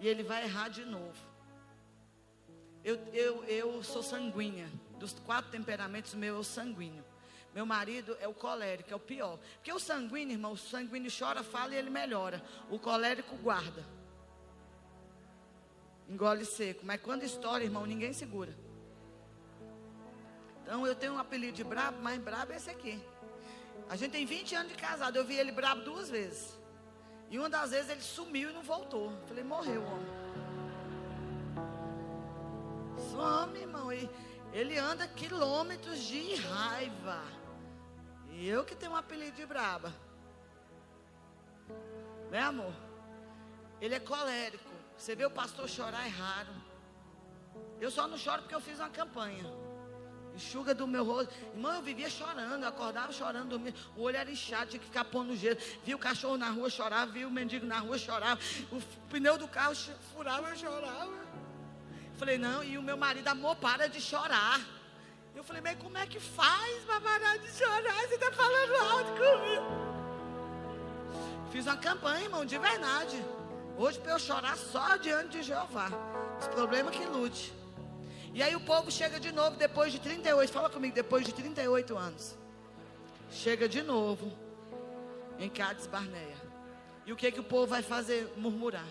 E 0.00 0.08
ele 0.08 0.22
vai 0.22 0.44
errar 0.44 0.70
de 0.70 0.82
novo. 0.82 1.18
Eu, 2.82 2.96
eu, 3.12 3.44
eu 3.44 3.82
sou 3.82 4.02
sanguínea. 4.02 4.70
Dos 4.98 5.12
quatro 5.12 5.50
temperamentos, 5.50 6.14
meu 6.14 6.36
é 6.36 6.38
o 6.38 6.42
sanguíneo. 6.42 7.04
Meu 7.54 7.66
marido 7.66 8.16
é 8.18 8.26
o 8.26 8.32
colérico, 8.32 8.90
é 8.90 8.96
o 8.96 8.98
pior. 8.98 9.38
Porque 9.56 9.74
o 9.74 9.78
sanguíneo, 9.78 10.36
irmão, 10.36 10.52
o 10.52 10.56
sanguíneo 10.56 11.12
chora, 11.12 11.42
fala 11.42 11.74
e 11.74 11.76
ele 11.76 11.90
melhora. 11.90 12.42
O 12.70 12.78
colérico 12.78 13.36
guarda 13.36 13.99
engole 16.10 16.44
seco. 16.44 16.84
Mas 16.84 17.00
quando 17.00 17.22
estoura, 17.22 17.62
irmão, 17.62 17.86
ninguém 17.86 18.12
segura. 18.12 18.52
Então 20.62 20.86
eu 20.86 20.94
tenho 20.94 21.14
um 21.14 21.18
apelido 21.18 21.52
de 21.52 21.64
brabo, 21.64 21.98
mas 22.02 22.20
brabo 22.20 22.52
é 22.52 22.56
esse 22.56 22.70
aqui. 22.70 23.00
A 23.88 23.96
gente 23.96 24.10
tem 24.12 24.26
20 24.26 24.54
anos 24.54 24.72
de 24.72 24.78
casado. 24.78 25.16
Eu 25.16 25.24
vi 25.24 25.36
ele 25.36 25.52
brabo 25.52 25.82
duas 25.82 26.10
vezes. 26.10 26.58
E 27.30 27.38
uma 27.38 27.48
das 27.48 27.70
vezes 27.70 27.88
ele 27.90 28.00
sumiu 28.02 28.50
e 28.50 28.52
não 28.52 28.62
voltou. 28.62 29.12
Falei, 29.26 29.44
morreu, 29.44 29.82
homem. 29.84 30.20
Some, 33.10 33.58
irmão. 33.58 33.92
E 33.92 34.08
ele 34.52 34.76
anda 34.76 35.06
quilômetros 35.06 35.98
de 36.02 36.34
raiva. 36.36 37.22
E 38.30 38.48
eu 38.48 38.64
que 38.64 38.74
tenho 38.74 38.92
um 38.92 38.96
apelido 38.96 39.36
de 39.36 39.46
braba. 39.46 39.92
Né, 42.30 42.40
amor? 42.40 42.72
Ele 43.80 43.94
é 43.94 44.00
colérico. 44.00 44.69
Você 45.00 45.14
vê 45.16 45.24
o 45.24 45.30
pastor 45.30 45.66
chorar 45.66 46.04
é 46.04 46.10
raro. 46.10 46.52
Eu 47.80 47.90
só 47.90 48.06
não 48.06 48.18
choro 48.18 48.42
porque 48.42 48.54
eu 48.54 48.60
fiz 48.60 48.78
uma 48.78 48.90
campanha. 48.90 49.50
Enxuga 50.34 50.74
do 50.74 50.86
meu 50.86 51.02
rosto. 51.02 51.34
Irmão, 51.54 51.72
eu 51.76 51.80
vivia 51.80 52.10
chorando, 52.10 52.62
eu 52.62 52.68
acordava 52.68 53.10
chorando, 53.10 53.48
dormia. 53.48 53.74
O 53.96 54.02
olho 54.02 54.18
era 54.18 54.30
inchado, 54.30 54.66
tinha 54.66 54.78
que 54.78 54.84
ficar 54.84 55.06
pondo 55.06 55.34
gelo. 55.34 55.58
Via 55.86 55.96
o 55.96 55.98
cachorro 55.98 56.36
na 56.36 56.50
rua, 56.50 56.68
chorava. 56.68 57.10
Via 57.10 57.26
o 57.26 57.30
mendigo 57.30 57.64
na 57.64 57.78
rua, 57.78 57.96
chorava. 57.96 58.38
O 58.70 58.78
pneu 59.08 59.38
do 59.38 59.48
carro 59.48 59.74
furava, 60.12 60.50
eu 60.50 60.56
chorava. 60.56 61.18
Falei, 62.18 62.36
não, 62.36 62.62
e 62.62 62.76
o 62.76 62.82
meu 62.82 62.98
marido, 62.98 63.26
amor, 63.28 63.56
para 63.56 63.88
de 63.88 64.02
chorar. 64.02 64.60
Eu 65.34 65.42
falei, 65.42 65.62
mas 65.62 65.78
como 65.78 65.96
é 65.96 66.06
que 66.06 66.20
faz 66.20 66.84
para 66.84 67.00
parar 67.00 67.38
de 67.38 67.50
chorar? 67.52 68.06
Você 68.06 68.16
está 68.16 68.30
falando 68.32 68.74
alto 68.92 69.12
comigo. 69.12 69.64
Fiz 71.50 71.66
uma 71.66 71.78
campanha, 71.78 72.24
irmão, 72.24 72.44
de 72.44 72.58
verdade. 72.58 73.39
Hoje 73.82 73.98
para 73.98 74.12
eu 74.12 74.18
chorar 74.18 74.58
só 74.58 74.98
diante 74.98 75.38
de 75.38 75.42
Jeová. 75.42 75.88
Os 76.38 76.48
problemas 76.48 76.94
que 76.94 77.02
lute. 77.06 77.50
E 78.34 78.42
aí 78.42 78.54
o 78.54 78.60
povo 78.60 78.90
chega 78.90 79.18
de 79.18 79.32
novo 79.32 79.56
depois 79.56 79.90
de 79.90 79.98
38. 79.98 80.52
Fala 80.52 80.68
comigo, 80.68 80.94
depois 80.94 81.24
de 81.24 81.32
38 81.32 81.96
anos. 81.96 82.36
Chega 83.30 83.66
de 83.66 83.80
novo 83.80 84.30
em 85.38 85.48
Cádiz 85.48 85.86
Barneia. 85.86 86.36
E 87.06 87.12
o 87.14 87.16
que 87.16 87.32
que 87.32 87.40
o 87.40 87.42
povo 87.42 87.68
vai 87.68 87.82
fazer? 87.82 88.30
Murmurar. 88.36 88.84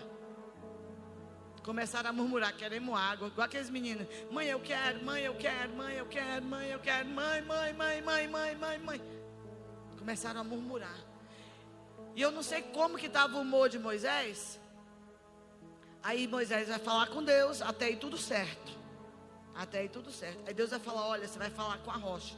Começaram 1.62 2.10
a 2.10 2.12
murmurar, 2.12 2.52
queremos 2.56 2.98
água, 2.98 3.28
igual 3.28 3.44
aqueles 3.44 3.70
meninos. 3.70 4.08
Mãe, 4.28 4.48
eu 4.48 4.58
quero, 4.58 5.04
mãe, 5.04 5.22
eu 5.22 5.36
quero, 5.36 5.72
mãe, 5.72 5.94
eu 5.94 6.06
quero, 6.06 6.44
mãe, 6.44 6.68
eu 6.68 6.80
quero, 6.80 7.08
mãe, 7.08 7.40
mãe, 7.42 7.72
mãe, 7.72 8.02
mãe, 8.02 8.28
mãe, 8.28 8.56
mãe, 8.56 8.78
mãe. 8.80 9.00
Começaram 9.96 10.40
a 10.40 10.44
murmurar. 10.44 10.98
E 12.16 12.20
eu 12.20 12.32
não 12.32 12.42
sei 12.42 12.60
como 12.60 12.98
que 12.98 13.06
estava 13.06 13.36
o 13.36 13.42
humor 13.42 13.68
de 13.68 13.78
Moisés, 13.78 14.59
Aí 16.02 16.26
Moisés 16.26 16.68
vai 16.68 16.78
falar 16.78 17.08
com 17.08 17.22
Deus, 17.22 17.60
até 17.60 17.86
aí 17.86 17.96
tudo 17.96 18.16
certo. 18.16 18.78
Até 19.54 19.80
aí 19.80 19.88
tudo 19.88 20.10
certo. 20.10 20.38
Aí 20.46 20.54
Deus 20.54 20.70
vai 20.70 20.80
falar: 20.80 21.06
olha, 21.06 21.28
você 21.28 21.38
vai 21.38 21.50
falar 21.50 21.78
com 21.78 21.90
a 21.90 21.96
rocha. 21.96 22.34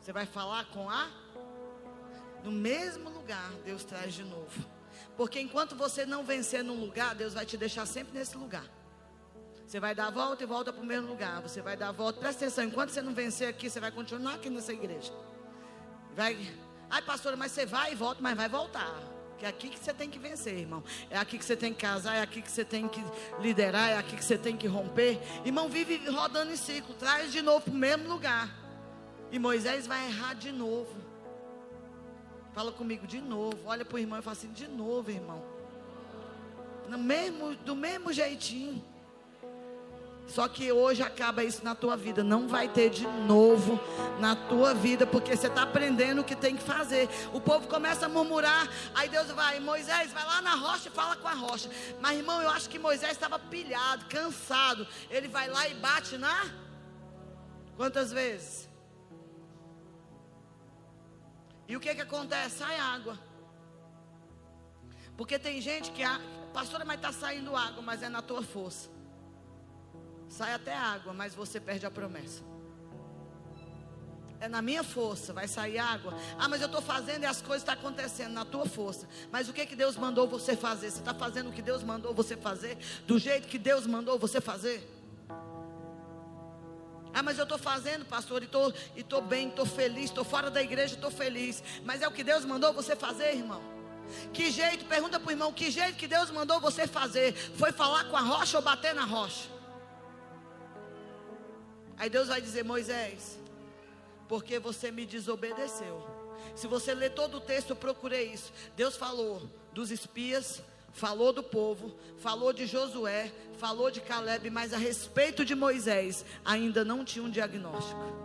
Você 0.00 0.12
vai 0.12 0.24
falar 0.24 0.64
com 0.66 0.88
a. 0.88 1.10
No 2.42 2.52
mesmo 2.52 3.10
lugar, 3.10 3.50
Deus 3.64 3.84
traz 3.84 4.14
de 4.14 4.22
novo. 4.22 4.64
Porque 5.16 5.40
enquanto 5.40 5.74
você 5.74 6.06
não 6.06 6.24
vencer 6.24 6.62
num 6.62 6.78
lugar, 6.78 7.14
Deus 7.14 7.34
vai 7.34 7.44
te 7.44 7.56
deixar 7.56 7.86
sempre 7.86 8.16
nesse 8.18 8.36
lugar. 8.36 8.64
Você 9.66 9.80
vai 9.80 9.94
dar 9.94 10.06
a 10.06 10.10
volta 10.10 10.44
e 10.44 10.46
volta 10.46 10.72
para 10.72 10.82
o 10.82 10.86
mesmo 10.86 11.08
lugar. 11.08 11.42
Você 11.42 11.60
vai 11.60 11.76
dar 11.76 11.88
a 11.88 11.92
volta. 11.92 12.20
Presta 12.20 12.44
atenção, 12.44 12.64
enquanto 12.64 12.90
você 12.90 13.02
não 13.02 13.12
vencer 13.12 13.48
aqui, 13.48 13.68
você 13.68 13.80
vai 13.80 13.90
continuar 13.90 14.34
aqui 14.34 14.48
nessa 14.48 14.72
igreja. 14.72 15.12
Vai. 16.14 16.56
Ai, 16.88 17.02
pastora, 17.02 17.36
mas 17.36 17.50
você 17.50 17.66
vai 17.66 17.92
e 17.92 17.94
volta, 17.96 18.22
mas 18.22 18.36
vai 18.36 18.48
voltar. 18.48 19.15
Que 19.38 19.44
é 19.44 19.48
aqui 19.48 19.68
que 19.68 19.78
você 19.78 19.92
tem 19.92 20.08
que 20.08 20.18
vencer, 20.18 20.56
irmão. 20.56 20.82
É 21.10 21.18
aqui 21.18 21.38
que 21.38 21.44
você 21.44 21.56
tem 21.56 21.72
que 21.72 21.80
casar, 21.80 22.16
é 22.16 22.22
aqui 22.22 22.40
que 22.40 22.50
você 22.50 22.64
tem 22.64 22.88
que 22.88 23.02
liderar, 23.40 23.90
é 23.90 23.98
aqui 23.98 24.16
que 24.16 24.24
você 24.24 24.38
tem 24.38 24.56
que 24.56 24.66
romper. 24.66 25.20
Irmão, 25.44 25.68
vive 25.68 26.00
rodando 26.08 26.52
em 26.52 26.56
ciclo, 26.56 26.94
traz 26.94 27.30
de 27.30 27.42
novo 27.42 27.62
para 27.62 27.72
o 27.72 27.76
mesmo 27.76 28.08
lugar. 28.08 28.50
E 29.30 29.38
Moisés 29.38 29.86
vai 29.86 30.06
errar 30.06 30.34
de 30.34 30.50
novo. 30.52 30.94
Fala 32.54 32.72
comigo 32.72 33.06
de 33.06 33.20
novo. 33.20 33.58
Olha 33.66 33.84
para 33.84 33.96
o 33.96 33.98
irmão 33.98 34.18
e 34.18 34.22
fala 34.22 34.36
assim: 34.36 34.52
de 34.52 34.66
novo, 34.66 35.10
irmão. 35.10 35.44
No 36.88 36.96
mesmo, 36.96 37.54
do 37.56 37.76
mesmo 37.76 38.12
jeitinho. 38.12 38.82
Só 40.26 40.48
que 40.48 40.72
hoje 40.72 41.02
acaba 41.02 41.44
isso 41.44 41.64
na 41.64 41.74
tua 41.74 41.96
vida. 41.96 42.24
Não 42.24 42.48
vai 42.48 42.68
ter 42.68 42.90
de 42.90 43.06
novo 43.06 43.78
na 44.18 44.34
tua 44.34 44.74
vida, 44.74 45.06
porque 45.06 45.36
você 45.36 45.46
está 45.46 45.62
aprendendo 45.62 46.20
o 46.20 46.24
que 46.24 46.34
tem 46.34 46.56
que 46.56 46.62
fazer. 46.62 47.08
O 47.32 47.40
povo 47.40 47.68
começa 47.68 48.06
a 48.06 48.08
murmurar. 48.08 48.68
Aí 48.94 49.08
Deus 49.08 49.28
vai, 49.28 49.60
Moisés, 49.60 50.12
vai 50.12 50.24
lá 50.24 50.42
na 50.42 50.54
rocha 50.54 50.88
e 50.88 50.92
fala 50.92 51.16
com 51.16 51.28
a 51.28 51.34
rocha. 51.34 51.70
Mas 52.00 52.18
irmão, 52.18 52.42
eu 52.42 52.50
acho 52.50 52.68
que 52.68 52.78
Moisés 52.78 53.12
estava 53.12 53.38
pilhado, 53.38 54.04
cansado. 54.06 54.86
Ele 55.10 55.28
vai 55.28 55.48
lá 55.48 55.68
e 55.68 55.74
bate 55.74 56.18
na. 56.18 56.50
Quantas 57.76 58.10
vezes? 58.10 58.68
E 61.68 61.76
o 61.76 61.80
que 61.80 61.94
que 61.94 62.00
acontece? 62.00 62.58
Sai 62.58 62.78
água. 62.78 63.18
Porque 65.16 65.38
tem 65.38 65.60
gente 65.60 65.92
que, 65.92 66.02
a, 66.02 66.20
pastora, 66.52 66.84
mas 66.84 66.96
está 66.96 67.12
saindo 67.12 67.56
água, 67.56 67.82
mas 67.82 68.02
é 68.02 68.08
na 68.08 68.22
tua 68.22 68.42
força. 68.42 68.95
Sai 70.28 70.52
até 70.52 70.74
água, 70.74 71.12
mas 71.12 71.34
você 71.34 71.60
perde 71.60 71.86
a 71.86 71.90
promessa. 71.90 72.42
É 74.38 74.48
na 74.48 74.60
minha 74.60 74.84
força, 74.84 75.32
vai 75.32 75.48
sair 75.48 75.78
água. 75.78 76.14
Ah, 76.38 76.48
mas 76.48 76.60
eu 76.60 76.66
estou 76.66 76.82
fazendo 76.82 77.22
e 77.22 77.26
as 77.26 77.40
coisas 77.40 77.62
estão 77.62 77.74
acontecendo 77.74 78.32
na 78.32 78.44
tua 78.44 78.66
força. 78.66 79.08
Mas 79.30 79.48
o 79.48 79.52
que, 79.52 79.64
que 79.64 79.74
Deus 79.74 79.96
mandou 79.96 80.28
você 80.28 80.54
fazer? 80.54 80.90
Você 80.90 80.98
está 80.98 81.14
fazendo 81.14 81.48
o 81.48 81.52
que 81.52 81.62
Deus 81.62 81.82
mandou 81.82 82.12
você 82.12 82.36
fazer? 82.36 82.76
Do 83.06 83.18
jeito 83.18 83.48
que 83.48 83.58
Deus 83.58 83.86
mandou 83.86 84.18
você 84.18 84.40
fazer? 84.40 84.86
Ah, 87.14 87.22
mas 87.22 87.38
eu 87.38 87.44
estou 87.44 87.56
fazendo, 87.56 88.04
pastor, 88.04 88.42
e 88.42 88.44
estou 88.44 88.74
e 88.94 89.02
tô 89.02 89.22
bem, 89.22 89.48
estou 89.48 89.64
feliz, 89.64 90.04
estou 90.04 90.22
fora 90.22 90.50
da 90.50 90.62
igreja, 90.62 90.96
estou 90.96 91.10
feliz. 91.10 91.62
Mas 91.82 92.02
é 92.02 92.08
o 92.08 92.12
que 92.12 92.22
Deus 92.22 92.44
mandou 92.44 92.74
você 92.74 92.94
fazer, 92.94 93.34
irmão? 93.34 93.62
Que 94.34 94.50
jeito, 94.50 94.84
pergunta 94.84 95.18
para 95.18 95.28
o 95.28 95.32
irmão, 95.32 95.50
que 95.50 95.70
jeito 95.70 95.96
que 95.96 96.06
Deus 96.06 96.30
mandou 96.30 96.60
você 96.60 96.86
fazer? 96.86 97.32
Foi 97.32 97.72
falar 97.72 98.04
com 98.04 98.16
a 98.16 98.20
rocha 98.20 98.58
ou 98.58 98.62
bater 98.62 98.94
na 98.94 99.04
rocha? 99.04 99.55
Aí 101.96 102.10
Deus 102.10 102.28
vai 102.28 102.40
dizer: 102.40 102.64
Moisés, 102.64 103.38
porque 104.28 104.58
você 104.58 104.90
me 104.90 105.06
desobedeceu. 105.06 106.04
Se 106.54 106.66
você 106.66 106.94
ler 106.94 107.10
todo 107.10 107.38
o 107.38 107.40
texto, 107.40 107.74
procurei 107.74 108.32
isso. 108.32 108.52
Deus 108.76 108.96
falou 108.96 109.42
dos 109.72 109.90
espias, 109.90 110.62
falou 110.92 111.32
do 111.32 111.42
povo, 111.42 111.94
falou 112.18 112.52
de 112.52 112.66
Josué, 112.66 113.32
falou 113.58 113.90
de 113.90 114.00
Caleb, 114.00 114.48
mas 114.50 114.72
a 114.72 114.78
respeito 114.78 115.44
de 115.44 115.54
Moisés 115.54 116.24
ainda 116.44 116.84
não 116.84 117.04
tinha 117.04 117.24
um 117.24 117.30
diagnóstico. 117.30 118.16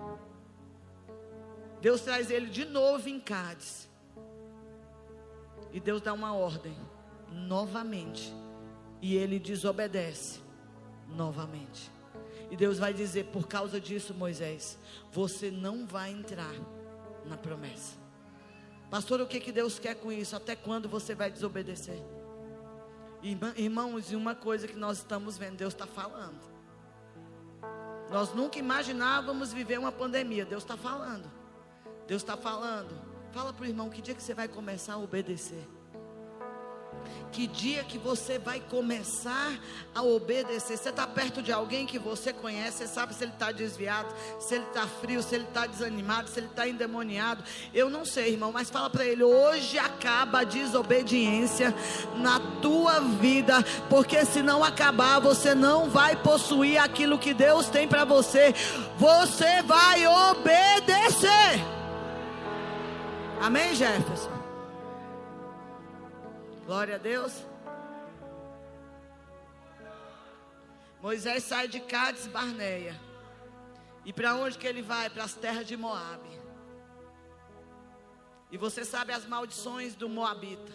Deus 1.82 2.02
traz 2.02 2.30
ele 2.30 2.46
de 2.48 2.64
novo 2.64 3.10
em 3.10 3.20
Cádiz. 3.20 3.90
E 5.74 5.80
Deus 5.80 6.02
dá 6.02 6.14
uma 6.14 6.34
ordem 6.34 6.76
novamente. 7.32 8.34
E 9.02 9.16
ele 9.16 9.40
desobedece 9.40 10.40
novamente. 11.10 11.92
E 12.52 12.58
Deus 12.58 12.78
vai 12.78 12.94
dizer: 12.94 13.28
por 13.28 13.48
causa 13.48 13.80
disso, 13.80 14.14
Moisés, 14.14 14.78
você 15.12 15.50
não 15.50 15.88
vai 15.88 16.12
entrar 16.12 16.54
na 17.26 17.38
promessa. 17.38 17.96
Pastor, 18.90 19.22
o 19.22 19.26
que, 19.26 19.40
que 19.40 19.54
Deus 19.54 19.80
quer 19.80 19.96
com 19.96 20.12
isso? 20.12 20.36
Até 20.36 20.54
quando 20.54 20.90
você 20.90 21.16
vai 21.16 21.32
desobedecer? 21.32 21.98
Irmãos, 23.56 24.12
e 24.12 24.16
uma 24.18 24.36
coisa 24.36 24.68
que 24.68 24.76
nós 24.76 24.98
estamos 24.98 25.38
vendo, 25.38 25.56
Deus 25.56 25.74
está 25.74 25.88
falando. 25.88 26.52
Nós 28.12 28.34
nunca 28.34 28.60
imaginávamos 28.60 29.54
viver 29.54 29.80
uma 29.80 29.92
pandemia, 29.92 30.44
Deus 30.44 30.64
está 30.64 30.76
falando. 30.76 31.32
Deus 32.06 32.22
está 32.22 32.36
falando. 32.36 32.94
Fala 33.32 33.54
para 33.54 33.64
o 33.64 33.68
irmão 33.68 33.90
que 33.90 34.02
dia 34.02 34.14
que 34.14 34.22
você 34.22 34.34
vai 34.34 34.50
começar 34.50 34.96
a 34.96 34.98
obedecer. 34.98 35.66
Que 37.32 37.48
dia 37.48 37.84
que 37.84 37.98
você 37.98 38.38
vai 38.38 38.60
começar 38.60 39.58
a 39.96 40.02
obedecer? 40.02 40.76
Você 40.76 40.90
está 40.90 41.08
perto 41.08 41.42
de 41.42 41.52
alguém 41.52 41.86
que 41.86 41.98
você 41.98 42.34
conhece, 42.34 42.80
você 42.80 42.88
sabe 42.88 43.14
se 43.14 43.24
ele 43.24 43.32
está 43.32 43.54
desviado, 43.54 44.14
se 44.38 44.56
ele 44.56 44.66
está 44.66 44.86
frio, 44.86 45.24
se 45.24 45.36
ele 45.36 45.46
está 45.46 45.66
desanimado, 45.66 46.30
se 46.30 46.40
ele 46.40 46.48
está 46.48 46.68
endemoniado. 46.68 47.42
Eu 47.74 47.90
não 47.90 48.04
sei, 48.04 48.34
irmão, 48.34 48.52
mas 48.52 48.70
fala 48.70 48.90
para 48.90 49.06
ele: 49.06 49.24
hoje 49.24 49.80
acaba 49.80 50.40
a 50.40 50.44
desobediência 50.44 51.74
na 52.18 52.40
tua 52.62 53.00
vida, 53.00 53.64
porque 53.90 54.26
se 54.26 54.42
não 54.44 54.62
acabar, 54.62 55.20
você 55.20 55.56
não 55.56 55.90
vai 55.90 56.18
possuir 56.18 56.78
aquilo 56.80 57.18
que 57.18 57.34
Deus 57.34 57.70
tem 57.70 57.88
para 57.88 58.04
você. 58.04 58.54
Você 58.98 59.62
vai 59.62 60.06
obedecer. 60.06 61.62
Amém, 63.40 63.74
Jefferson? 63.74 64.42
Glória 66.66 66.96
a 66.96 66.98
Deus. 66.98 67.34
Moisés 71.02 71.44
sai 71.44 71.68
de 71.68 71.80
Cádiz 71.80 72.28
Barneia. 72.28 73.00
E 74.06 74.14
para 74.14 74.36
onde 74.36 74.58
que 74.58 74.68
ele 74.68 74.82
vai? 74.82 75.10
Para 75.10 75.24
as 75.24 75.34
terras 75.34 75.66
de 75.66 75.76
Moabe. 75.76 76.30
E 78.52 78.58
você 78.58 78.86
sabe 78.86 79.12
as 79.12 79.26
maldições 79.26 79.96
do 79.96 80.08
Moabita. 80.08 80.72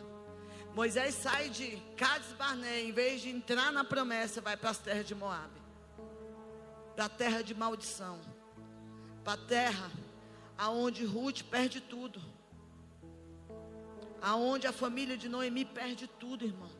Moisés 0.74 1.14
sai 1.14 1.48
de 1.48 1.76
Cádiz 1.96 2.32
Barneia, 2.32 2.84
em 2.88 2.92
vez 2.92 3.22
de 3.22 3.30
entrar 3.30 3.72
na 3.72 3.84
promessa, 3.84 4.40
vai 4.40 4.56
para 4.56 4.70
as 4.70 4.78
terras 4.78 5.06
de 5.06 5.14
Moabe. 5.14 5.60
Para 6.94 7.04
a 7.04 7.08
terra 7.08 7.42
de 7.42 7.54
maldição. 7.54 8.20
Para 9.22 9.34
a 9.34 9.46
terra 9.46 9.90
aonde 10.58 11.04
Ruth 11.04 11.42
perde 11.42 11.80
tudo 11.80 12.35
aonde 14.20 14.66
a 14.66 14.72
família 14.72 15.16
de 15.16 15.28
Noemi 15.28 15.64
perde 15.64 16.06
tudo, 16.06 16.44
irmão. 16.44 16.70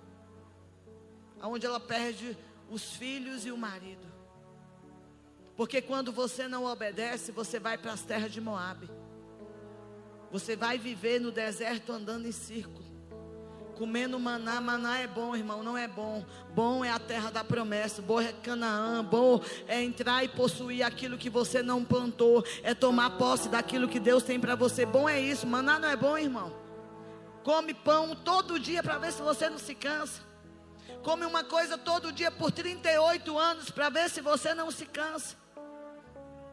Aonde 1.40 1.66
ela 1.66 1.80
perde 1.80 2.36
os 2.70 2.94
filhos 2.96 3.46
e 3.46 3.50
o 3.50 3.56
marido. 3.56 4.06
Porque 5.56 5.80
quando 5.80 6.12
você 6.12 6.46
não 6.46 6.64
obedece, 6.64 7.32
você 7.32 7.58
vai 7.58 7.78
para 7.78 7.92
as 7.92 8.02
terras 8.02 8.30
de 8.30 8.40
Moabe. 8.40 8.90
Você 10.30 10.54
vai 10.54 10.76
viver 10.76 11.20
no 11.20 11.30
deserto 11.30 11.92
andando 11.92 12.26
em 12.26 12.32
círculo. 12.32 12.84
Comendo 13.76 14.18
maná, 14.18 14.58
maná 14.60 14.98
é 14.98 15.06
bom, 15.06 15.36
irmão, 15.36 15.62
não 15.62 15.76
é 15.76 15.86
bom. 15.86 16.24
Bom 16.54 16.84
é 16.84 16.90
a 16.90 16.98
terra 16.98 17.30
da 17.30 17.44
promessa, 17.44 18.00
bom 18.00 18.20
é 18.20 18.32
Canaã, 18.32 19.04
bom 19.04 19.40
é 19.68 19.82
entrar 19.82 20.24
e 20.24 20.28
possuir 20.28 20.82
aquilo 20.82 21.18
que 21.18 21.28
você 21.28 21.62
não 21.62 21.84
plantou, 21.84 22.42
é 22.62 22.74
tomar 22.74 23.18
posse 23.18 23.50
daquilo 23.50 23.88
que 23.88 24.00
Deus 24.00 24.22
tem 24.22 24.40
para 24.40 24.54
você. 24.54 24.86
Bom 24.86 25.06
é 25.06 25.20
isso, 25.20 25.46
maná 25.46 25.78
não 25.78 25.88
é 25.88 25.96
bom, 25.96 26.16
irmão. 26.16 26.65
Come 27.46 27.72
pão 27.72 28.12
todo 28.16 28.58
dia 28.58 28.82
para 28.82 28.98
ver 28.98 29.12
se 29.12 29.22
você 29.22 29.48
não 29.48 29.56
se 29.56 29.72
cansa. 29.72 30.20
Come 31.04 31.24
uma 31.24 31.44
coisa 31.44 31.78
todo 31.78 32.10
dia 32.10 32.28
por 32.28 32.50
38 32.50 33.38
anos 33.38 33.70
para 33.70 33.88
ver 33.88 34.10
se 34.10 34.20
você 34.20 34.52
não 34.52 34.68
se 34.68 34.84
cansa. 34.84 35.36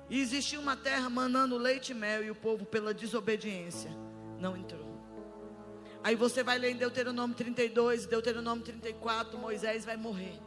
E 0.07 0.21
existia 0.21 0.59
uma 0.59 0.77
terra 0.77 1.09
manando 1.09 1.57
leite 1.57 1.93
e 1.93 1.95
mel 1.95 2.23
e 2.23 2.29
o 2.29 2.35
povo, 2.35 2.63
pela 2.63 2.93
desobediência, 2.93 3.89
não 4.37 4.55
entrou. 4.55 4.85
Aí 6.03 6.15
você 6.15 6.43
vai 6.43 6.59
ler 6.59 6.69
em 6.69 6.77
Deuteronômio 6.77 7.35
32, 7.35 8.05
Deuteronômio 8.05 8.63
34, 8.63 9.35
Moisés 9.35 9.83
vai 9.85 9.97
morrer. 9.97 10.39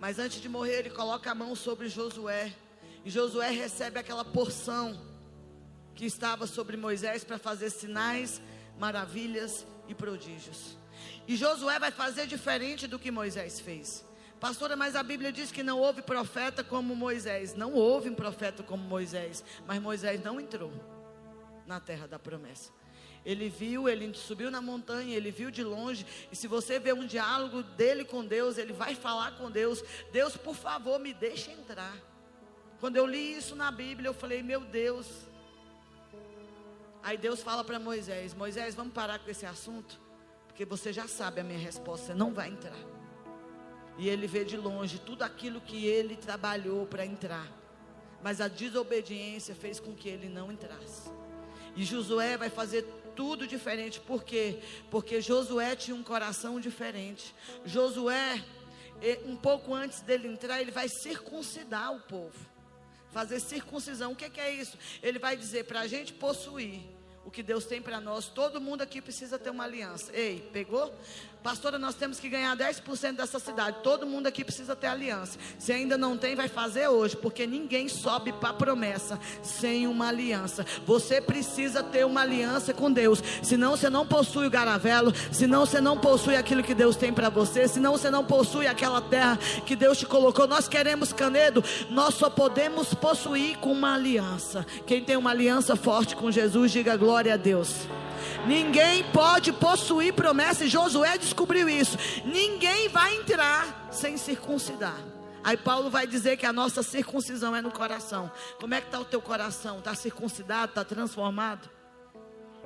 Mas 0.00 0.18
antes 0.18 0.40
de 0.40 0.48
morrer, 0.48 0.80
ele 0.80 0.90
coloca 0.90 1.30
a 1.30 1.34
mão 1.36 1.54
sobre 1.54 1.88
Josué. 1.88 2.52
E 3.04 3.10
Josué 3.10 3.50
recebe 3.50 4.00
aquela 4.00 4.24
porção 4.24 5.00
que 5.94 6.04
estava 6.04 6.48
sobre 6.48 6.76
Moisés 6.76 7.22
para 7.22 7.38
fazer 7.38 7.70
sinais 7.70 8.42
maravilhas 8.82 9.64
e 9.86 9.94
prodígios. 9.94 10.76
E 11.28 11.36
Josué 11.36 11.78
vai 11.78 11.92
fazer 11.92 12.26
diferente 12.26 12.88
do 12.88 12.98
que 12.98 13.12
Moisés 13.12 13.60
fez. 13.60 14.04
Pastora, 14.40 14.74
mas 14.74 14.96
a 14.96 15.04
Bíblia 15.04 15.30
diz 15.30 15.52
que 15.52 15.62
não 15.62 15.78
houve 15.78 16.02
profeta 16.02 16.64
como 16.64 16.96
Moisés. 16.96 17.54
Não 17.54 17.72
houve 17.74 18.10
um 18.10 18.14
profeta 18.14 18.60
como 18.60 18.82
Moisés. 18.82 19.44
Mas 19.68 19.80
Moisés 19.80 20.20
não 20.20 20.40
entrou 20.40 20.72
na 21.64 21.78
terra 21.78 22.08
da 22.08 22.18
promessa. 22.18 22.72
Ele 23.24 23.48
viu, 23.48 23.88
ele 23.88 24.12
subiu 24.14 24.50
na 24.50 24.60
montanha, 24.60 25.16
ele 25.16 25.30
viu 25.30 25.48
de 25.48 25.62
longe. 25.62 26.04
E 26.32 26.34
se 26.34 26.48
você 26.48 26.80
vê 26.80 26.92
um 26.92 27.06
diálogo 27.06 27.62
dele 27.62 28.04
com 28.04 28.24
Deus, 28.24 28.58
ele 28.58 28.72
vai 28.72 28.96
falar 28.96 29.36
com 29.38 29.48
Deus: 29.48 29.80
Deus, 30.10 30.36
por 30.36 30.56
favor, 30.56 30.98
me 30.98 31.14
deixe 31.14 31.52
entrar. 31.52 31.96
Quando 32.80 32.96
eu 32.96 33.06
li 33.06 33.36
isso 33.36 33.54
na 33.54 33.70
Bíblia, 33.70 34.08
eu 34.08 34.14
falei: 34.14 34.42
Meu 34.42 34.62
Deus, 34.62 35.06
Aí 37.02 37.18
Deus 37.18 37.42
fala 37.42 37.64
para 37.64 37.78
Moisés: 37.78 38.32
Moisés, 38.34 38.74
vamos 38.74 38.92
parar 38.92 39.18
com 39.18 39.30
esse 39.30 39.44
assunto, 39.44 40.00
porque 40.46 40.64
você 40.64 40.92
já 40.92 41.08
sabe 41.08 41.40
a 41.40 41.44
minha 41.44 41.58
resposta, 41.58 42.06
você 42.06 42.14
não 42.14 42.32
vai 42.32 42.48
entrar. 42.48 42.78
E 43.98 44.08
ele 44.08 44.26
vê 44.26 44.44
de 44.44 44.56
longe 44.56 44.98
tudo 44.98 45.22
aquilo 45.22 45.60
que 45.60 45.86
ele 45.86 46.16
trabalhou 46.16 46.86
para 46.86 47.04
entrar, 47.04 47.46
mas 48.22 48.40
a 48.40 48.48
desobediência 48.48 49.54
fez 49.54 49.80
com 49.80 49.94
que 49.94 50.08
ele 50.08 50.28
não 50.28 50.50
entrasse. 50.50 51.10
E 51.74 51.84
Josué 51.84 52.36
vai 52.36 52.48
fazer 52.48 52.82
tudo 53.16 53.46
diferente, 53.46 54.00
por 54.00 54.22
quê? 54.22 54.60
Porque 54.90 55.20
Josué 55.20 55.74
tinha 55.76 55.94
um 55.94 56.02
coração 56.02 56.60
diferente. 56.60 57.34
Josué, 57.64 58.42
um 59.26 59.36
pouco 59.36 59.74
antes 59.74 60.00
dele 60.00 60.28
entrar, 60.28 60.60
ele 60.60 60.70
vai 60.70 60.88
circuncidar 60.88 61.92
o 61.92 62.00
povo 62.00 62.51
fazer 63.12 63.38
circuncisão. 63.40 64.12
O 64.12 64.16
que, 64.16 64.28
que 64.28 64.40
é 64.40 64.52
isso? 64.52 64.76
Ele 65.02 65.18
vai 65.18 65.36
dizer 65.36 65.64
para 65.64 65.80
a 65.80 65.86
gente 65.86 66.12
possuir 66.12 66.80
o 67.24 67.30
que 67.30 67.42
Deus 67.42 67.64
tem 67.64 67.80
para 67.80 68.00
nós. 68.00 68.26
Todo 68.26 68.60
mundo 68.60 68.82
aqui 68.82 69.00
precisa 69.00 69.38
ter 69.38 69.50
uma 69.50 69.64
aliança. 69.64 70.10
Ei, 70.14 70.48
pegou? 70.52 70.92
Pastora, 71.42 71.76
nós 71.76 71.96
temos 71.96 72.20
que 72.20 72.28
ganhar 72.28 72.56
10% 72.56 73.16
dessa 73.16 73.40
cidade. 73.40 73.78
Todo 73.82 74.06
mundo 74.06 74.28
aqui 74.28 74.44
precisa 74.44 74.76
ter 74.76 74.86
aliança. 74.86 75.36
Se 75.58 75.72
ainda 75.72 75.98
não 75.98 76.16
tem, 76.16 76.36
vai 76.36 76.46
fazer 76.46 76.86
hoje, 76.86 77.16
porque 77.16 77.48
ninguém 77.48 77.88
sobe 77.88 78.32
para 78.32 78.50
a 78.50 78.54
promessa 78.54 79.18
sem 79.42 79.88
uma 79.88 80.06
aliança. 80.06 80.64
Você 80.86 81.20
precisa 81.20 81.82
ter 81.82 82.06
uma 82.06 82.20
aliança 82.20 82.72
com 82.72 82.92
Deus. 82.92 83.20
Senão 83.42 83.72
você 83.72 83.90
não 83.90 84.06
possui 84.06 84.46
o 84.46 84.50
garavelo, 84.50 85.12
senão 85.32 85.66
você 85.66 85.80
não 85.80 85.98
possui 85.98 86.36
aquilo 86.36 86.62
que 86.62 86.74
Deus 86.74 86.94
tem 86.94 87.12
para 87.12 87.28
você, 87.28 87.66
senão 87.66 87.92
você 87.92 88.08
não 88.08 88.24
possui 88.24 88.68
aquela 88.68 89.00
terra 89.00 89.36
que 89.66 89.74
Deus 89.74 89.98
te 89.98 90.06
colocou. 90.06 90.46
Nós 90.46 90.68
queremos 90.68 91.12
canedo, 91.12 91.64
nós 91.90 92.14
só 92.14 92.30
podemos 92.30 92.94
possuir 92.94 93.58
com 93.58 93.72
uma 93.72 93.94
aliança. 93.94 94.64
Quem 94.86 95.02
tem 95.02 95.16
uma 95.16 95.30
aliança 95.30 95.74
forte 95.74 96.14
com 96.14 96.30
Jesus, 96.30 96.70
diga 96.70 96.96
glória 96.96 97.34
a 97.34 97.36
Deus. 97.36 97.88
Ninguém 98.46 99.04
pode 99.12 99.52
possuir 99.52 100.12
promessa, 100.12 100.64
e 100.64 100.68
Josué 100.68 101.16
descobriu 101.18 101.68
isso. 101.68 101.96
Ninguém 102.24 102.88
vai 102.88 103.16
entrar 103.16 103.88
sem 103.90 104.16
circuncidar. 104.16 104.98
Aí 105.44 105.56
Paulo 105.56 105.90
vai 105.90 106.06
dizer 106.06 106.36
que 106.36 106.46
a 106.46 106.52
nossa 106.52 106.82
circuncisão 106.82 107.54
é 107.54 107.60
no 107.60 107.72
coração. 107.72 108.30
Como 108.60 108.74
é 108.74 108.80
que 108.80 108.86
está 108.86 109.00
o 109.00 109.04
teu 109.04 109.20
coração? 109.20 109.78
Está 109.78 109.94
circuncidado? 109.94 110.70
Está 110.70 110.84
transformado? 110.84 111.68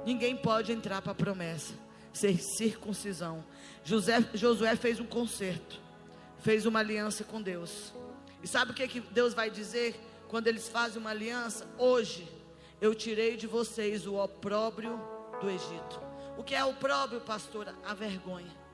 Ninguém 0.04 0.36
pode 0.36 0.72
entrar 0.72 1.00
para 1.00 1.12
a 1.12 1.14
promessa. 1.14 1.74
Ser 2.12 2.38
circuncisão. 2.38 3.44
José, 3.82 4.24
Josué 4.34 4.76
fez 4.76 5.00
um 5.00 5.06
concerto. 5.06 5.80
Fez 6.38 6.66
uma 6.66 6.80
aliança 6.80 7.24
com 7.24 7.40
Deus. 7.40 7.94
E 8.42 8.46
sabe 8.46 8.72
o 8.72 8.74
que, 8.74 8.86
que 8.86 9.00
Deus 9.00 9.32
vai 9.32 9.50
dizer 9.50 9.98
quando 10.28 10.46
eles 10.46 10.68
fazem 10.68 11.00
uma 11.00 11.10
aliança? 11.10 11.66
Hoje 11.78 12.28
eu 12.80 12.94
tirei 12.94 13.36
de 13.36 13.46
vocês 13.46 14.06
o 14.06 14.16
opróbrio 14.16 15.00
do 15.40 15.50
Egito. 15.50 16.00
O 16.36 16.42
que 16.42 16.54
é 16.54 16.64
o 16.64 16.74
próprio 16.74 17.20
pastor? 17.20 17.74
A 17.84 17.94
vergonha. 17.94 18.66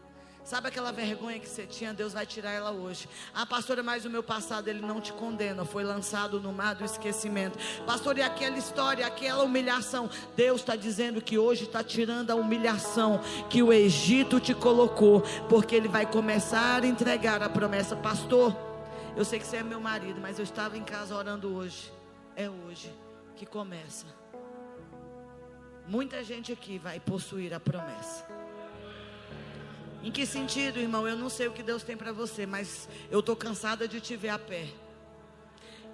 Sabe 0.44 0.68
aquela 0.68 0.90
vergonha 0.90 1.38
que 1.38 1.48
você 1.48 1.64
tinha? 1.66 1.94
Deus 1.94 2.12
vai 2.12 2.26
tirar 2.26 2.50
ela 2.50 2.72
hoje. 2.72 3.08
Ah, 3.32 3.46
pastora, 3.46 3.80
mas 3.80 4.04
o 4.04 4.10
meu 4.10 4.24
passado 4.24 4.66
ele 4.66 4.80
não 4.80 5.00
te 5.00 5.12
condena. 5.12 5.64
Foi 5.64 5.84
lançado 5.84 6.40
no 6.40 6.52
mar 6.52 6.74
do 6.74 6.84
esquecimento. 6.84 7.56
Pastor, 7.86 8.18
e 8.18 8.22
aquela 8.22 8.58
história, 8.58 9.06
aquela 9.06 9.44
humilhação. 9.44 10.10
Deus 10.34 10.60
está 10.60 10.74
dizendo 10.74 11.22
que 11.22 11.38
hoje 11.38 11.64
está 11.64 11.84
tirando 11.84 12.32
a 12.32 12.34
humilhação 12.34 13.20
que 13.48 13.62
o 13.62 13.72
Egito 13.72 14.40
te 14.40 14.52
colocou. 14.52 15.20
Porque 15.48 15.76
ele 15.76 15.88
vai 15.88 16.10
começar 16.10 16.82
a 16.82 16.86
entregar 16.86 17.40
a 17.40 17.48
promessa. 17.48 17.94
Pastor, 17.94 18.56
eu 19.16 19.24
sei 19.24 19.38
que 19.38 19.46
você 19.46 19.58
é 19.58 19.62
meu 19.62 19.80
marido, 19.80 20.20
mas 20.20 20.38
eu 20.38 20.44
estava 20.44 20.76
em 20.76 20.82
casa 20.82 21.14
orando 21.14 21.54
hoje. 21.54 21.92
É 22.34 22.50
hoje 22.50 22.92
que 23.36 23.46
começa. 23.46 24.21
Muita 25.86 26.22
gente 26.22 26.52
aqui 26.52 26.78
vai 26.78 27.00
possuir 27.00 27.52
a 27.52 27.60
promessa. 27.60 28.26
Em 30.02 30.10
que 30.10 30.26
sentido, 30.26 30.80
irmão? 30.80 31.06
Eu 31.06 31.16
não 31.16 31.28
sei 31.28 31.46
o 31.46 31.52
que 31.52 31.62
Deus 31.62 31.82
tem 31.82 31.96
para 31.96 32.12
você, 32.12 32.44
mas 32.44 32.88
eu 33.10 33.20
estou 33.20 33.36
cansada 33.36 33.86
de 33.86 34.00
te 34.00 34.16
ver 34.16 34.30
a 34.30 34.38
pé. 34.38 34.66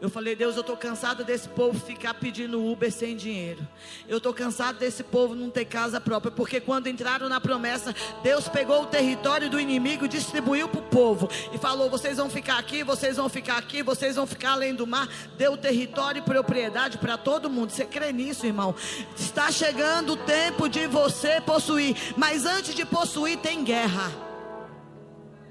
Eu 0.01 0.09
falei, 0.09 0.37
Deus, 0.37 0.55
eu 0.55 0.61
estou 0.61 0.77
cansada 0.77 1.25
desse 1.25 1.49
povo 1.49 1.79
ficar 1.81 2.15
pedindo 2.15 2.65
Uber 2.65 2.93
sem 2.93 3.17
dinheiro. 3.17 3.67
Eu 4.07 4.19
estou 4.19 4.33
cansado 4.33 4.79
desse 4.79 5.03
povo 5.03 5.35
não 5.35 5.51
ter 5.51 5.65
casa 5.65 6.01
própria. 6.01 6.31
Porque 6.31 6.61
quando 6.61 6.87
entraram 6.87 7.29
na 7.29 7.41
promessa, 7.41 7.93
Deus 8.23 8.49
pegou 8.49 8.83
o 8.83 8.87
território 8.87 9.51
do 9.51 9.59
inimigo 9.59 10.05
e 10.05 10.09
distribuiu 10.09 10.69
para 10.69 10.81
o 10.81 10.85
povo. 10.85 11.29
E 11.53 11.59
falou: 11.59 11.91
vocês 11.91 12.17
vão 12.17 12.31
ficar 12.31 12.59
aqui, 12.59 12.85
vocês 12.85 13.17
vão 13.17 13.29
ficar 13.29 13.59
aqui, 13.59 13.83
vocês 13.83 14.15
vão 14.15 14.25
ficar 14.25 14.53
além 14.53 14.73
do 14.73 14.87
mar. 14.87 15.09
Deu 15.37 15.57
território 15.57 16.21
e 16.21 16.23
propriedade 16.23 16.99
para 16.99 17.19
todo 17.19 17.51
mundo. 17.51 17.71
Você 17.71 17.85
crê 17.85 18.13
nisso, 18.13 18.47
irmão? 18.47 18.77
Está 19.19 19.51
chegando 19.51 20.13
o 20.13 20.17
tempo 20.17 20.69
de 20.69 20.87
você 20.87 21.41
possuir. 21.41 21.97
Mas 22.17 22.47
antes 22.47 22.73
de 22.73 22.87
possuir, 22.87 23.39
tem 23.39 23.65
guerra. 23.65 24.13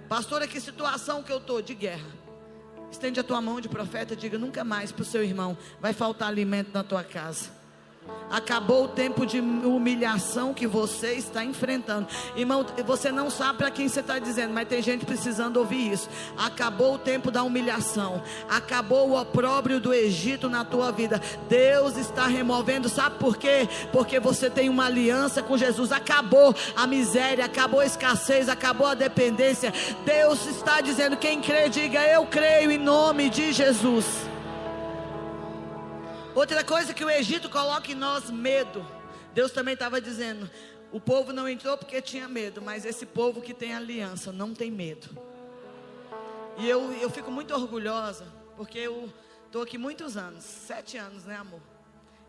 Pastora, 0.08 0.48
que 0.48 0.62
situação 0.62 1.22
que 1.22 1.34
eu 1.34 1.40
estou 1.40 1.62
de 1.62 1.76
guerra. 1.76 2.17
Estende 2.92 3.20
a 3.20 3.24
tua 3.24 3.42
mão 3.42 3.60
de 3.60 3.70
profeta 3.70 4.14
e 4.14 4.18
diga: 4.18 4.38
nunca 4.38 4.64
mais 4.64 4.92
para 4.92 5.02
o 5.02 5.06
seu 5.06 5.24
irmão 5.24 5.58
vai 5.80 5.94
faltar 5.94 6.28
alimento 6.28 6.72
na 6.74 6.84
tua 6.84 7.04
casa. 7.04 7.57
Acabou 8.30 8.86
o 8.86 8.88
tempo 8.90 9.26
de 9.26 9.40
humilhação 9.40 10.54
que 10.54 10.68
você 10.68 11.14
está 11.14 11.46
enfrentando. 11.46 12.08
Irmão, 12.36 12.66
você 12.86 13.10
não 13.10 13.30
sabe 13.30 13.60
para 13.60 13.72
quem 13.72 13.88
você 13.88 14.02
está 14.02 14.20
dizendo, 14.20 14.54
mas 14.54 14.68
tem 14.68 14.82
gente 14.82 15.06
precisando 15.06 15.58
ouvir 15.58 15.94
isso. 15.94 16.10
Acabou 16.38 16.96
o 16.96 16.98
tempo 16.98 17.32
da 17.32 17.42
humilhação. 17.44 18.22
Acabou 18.50 19.10
o 19.10 19.20
opróbrio 19.20 19.80
do 19.80 19.94
Egito 19.94 20.50
na 20.50 20.66
tua 20.66 20.92
vida. 20.92 21.22
Deus 21.48 21.96
está 21.96 22.28
removendo, 22.28 22.90
sabe 22.90 23.18
por 23.18 23.38
quê? 23.38 23.68
Porque 23.94 24.20
você 24.20 24.50
tem 24.50 24.68
uma 24.68 24.88
aliança 24.88 25.42
com 25.42 25.58
Jesus. 25.58 25.94
Acabou 25.94 26.54
a 26.76 26.86
miséria, 26.86 27.46
acabou 27.46 27.80
a 27.80 27.86
escassez, 27.86 28.50
acabou 28.50 28.88
a 28.88 28.94
dependência. 28.94 29.74
Deus 30.06 30.46
está 30.48 30.82
dizendo: 30.82 31.16
quem 31.16 31.40
crê, 31.40 31.70
diga 31.70 32.06
eu 32.06 32.26
creio 32.26 32.72
em 32.72 32.78
nome 32.78 33.30
de 33.30 33.54
Jesus. 33.54 34.06
Outra 36.38 36.64
coisa 36.64 36.94
que 36.94 37.04
o 37.04 37.10
Egito 37.10 37.50
coloca 37.50 37.92
em 37.92 37.96
nós, 37.96 38.30
medo. 38.30 38.86
Deus 39.34 39.52
também 39.52 39.74
estava 39.74 40.00
dizendo: 40.00 40.48
o 40.92 41.02
povo 41.02 41.34
não 41.34 41.50
entrou 41.50 41.76
porque 41.76 42.00
tinha 42.00 42.30
medo, 42.30 42.62
mas 42.62 42.86
esse 42.86 43.08
povo 43.08 43.42
que 43.42 43.56
tem 43.56 43.74
aliança 43.74 44.32
não 44.32 44.54
tem 44.54 44.70
medo. 44.70 45.10
E 46.60 46.70
eu, 46.70 46.94
eu 46.94 47.10
fico 47.10 47.32
muito 47.32 47.56
orgulhosa, 47.56 48.32
porque 48.56 48.78
eu 48.78 49.12
estou 49.48 49.64
aqui 49.64 49.80
muitos 49.80 50.16
anos 50.16 50.44
sete 50.44 50.96
anos, 50.96 51.24
né, 51.24 51.38
amor? 51.38 51.60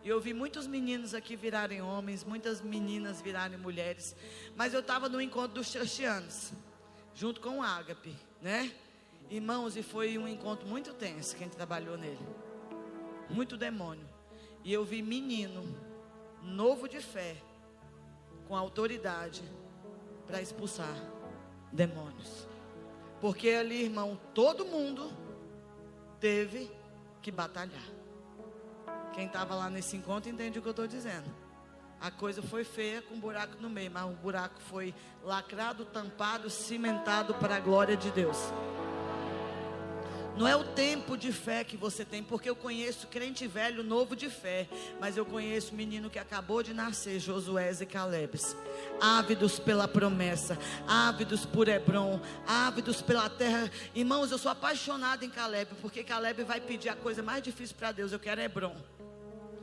E 0.02 0.09
eu 0.09 0.18
vi 0.18 0.32
muitos 0.32 0.66
meninos 0.66 1.12
aqui 1.12 1.36
virarem 1.36 1.82
homens, 1.82 2.24
muitas 2.24 2.62
meninas 2.62 3.20
virarem 3.20 3.59
mulheres. 3.59 4.16
Mas 4.56 4.72
eu 4.72 4.80
estava 4.80 5.11
no 5.11 5.20
encontro 5.20 5.52
dos 5.52 5.70
cristianos, 5.70 6.54
junto 7.14 7.42
com 7.42 7.59
o 7.59 7.62
Ágape, 7.62 8.16
né? 8.40 8.72
Irmãos, 9.28 9.76
e 9.76 9.82
foi 9.82 10.16
um 10.16 10.26
encontro 10.26 10.66
muito 10.66 10.94
tenso 10.94 11.36
quem 11.36 11.50
trabalhou 11.50 11.98
nele 11.98 12.47
muito 13.31 13.57
demônio. 13.57 14.09
E 14.64 14.72
eu 14.72 14.85
vi 14.85 15.03
menino, 15.03 15.64
novo 16.43 16.89
de 16.89 17.01
fé, 17.01 17.37
com 18.47 18.57
autoridade 18.57 19.43
para 20.26 20.41
expulsar 20.41 20.95
demônios. 21.72 22.47
Porque 23.20 23.51
ali, 23.51 23.85
irmão, 23.85 24.18
todo 24.35 24.64
mundo 24.64 25.11
teve 26.20 26.70
que 27.20 27.31
batalhar. 27.31 27.85
Quem 29.12 29.26
estava 29.26 29.55
lá 29.55 29.68
nesse 29.68 29.97
encontro 29.97 30.31
entende 30.31 30.59
o 30.59 30.62
que 30.62 30.68
eu 30.68 30.72
estou 30.72 30.87
dizendo. 30.87 31.29
A 32.01 32.11
coisa 32.11 32.41
foi 32.41 32.62
feia 32.62 33.03
com 33.03 33.14
um 33.14 33.20
buraco 33.20 33.61
no 33.61 33.68
meio, 33.68 33.91
mas 33.91 34.05
o 34.05 34.14
buraco 34.14 34.61
foi 34.61 34.95
lacrado, 35.24 35.85
tampado, 35.85 36.49
cimentado 36.49 37.35
para 37.35 37.57
a 37.57 37.61
glória 37.61 37.97
de 37.97 38.11
Deus. 38.12 38.39
Não 40.39 40.47
é 40.47 40.55
o 40.55 40.62
tempo 40.62 41.16
de 41.16 41.32
fé 41.32 41.64
que 41.64 41.76
você 41.76 42.05
tem, 42.05 42.22
porque 42.22 42.49
eu 42.49 42.55
conheço 42.55 43.09
crente 43.09 43.45
velho 43.49 43.82
novo 43.82 44.14
de 44.14 44.30
fé, 44.30 44.68
mas 45.01 45.16
eu 45.16 45.26
conheço 45.26 45.74
menino 45.74 46.09
que 46.09 46.18
acabou 46.18 46.62
de 46.62 46.72
nascer, 46.72 47.18
Josué 47.18 47.72
e 47.80 47.84
Calebes, 47.84 48.57
ávidos 49.01 49.59
pela 49.59 49.89
promessa, 49.89 50.57
ávidos 50.86 51.45
por 51.45 51.66
Hebron, 51.66 52.20
ávidos 52.47 53.03
pela 53.03 53.28
terra. 53.28 53.68
Irmãos, 53.93 54.30
eu 54.30 54.39
sou 54.39 54.53
apaixonado 54.53 55.24
em 55.24 55.28
Caleb, 55.28 55.72
porque 55.80 56.05
Caleb 56.05 56.45
vai 56.45 56.61
pedir 56.61 56.89
a 56.89 56.95
coisa 56.95 57.20
mais 57.20 57.43
difícil 57.43 57.74
para 57.76 57.91
Deus, 57.91 58.12
eu 58.12 58.20
quero 58.20 58.41
Hebron. 58.41 58.76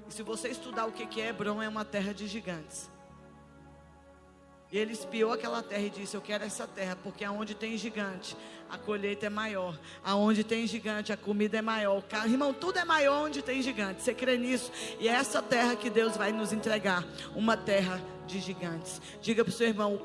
E 0.09 0.13
se 0.13 0.23
você 0.23 0.49
estudar 0.49 0.87
o 0.87 0.91
que 0.91 1.21
é 1.21 1.29
Hebron, 1.29 1.61
é 1.61 1.69
uma 1.69 1.85
terra 1.85 2.13
de 2.13 2.27
gigantes. 2.27 2.93
E 4.75 4.77
ele 4.77 4.91
espiou 4.91 5.31
aquela 5.31 5.63
terra 5.63 5.83
e 5.83 5.89
disse: 5.89 6.17
Eu 6.17 6.21
quero 6.21 6.43
essa 6.43 6.67
terra, 6.67 6.97
porque 7.01 7.23
aonde 7.23 7.55
tem 7.55 7.77
gigante, 7.77 8.35
a 8.69 8.77
colheita 8.77 9.27
é 9.27 9.29
maior. 9.29 9.79
Aonde 10.03 10.43
tem 10.43 10.67
gigante, 10.67 11.13
a 11.13 11.17
comida 11.17 11.57
é 11.57 11.61
maior. 11.61 12.03
Irmão, 12.25 12.53
tudo 12.53 12.77
é 12.77 12.83
maior 12.83 13.23
onde 13.23 13.41
tem 13.41 13.61
gigante. 13.61 14.03
Você 14.03 14.13
crê 14.13 14.37
nisso? 14.37 14.69
E 14.99 15.07
é 15.07 15.13
essa 15.13 15.41
terra 15.41 15.77
que 15.77 15.89
Deus 15.89 16.17
vai 16.17 16.33
nos 16.33 16.51
entregar 16.51 17.05
uma 17.33 17.55
terra 17.55 18.01
de 18.25 18.39
gigantes. 18.39 19.01
Diga 19.21 19.43
para 19.43 19.51
o 19.51 19.53
seu 19.53 19.67
irmão: 19.67 19.99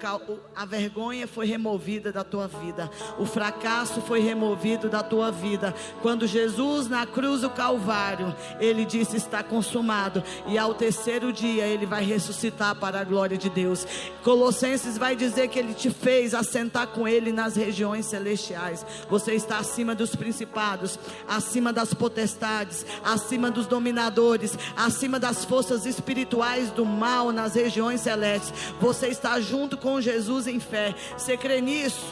a 0.55 0.65
vergonha 0.65 1.27
foi 1.27 1.47
removida 1.47 2.13
da 2.13 2.23
tua 2.23 2.47
vida, 2.47 2.91
o 3.19 3.27
fracasso 3.27 4.01
foi 4.03 4.21
removido 4.21 4.89
da 4.89 5.03
tua 5.03 5.31
vida. 5.31 5.75
Quando 6.03 6.27
Jesus 6.27 6.89
na 6.89 7.07
cruz 7.07 7.41
do 7.41 7.51
Calvário, 7.51 8.35
ele 8.61 8.85
disse: 8.85 9.17
Está 9.17 9.43
consumado, 9.43 10.23
e 10.47 10.59
ao 10.59 10.75
terceiro 10.75 11.33
dia 11.33 11.67
ele 11.67 11.87
vai 11.87 12.05
ressuscitar 12.05 12.75
para 12.77 13.01
a 13.01 13.05
glória 13.05 13.37
de 13.37 13.49
Deus. 13.49 13.87
Colossenses 14.23 14.99
vai 14.99 15.17
dizer 15.17 15.49
que 15.49 15.59
ele 15.59 15.75
te 15.75 15.91
fez 15.91 16.35
assentar 16.35 16.89
com 16.89 17.09
ele 17.09 17.33
nas 17.33 17.57
regiões 17.57 18.07
celestiais. 18.07 18.85
Você 19.09 19.35
está 19.35 19.59
acima 19.59 19.95
dos 19.95 20.15
principados, 20.15 20.99
acima 21.27 21.73
das 21.73 21.95
potestades, 21.95 22.85
acima 23.03 23.51
dos 23.51 23.67
dominadores, 23.67 24.57
acima 24.77 25.19
das 25.19 25.45
forças 25.45 25.87
espirituais 25.87 26.71
do 26.71 26.85
mal 26.85 27.33
nas 27.33 27.55
regiões 27.55 28.01
celestiais 28.01 28.10
celeste. 28.11 28.53
Você 28.81 29.09
está 29.09 29.41
junto 29.41 29.77
com 29.77 30.01
Jesus 30.01 30.47
em 30.47 30.59
fé. 30.59 30.95
Você 31.17 31.37
crê 31.37 31.61
nisso? 31.61 32.05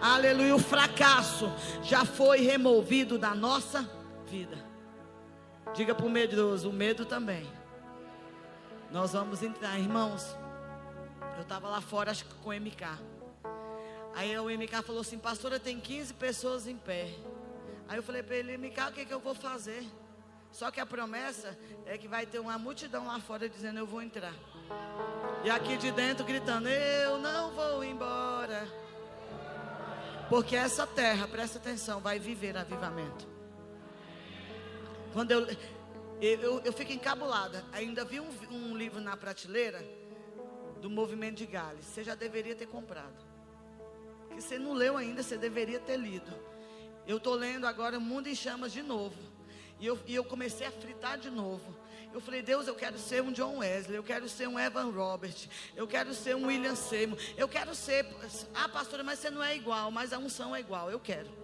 Aleluia. 0.00 0.56
O 0.56 0.58
fracasso 0.58 1.52
já 1.82 2.04
foi 2.04 2.40
removido 2.40 3.18
da 3.18 3.34
nossa 3.34 3.88
vida. 4.26 4.56
Diga 5.74 5.94
para 5.94 6.06
o 6.06 6.10
medroso: 6.10 6.70
o 6.70 6.72
medo 6.72 7.04
também. 7.04 7.46
Nós 8.90 9.12
vamos 9.12 9.42
entrar, 9.42 9.78
irmãos. 9.78 10.36
Eu 11.36 11.42
estava 11.42 11.68
lá 11.68 11.80
fora, 11.80 12.10
acho 12.10 12.24
que 12.24 12.34
com 12.36 12.50
o 12.50 12.52
MK. 12.52 12.84
Aí 14.14 14.38
o 14.38 14.44
MK 14.44 14.82
falou 14.82 15.02
assim: 15.02 15.18
Pastora, 15.18 15.60
tem 15.60 15.78
15 15.78 16.14
pessoas 16.14 16.66
em 16.66 16.76
pé. 16.76 17.10
Aí 17.88 17.98
eu 17.98 18.02
falei 18.02 18.22
para 18.22 18.36
ele: 18.36 18.56
MK, 18.56 18.80
o 18.88 18.92
que, 18.92 19.04
que 19.04 19.12
eu 19.12 19.20
vou 19.20 19.34
fazer? 19.34 19.84
Só 20.50 20.70
que 20.70 20.80
a 20.80 20.86
promessa 20.86 21.58
é 21.84 21.98
que 21.98 22.06
vai 22.06 22.24
ter 22.24 22.38
uma 22.38 22.56
multidão 22.56 23.06
lá 23.06 23.18
fora 23.20 23.48
dizendo: 23.48 23.78
Eu 23.80 23.86
vou 23.86 24.00
entrar. 24.00 24.32
E 25.44 25.50
aqui 25.50 25.76
de 25.76 25.90
dentro 25.90 26.24
gritando: 26.24 26.68
Eu 26.68 27.18
não 27.18 27.50
vou 27.50 27.84
embora. 27.84 28.66
Porque 30.30 30.56
essa 30.56 30.86
terra, 30.86 31.28
presta 31.28 31.58
atenção, 31.58 32.00
vai 32.00 32.18
viver 32.18 32.56
avivamento. 32.56 33.28
Quando 35.12 35.32
eu, 35.32 35.46
eu, 36.18 36.60
eu 36.64 36.72
fico 36.72 36.92
encabulada. 36.92 37.62
Ainda 37.72 38.06
vi 38.06 38.20
um, 38.20 38.28
um 38.50 38.74
livro 38.74 39.02
na 39.02 39.18
prateleira 39.18 39.84
do 40.80 40.88
movimento 40.88 41.36
de 41.36 41.46
Gales. 41.46 41.84
Você 41.84 42.02
já 42.02 42.14
deveria 42.14 42.54
ter 42.54 42.66
comprado. 42.66 43.22
Que 44.30 44.40
você 44.40 44.58
não 44.58 44.72
leu 44.72 44.96
ainda, 44.96 45.22
você 45.22 45.36
deveria 45.36 45.78
ter 45.78 45.98
lido. 45.98 46.32
Eu 47.06 47.18
estou 47.18 47.34
lendo 47.34 47.66
agora 47.66 47.98
O 47.98 48.00
Mundo 48.00 48.28
em 48.28 48.34
Chamas 48.34 48.72
de 48.72 48.82
novo. 48.82 49.16
E 49.78 49.84
eu, 49.84 49.98
e 50.06 50.14
eu 50.14 50.24
comecei 50.24 50.66
a 50.66 50.72
fritar 50.72 51.18
de 51.18 51.28
novo. 51.28 51.76
Eu 52.14 52.20
falei, 52.20 52.42
Deus, 52.42 52.68
eu 52.68 52.76
quero 52.76 52.96
ser 52.96 53.20
um 53.24 53.32
John 53.32 53.58
Wesley, 53.58 53.96
eu 53.96 54.04
quero 54.04 54.28
ser 54.28 54.46
um 54.46 54.56
Evan 54.56 54.92
Robert, 54.92 55.34
eu 55.74 55.84
quero 55.84 56.14
ser 56.14 56.36
um 56.36 56.46
William 56.46 56.76
Seymour, 56.76 57.18
eu 57.36 57.48
quero 57.48 57.74
ser. 57.74 58.06
Ah, 58.54 58.68
pastora, 58.68 59.02
mas 59.02 59.18
você 59.18 59.30
não 59.30 59.42
é 59.42 59.56
igual, 59.56 59.90
mas 59.90 60.12
a 60.12 60.18
unção 60.18 60.54
é 60.54 60.60
igual, 60.60 60.88
eu 60.88 61.00
quero. 61.00 61.43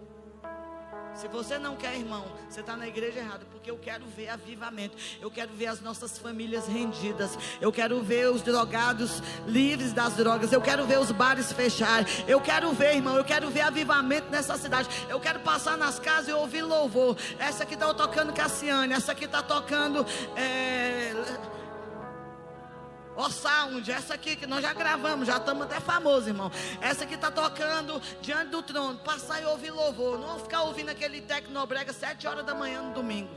Se 1.13 1.27
você 1.27 1.59
não 1.59 1.75
quer, 1.75 1.95
irmão, 1.95 2.25
você 2.49 2.61
está 2.61 2.75
na 2.75 2.87
igreja 2.87 3.19
errada, 3.19 3.45
porque 3.51 3.69
eu 3.69 3.77
quero 3.77 4.05
ver 4.05 4.29
avivamento, 4.29 4.95
eu 5.21 5.29
quero 5.29 5.51
ver 5.53 5.67
as 5.67 5.81
nossas 5.81 6.17
famílias 6.17 6.67
rendidas, 6.67 7.37
eu 7.59 7.71
quero 7.71 8.01
ver 8.01 8.29
os 8.29 8.41
drogados 8.41 9.21
livres 9.45 9.93
das 9.93 10.13
drogas, 10.13 10.51
eu 10.51 10.61
quero 10.61 10.85
ver 10.85 10.99
os 10.99 11.11
bares 11.11 11.51
fecharem, 11.51 12.05
eu 12.27 12.39
quero 12.39 12.71
ver, 12.71 12.95
irmão, 12.95 13.17
eu 13.17 13.25
quero 13.25 13.49
ver 13.49 13.61
avivamento 13.61 14.29
nessa 14.31 14.57
cidade, 14.57 14.89
eu 15.09 15.19
quero 15.19 15.41
passar 15.41 15.77
nas 15.77 15.99
casas 15.99 16.29
e 16.29 16.33
ouvir 16.33 16.63
louvor. 16.63 17.17
Essa 17.37 17.63
aqui 17.63 17.73
está 17.73 17.93
tocando 17.93 18.33
Cassiane, 18.33 18.93
essa 18.93 19.11
aqui 19.11 19.25
está 19.25 19.43
tocando. 19.43 20.05
É 20.35 21.60
Ó 23.15 23.29
Sound, 23.29 23.91
essa 23.91 24.13
aqui 24.13 24.35
que 24.35 24.47
nós 24.47 24.61
já 24.61 24.73
gravamos, 24.73 25.27
já 25.27 25.37
estamos 25.37 25.63
até 25.63 25.79
famosos, 25.79 26.27
irmão. 26.27 26.51
Essa 26.79 27.03
aqui 27.03 27.15
está 27.15 27.29
tocando 27.29 28.01
diante 28.21 28.49
do 28.49 28.63
trono. 28.63 28.99
Passar 28.99 29.41
e 29.41 29.45
ouvir 29.45 29.71
louvor. 29.71 30.17
Não 30.17 30.39
ficar 30.39 30.63
ouvindo 30.63 30.89
aquele 30.89 31.21
tecnobrega 31.21 31.91
sete 31.91 32.27
horas 32.27 32.45
da 32.45 32.55
manhã 32.55 32.81
no 32.81 32.93
domingo. 32.93 33.33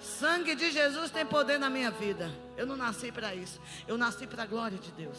Sangue 0.00 0.54
de 0.54 0.70
Jesus 0.70 1.10
tem 1.10 1.24
poder 1.24 1.58
na 1.58 1.70
minha 1.70 1.90
vida. 1.90 2.30
Eu 2.56 2.66
não 2.66 2.76
nasci 2.76 3.10
para 3.10 3.34
isso. 3.34 3.60
Eu 3.88 3.96
nasci 3.96 4.26
para 4.26 4.42
a 4.44 4.46
glória 4.46 4.78
de 4.78 4.90
Deus. 4.92 5.18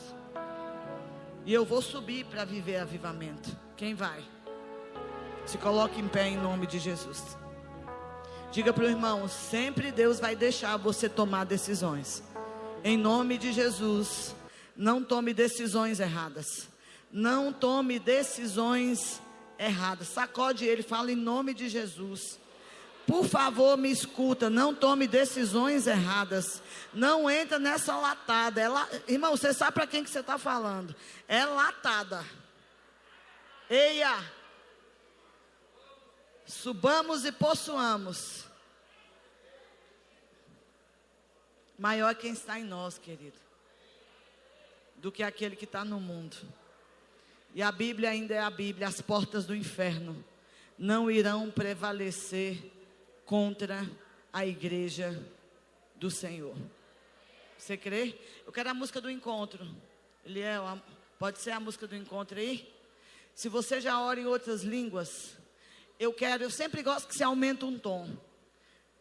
E 1.45 1.53
eu 1.53 1.65
vou 1.65 1.81
subir 1.81 2.25
para 2.25 2.45
viver 2.45 2.77
avivamento. 2.77 3.55
Quem 3.75 3.93
vai? 3.93 4.23
Se 5.45 5.57
coloque 5.57 5.99
em 5.99 6.07
pé 6.07 6.29
em 6.29 6.38
nome 6.38 6.65
de 6.65 6.79
Jesus. 6.79 7.38
Diga 8.51 8.71
para 8.71 8.86
o 8.86 8.88
irmão: 8.88 9.27
sempre 9.27 9.91
Deus 9.91 10.19
vai 10.19 10.36
deixar 10.36 10.77
você 10.77 11.09
tomar 11.09 11.45
decisões. 11.45 12.23
Em 12.84 12.97
nome 12.97 13.38
de 13.38 13.51
Jesus, 13.51 14.36
não 14.76 15.03
tome 15.03 15.34
decisões 15.34 15.99
erradas. 15.99 16.67
Não 17.11 17.51
tome 17.51 17.97
decisões 17.97 19.21
erradas. 19.57 20.07
Sacode 20.09 20.65
ele, 20.65 20.84
fala 20.84 21.11
em 21.11 21.15
nome 21.15 21.53
de 21.53 21.69
Jesus. 21.69 22.39
Por 23.07 23.26
favor, 23.26 23.78
me 23.78 23.91
escuta, 23.91 24.49
não 24.49 24.73
tome 24.73 25.07
decisões 25.07 25.86
erradas. 25.86 26.61
Não 26.93 27.30
entra 27.30 27.59
nessa 27.59 27.95
latada. 27.95 28.59
É 28.59 28.67
la... 28.67 28.88
Irmão, 29.07 29.38
você 29.38 29.53
sabe 29.53 29.73
para 29.73 29.88
quem 29.88 30.03
que 30.03 30.09
você 30.09 30.19
está 30.19 30.38
falando? 30.38 30.95
É 31.28 31.45
latada. 31.45 32.26
Eia! 33.69 34.17
Subamos 36.47 37.26
e 37.26 37.32
possuamos. 37.32 38.44
Maior 41.78 42.09
é 42.09 42.15
quem 42.15 42.32
está 42.32 42.59
em 42.59 42.63
nós, 42.63 42.97
querido, 42.97 43.38
do 44.97 45.11
que 45.11 45.21
aquele 45.21 45.55
que 45.55 45.65
está 45.65 45.84
no 45.84 45.99
mundo. 45.99 46.38
E 47.53 47.61
a 47.61 47.71
Bíblia 47.71 48.09
ainda 48.09 48.34
é 48.34 48.39
a 48.39 48.49
Bíblia, 48.49 48.88
as 48.88 49.01
portas 49.01 49.45
do 49.45 49.55
inferno 49.55 50.23
não 50.78 51.09
irão 51.09 51.49
prevalecer 51.49 52.71
contra 53.26 53.89
a 54.32 54.45
igreja 54.45 55.21
do 55.95 56.11
Senhor. 56.11 56.55
Você 57.57 57.78
crê? 57.78 58.19
Eu 58.45 58.51
quero 58.51 58.69
a 58.69 58.73
música 58.73 58.99
do 58.99 59.09
encontro. 59.09 59.65
Eliel, 60.26 60.82
pode 61.17 61.39
ser 61.39 61.51
a 61.51 61.59
música 61.59 61.88
do 61.88 61.95
encontro 61.95 62.38
aí? 62.38 62.71
Se 63.34 63.49
você 63.49 63.82
já 63.82 63.99
ora 63.99 64.19
em 64.19 64.26
outras 64.26 64.63
línguas, 64.63 65.38
eu 65.99 66.13
quero, 66.13 66.43
eu 66.43 66.49
sempre 66.49 66.84
gosto 66.84 67.07
que 67.07 67.15
você 67.15 67.23
aumente 67.23 67.65
um 67.65 67.80
tom. 67.80 68.09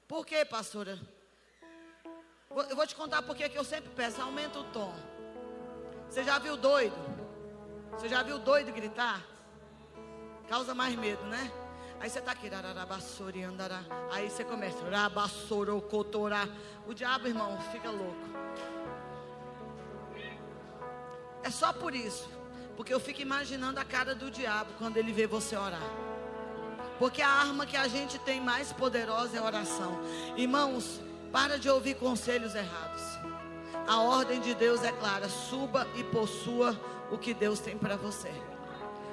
Por 0.07 0.25
quê, 0.25 0.45
pastora? 0.45 0.99
Eu 2.57 2.77
vou 2.77 2.87
te 2.87 2.95
contar 2.95 3.23
porque 3.23 3.49
que 3.49 3.59
eu 3.59 3.65
sempre 3.65 3.91
peço, 3.91 4.23
aumenta 4.23 4.61
o 4.61 4.65
tom. 4.65 4.95
Você 6.09 6.23
já 6.23 6.39
viu 6.39 6.57
doido? 6.57 6.95
Você 7.93 8.09
já 8.09 8.23
viu 8.23 8.39
doido 8.39 8.73
gritar? 8.73 9.21
Causa 10.49 10.75
mais 10.75 10.95
medo, 10.95 11.23
né? 11.25 11.51
Aí 12.01 12.11
você 12.11 12.19
está 12.19 12.33
aqui, 12.33 12.51
aí 14.11 14.29
você 14.29 14.45
começa, 14.45 14.79
o 16.87 16.95
diabo, 16.95 17.27
irmão, 17.27 17.59
fica 17.73 17.91
louco. 17.91 18.29
É 21.43 21.51
só 21.51 21.73
por 21.73 21.95
isso, 21.95 22.29
porque 22.77 22.93
eu 22.93 23.01
fico 23.01 23.21
imaginando 23.21 23.81
a 23.81 23.85
cara 23.85 24.15
do 24.15 24.31
diabo 24.31 24.73
quando 24.79 24.97
ele 24.97 25.13
vê 25.13 25.27
você 25.27 25.57
orar. 25.57 25.83
Porque 26.99 27.23
a 27.23 27.29
arma 27.29 27.67
que 27.67 27.77
a 27.77 27.89
gente 27.89 28.19
tem 28.21 28.41
mais 28.41 28.73
poderosa 28.73 29.37
é 29.37 29.41
a 29.41 29.45
oração. 29.45 29.99
Irmãos, 30.37 31.01
para 31.35 31.59
de 31.59 31.69
ouvir 31.69 31.95
conselhos 31.95 32.55
errados. 32.55 33.03
A 33.89 34.01
ordem 34.01 34.41
de 34.41 34.55
Deus 34.55 34.85
é 34.85 34.93
clara: 34.93 35.29
suba 35.29 35.85
e 35.97 36.05
possua 36.05 36.81
o 37.11 37.19
que 37.19 37.35
Deus 37.35 37.59
tem 37.59 37.77
para 37.77 37.97
você. 37.97 38.31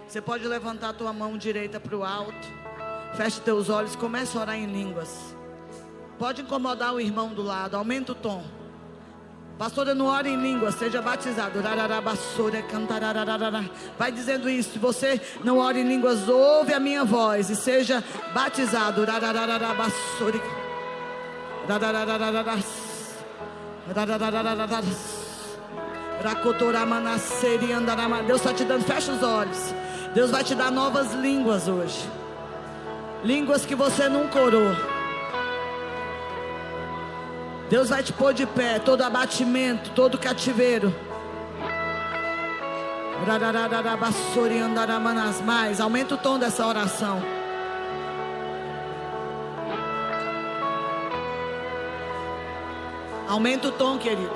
Você 0.07 0.21
pode 0.21 0.47
levantar 0.47 0.89
a 0.89 0.93
tua 0.93 1.11
mão 1.11 1.35
direita 1.35 1.79
para 1.79 1.97
o 1.97 2.03
alto, 2.03 2.47
feche 3.15 3.41
teus 3.41 3.69
olhos, 3.69 3.95
comece 3.95 4.37
a 4.37 4.41
orar 4.41 4.55
em 4.55 4.67
línguas. 4.67 5.35
Pode 6.19 6.43
incomodar 6.43 6.93
o 6.93 7.01
irmão 7.01 7.33
do 7.33 7.41
lado, 7.41 7.75
aumenta 7.75 8.11
o 8.11 8.15
tom. 8.15 8.43
Pastora, 9.57 9.95
não 9.95 10.05
ore 10.05 10.29
em 10.29 10.39
línguas, 10.39 10.75
seja 10.75 11.01
batizado. 11.01 11.59
Vai 13.97 14.11
dizendo 14.11 14.49
isso. 14.49 14.73
Se 14.73 14.79
você 14.79 15.19
não 15.43 15.57
ora 15.57 15.79
em 15.79 15.87
línguas, 15.87 16.29
ouve 16.29 16.73
a 16.73 16.79
minha 16.79 17.03
voz 17.03 17.49
e 17.49 17.55
seja 17.55 18.03
batizado. 18.33 19.05
Deus 28.27 28.39
está 28.41 28.53
te 28.53 28.63
dando, 28.63 28.83
fecha 28.83 29.11
os 29.11 29.23
olhos. 29.23 29.73
Deus 30.13 30.29
vai 30.29 30.43
te 30.43 30.53
dar 30.53 30.71
novas 30.71 31.13
línguas 31.13 31.67
hoje. 31.67 32.09
Línguas 33.23 33.65
que 33.65 33.75
você 33.75 34.09
nunca 34.09 34.39
orou. 34.39 34.75
Deus 37.69 37.89
vai 37.89 38.03
te 38.03 38.11
pôr 38.11 38.33
de 38.33 38.45
pé, 38.45 38.79
todo 38.79 39.01
abatimento, 39.01 39.91
todo 39.91 40.17
cativeiro. 40.17 40.93
Mais, 45.41 45.79
aumenta 45.79 46.15
o 46.15 46.17
tom 46.17 46.37
dessa 46.37 46.65
oração. 46.65 47.21
Aumenta 53.31 53.69
o 53.69 53.71
tom, 53.71 53.97
querido. 53.97 54.35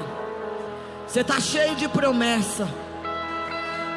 Você 1.05 1.19
está 1.19 1.37
cheio 1.37 1.75
de 1.75 1.85
promessa. 1.85 2.65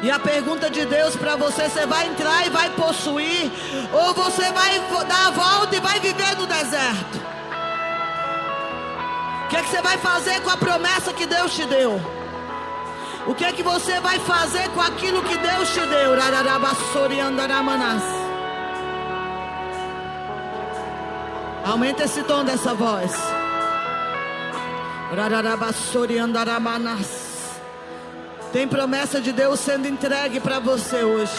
E 0.03 0.11
a 0.11 0.19
pergunta 0.19 0.69
de 0.69 0.85
Deus 0.85 1.15
para 1.15 1.37
você: 1.37 1.69
você 1.69 1.85
vai 1.85 2.05
entrar 2.07 2.45
e 2.45 2.49
vai 2.49 2.69
possuir, 2.71 3.49
ou 3.93 4.13
você 4.13 4.51
vai 4.51 4.77
dar 5.07 5.27
a 5.27 5.31
volta 5.31 5.73
e 5.73 5.79
vai 5.79 6.01
viver 6.01 6.35
no 6.35 6.45
deserto? 6.45 7.17
O 9.45 9.47
que, 9.47 9.55
é 9.55 9.61
que 9.61 9.69
você 9.69 9.81
vai 9.81 9.97
fazer 9.99 10.41
com 10.41 10.49
a 10.49 10.57
promessa 10.57 11.13
que 11.13 11.25
Deus 11.25 11.55
te 11.55 11.65
deu? 11.65 12.01
O 13.25 13.33
que 13.33 13.45
é 13.45 13.53
que 13.53 13.63
você 13.63 14.01
vai 14.01 14.19
fazer 14.19 14.67
com 14.71 14.81
aquilo 14.81 15.23
que 15.23 15.37
Deus 15.37 15.69
te 15.69 15.79
deu? 15.79 16.13
Aumenta 21.63 22.03
esse 22.03 22.21
tom 22.23 22.43
dessa 22.43 22.73
voz. 22.73 23.38
Tem 28.53 28.67
promessa 28.67 29.19
de 29.19 29.31
Deus 29.31 29.59
sendo 29.59 29.87
entregue 29.87 30.39
para 30.39 30.59
você 30.59 31.03
hoje. 31.03 31.33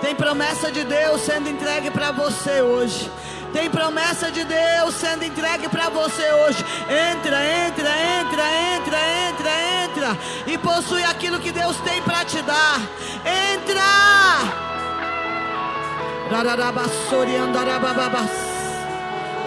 Tem 0.00 0.14
promessa 0.14 0.70
de 0.70 0.84
Deus 0.84 1.20
sendo 1.22 1.48
entregue 1.48 1.90
para 1.90 2.12
você 2.12 2.62
hoje. 2.62 3.10
Tem 3.52 3.68
promessa 3.68 4.30
de 4.30 4.44
Deus 4.44 4.94
sendo 4.94 5.24
entregue 5.24 5.68
para 5.68 5.88
você 5.90 6.32
hoje. 6.32 6.64
Entra, 6.82 7.44
entra, 7.44 7.90
entra, 8.20 8.44
entra, 8.76 8.98
entra, 9.28 9.50
entra. 9.84 10.18
E 10.46 10.56
possui 10.58 11.02
aquilo 11.02 11.40
que 11.40 11.50
Deus 11.50 11.76
tem 11.78 12.00
para 12.02 12.24
te 12.24 12.40
dar. 12.42 12.80
Entra! 13.26 13.82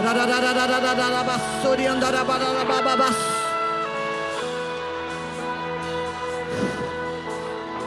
Rararabassori 0.04 1.88
andarabababas. 1.88 3.35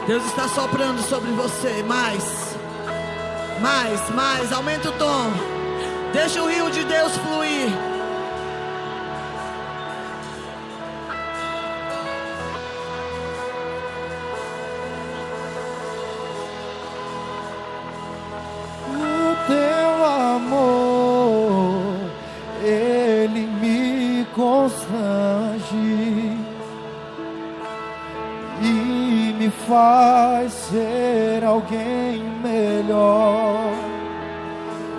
Deus 0.09 0.25
está 0.25 0.47
soprando 0.47 1.03
sobre 1.03 1.29
você. 1.33 1.83
Mais, 1.83 2.57
mais, 3.61 4.09
mais. 4.09 4.51
Aumenta 4.51 4.89
o 4.89 4.91
tom. 4.93 5.31
Deixa 6.11 6.41
o 6.41 6.47
rio 6.47 6.71
de 6.71 6.83
Deus 6.83 7.15
fluir. 7.17 7.69